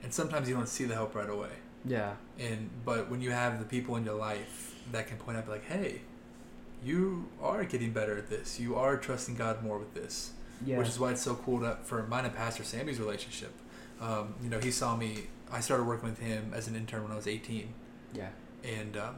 and 0.03 0.13
sometimes 0.13 0.47
you 0.49 0.55
don't 0.55 0.69
see 0.69 0.85
the 0.85 0.93
help 0.95 1.15
right 1.15 1.29
away. 1.29 1.49
Yeah. 1.85 2.13
And 2.39 2.69
but 2.85 3.09
when 3.09 3.21
you 3.21 3.31
have 3.31 3.59
the 3.59 3.65
people 3.65 3.95
in 3.95 4.03
your 4.05 4.15
life 4.15 4.75
that 4.91 5.07
can 5.07 5.17
point 5.17 5.37
out, 5.37 5.47
like, 5.47 5.65
hey, 5.65 6.01
you 6.83 7.29
are 7.41 7.63
getting 7.65 7.91
better 7.91 8.17
at 8.17 8.29
this. 8.29 8.59
You 8.59 8.75
are 8.75 8.97
trusting 8.97 9.35
God 9.35 9.63
more 9.63 9.77
with 9.79 9.93
this 9.93 10.31
Yeah. 10.65 10.77
which 10.77 10.87
is 10.87 10.99
why 10.99 11.11
it's 11.11 11.21
so 11.21 11.35
cool 11.35 11.59
to, 11.61 11.77
for 11.83 12.03
mine 12.03 12.25
and 12.25 12.35
Pastor 12.35 12.63
Sammy's 12.63 12.99
relationship. 12.99 13.51
Um, 13.99 14.35
you 14.43 14.49
know, 14.49 14.59
he 14.59 14.69
saw 14.71 14.95
me. 14.95 15.27
I 15.51 15.59
started 15.59 15.85
working 15.85 16.09
with 16.09 16.19
him 16.19 16.51
as 16.53 16.67
an 16.67 16.75
intern 16.75 17.03
when 17.03 17.11
I 17.11 17.15
was 17.15 17.25
18, 17.27 17.73
yeah. 18.13 18.29
and 18.63 18.95
um, 18.97 19.15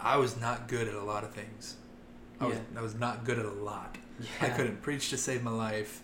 I 0.00 0.16
was 0.16 0.40
not 0.40 0.66
good 0.66 0.88
at 0.88 0.94
a 0.94 1.02
lot 1.04 1.24
of 1.24 1.32
things. 1.32 1.76
I 2.40 2.46
was 2.46 2.56
Yeah. 2.56 2.78
I 2.78 2.82
was 2.82 2.94
not 2.94 3.24
good 3.24 3.38
at 3.38 3.44
a 3.46 3.50
lot. 3.50 3.96
Yeah. 4.20 4.26
I 4.40 4.48
couldn't 4.50 4.82
preach 4.82 5.10
to 5.10 5.16
save 5.16 5.42
my 5.42 5.50
life. 5.50 6.02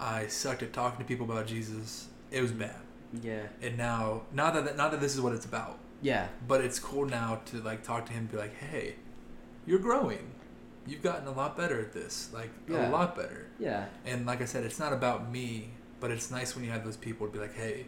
I 0.00 0.26
sucked 0.26 0.62
at 0.62 0.72
talking 0.72 0.98
to 0.98 1.04
people 1.04 1.30
about 1.30 1.46
Jesus. 1.46 2.08
It 2.30 2.40
was 2.42 2.50
bad. 2.52 2.76
Yeah. 3.22 3.42
And 3.60 3.76
now, 3.76 4.22
not 4.32 4.54
that 4.54 4.76
not 4.76 4.90
that 4.90 5.00
this 5.00 5.14
is 5.14 5.20
what 5.20 5.32
it's 5.32 5.44
about, 5.46 5.78
Yeah. 6.00 6.28
but 6.48 6.60
it's 6.62 6.78
cool 6.78 7.06
now 7.06 7.40
to 7.46 7.58
like 7.60 7.82
talk 7.84 8.06
to 8.06 8.12
him, 8.12 8.20
and 8.22 8.30
be 8.30 8.36
like, 8.36 8.54
hey, 8.56 8.96
you're 9.66 9.78
growing. 9.78 10.32
You've 10.86 11.02
gotten 11.02 11.28
a 11.28 11.32
lot 11.32 11.56
better 11.56 11.78
at 11.80 11.92
this, 11.92 12.30
like 12.32 12.50
Yeah. 12.68 12.88
a 12.88 12.90
lot 12.90 13.14
better. 13.14 13.46
Yeah. 13.60 13.86
And 14.04 14.26
like 14.26 14.40
I 14.42 14.46
said, 14.46 14.64
it's 14.64 14.78
not 14.80 14.92
about 14.92 15.30
me, 15.30 15.70
but 16.00 16.10
it's 16.10 16.30
nice 16.30 16.56
when 16.56 16.64
you 16.64 16.70
have 16.72 16.84
those 16.84 16.96
people 16.96 17.26
to 17.28 17.32
be 17.32 17.38
like, 17.38 17.54
hey, 17.54 17.86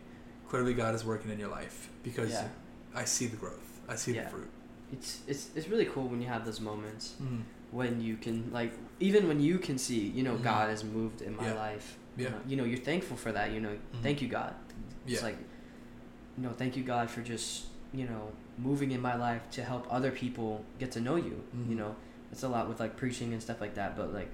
clearly 0.48 0.74
God 0.74 0.94
is 0.94 1.04
working 1.04 1.30
in 1.32 1.38
your 1.40 1.48
life 1.50 1.88
because 2.04 2.30
Yeah. 2.30 2.46
I 2.94 3.04
see 3.06 3.26
the 3.26 3.36
growth. 3.36 3.80
I 3.88 3.96
see 3.96 4.12
the 4.12 4.22
fruit. 4.28 4.50
It's 4.92 5.22
it's 5.26 5.48
it's 5.56 5.66
really 5.68 5.86
cool 5.86 6.06
when 6.06 6.20
you 6.22 6.28
have 6.28 6.44
those 6.44 6.60
moments 6.60 7.14
Mm. 7.20 7.42
When 7.78 8.00
you 8.00 8.16
can 8.24 8.36
like 8.58 8.72
even 9.00 9.26
when 9.30 9.40
you 9.48 9.58
can 9.66 9.76
see 9.86 10.02
you 10.18 10.22
know 10.26 10.36
Mhm. 10.36 10.42
God 10.52 10.66
has 10.74 10.82
moved 10.98 11.20
in 11.28 11.32
my 11.36 11.48
Yeah. 11.48 11.54
life. 11.66 11.86
You 12.16 12.24
Yeah. 12.24 12.30
know, 12.32 12.40
you 12.50 12.56
know 12.58 12.64
you're 12.70 12.84
thankful 12.90 13.16
for 13.24 13.32
that. 13.32 13.46
You 13.54 13.60
know, 13.64 13.74
Mhm. 13.74 14.02
thank 14.04 14.16
you 14.22 14.28
God. 14.28 14.52
It's 15.06 15.14
Yeah. 15.20 15.28
like, 15.28 15.38
you 16.36 16.42
know, 16.44 16.52
thank 16.60 16.76
you 16.76 16.84
God 16.94 17.06
for 17.14 17.22
just 17.22 17.66
you 17.92 18.06
know 18.10 18.22
moving 18.68 18.90
in 18.96 19.00
my 19.10 19.16
life 19.26 19.42
to 19.56 19.60
help 19.64 19.84
other 19.96 20.12
people 20.22 20.64
get 20.78 20.90
to 20.96 21.00
know 21.06 21.16
you. 21.16 21.36
You 21.70 21.74
Mhm. 21.74 21.78
know, 21.80 21.92
it's 22.32 22.44
a 22.44 22.48
lot 22.56 22.68
with 22.68 22.78
like 22.84 22.94
preaching 22.96 23.32
and 23.34 23.42
stuff 23.42 23.60
like 23.60 23.74
that. 23.80 23.90
But 23.96 24.08
like, 24.14 24.30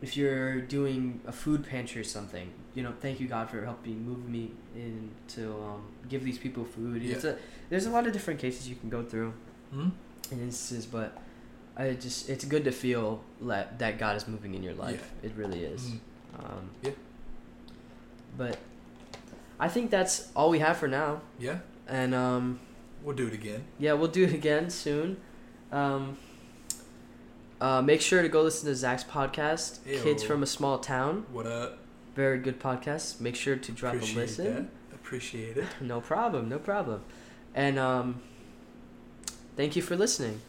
if 0.00 0.16
you're 0.16 0.60
doing 0.62 1.20
a 1.26 1.32
food 1.32 1.60
pantry 1.66 2.00
or 2.00 2.04
something, 2.04 2.48
you 2.74 2.82
know, 2.82 2.92
thank 3.00 3.20
you 3.20 3.28
God 3.28 3.48
for 3.50 3.62
helping 3.64 4.04
move 4.10 4.28
me 4.28 4.52
in 4.74 5.10
to 5.34 5.42
um, 5.68 5.82
give 6.08 6.24
these 6.24 6.38
people 6.38 6.64
food. 6.64 7.02
It's 7.04 7.24
Yeah. 7.24 7.32
a, 7.32 7.36
there's 7.70 7.86
a 7.86 7.90
lot 7.90 8.06
of 8.06 8.12
different 8.14 8.40
cases 8.40 8.68
you 8.68 8.76
can 8.76 8.88
go 8.88 9.02
through 9.04 9.32
Hmm? 9.72 9.90
and 10.30 10.40
instances, 10.40 10.86
but 10.86 11.18
I 11.76 11.92
just 11.94 12.28
it's 12.28 12.44
good 12.44 12.64
to 12.64 12.72
feel 12.72 13.22
that 13.42 13.78
that 13.78 13.98
God 13.98 14.16
is 14.16 14.28
moving 14.28 14.54
in 14.54 14.62
your 14.62 14.74
life. 14.74 15.10
It 15.22 15.32
really 15.36 15.64
is. 15.64 15.82
Mm. 15.82 15.98
Um, 16.38 16.70
Yeah. 16.82 16.90
But 18.36 18.58
I 19.60 19.68
think 19.68 19.90
that's 19.90 20.30
all 20.34 20.48
we 20.50 20.58
have 20.60 20.76
for 20.78 20.88
now, 20.88 21.20
Yeah, 21.38 21.58
and 21.86 22.14
um, 22.14 22.60
we'll 23.02 23.14
do 23.14 23.26
it 23.26 23.34
again. 23.34 23.64
yeah, 23.78 23.92
we'll 23.92 24.08
do 24.08 24.24
it 24.24 24.32
again 24.32 24.70
soon. 24.70 25.18
Um, 25.70 26.16
uh, 27.60 27.80
make 27.82 28.00
sure 28.00 28.22
to 28.22 28.28
go 28.28 28.42
listen 28.42 28.66
to 28.68 28.74
Zach's 28.74 29.04
podcast, 29.04 29.84
Kids 30.02 30.22
from 30.24 30.42
a 30.42 30.46
Small 30.46 30.78
Town. 30.78 31.26
What 31.30 31.46
up? 31.46 31.78
Very 32.16 32.38
good 32.38 32.58
podcast. 32.58 33.20
Make 33.20 33.36
sure 33.36 33.56
to 33.56 33.72
drop 33.72 33.94
Appreciate 33.94 34.16
a 34.16 34.20
listen. 34.20 34.54
that. 34.90 34.94
Appreciate 34.94 35.56
it. 35.58 35.66
No 35.80 36.00
problem, 36.00 36.48
no 36.48 36.58
problem. 36.58 37.02
And 37.54 37.78
um, 37.78 38.20
thank 39.56 39.76
you 39.76 39.82
for 39.82 39.94
listening. 39.96 40.40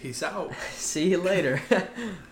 Peace 0.00 0.22
out. 0.22 0.52
See 0.72 1.10
you 1.10 1.18
later. 1.18 1.60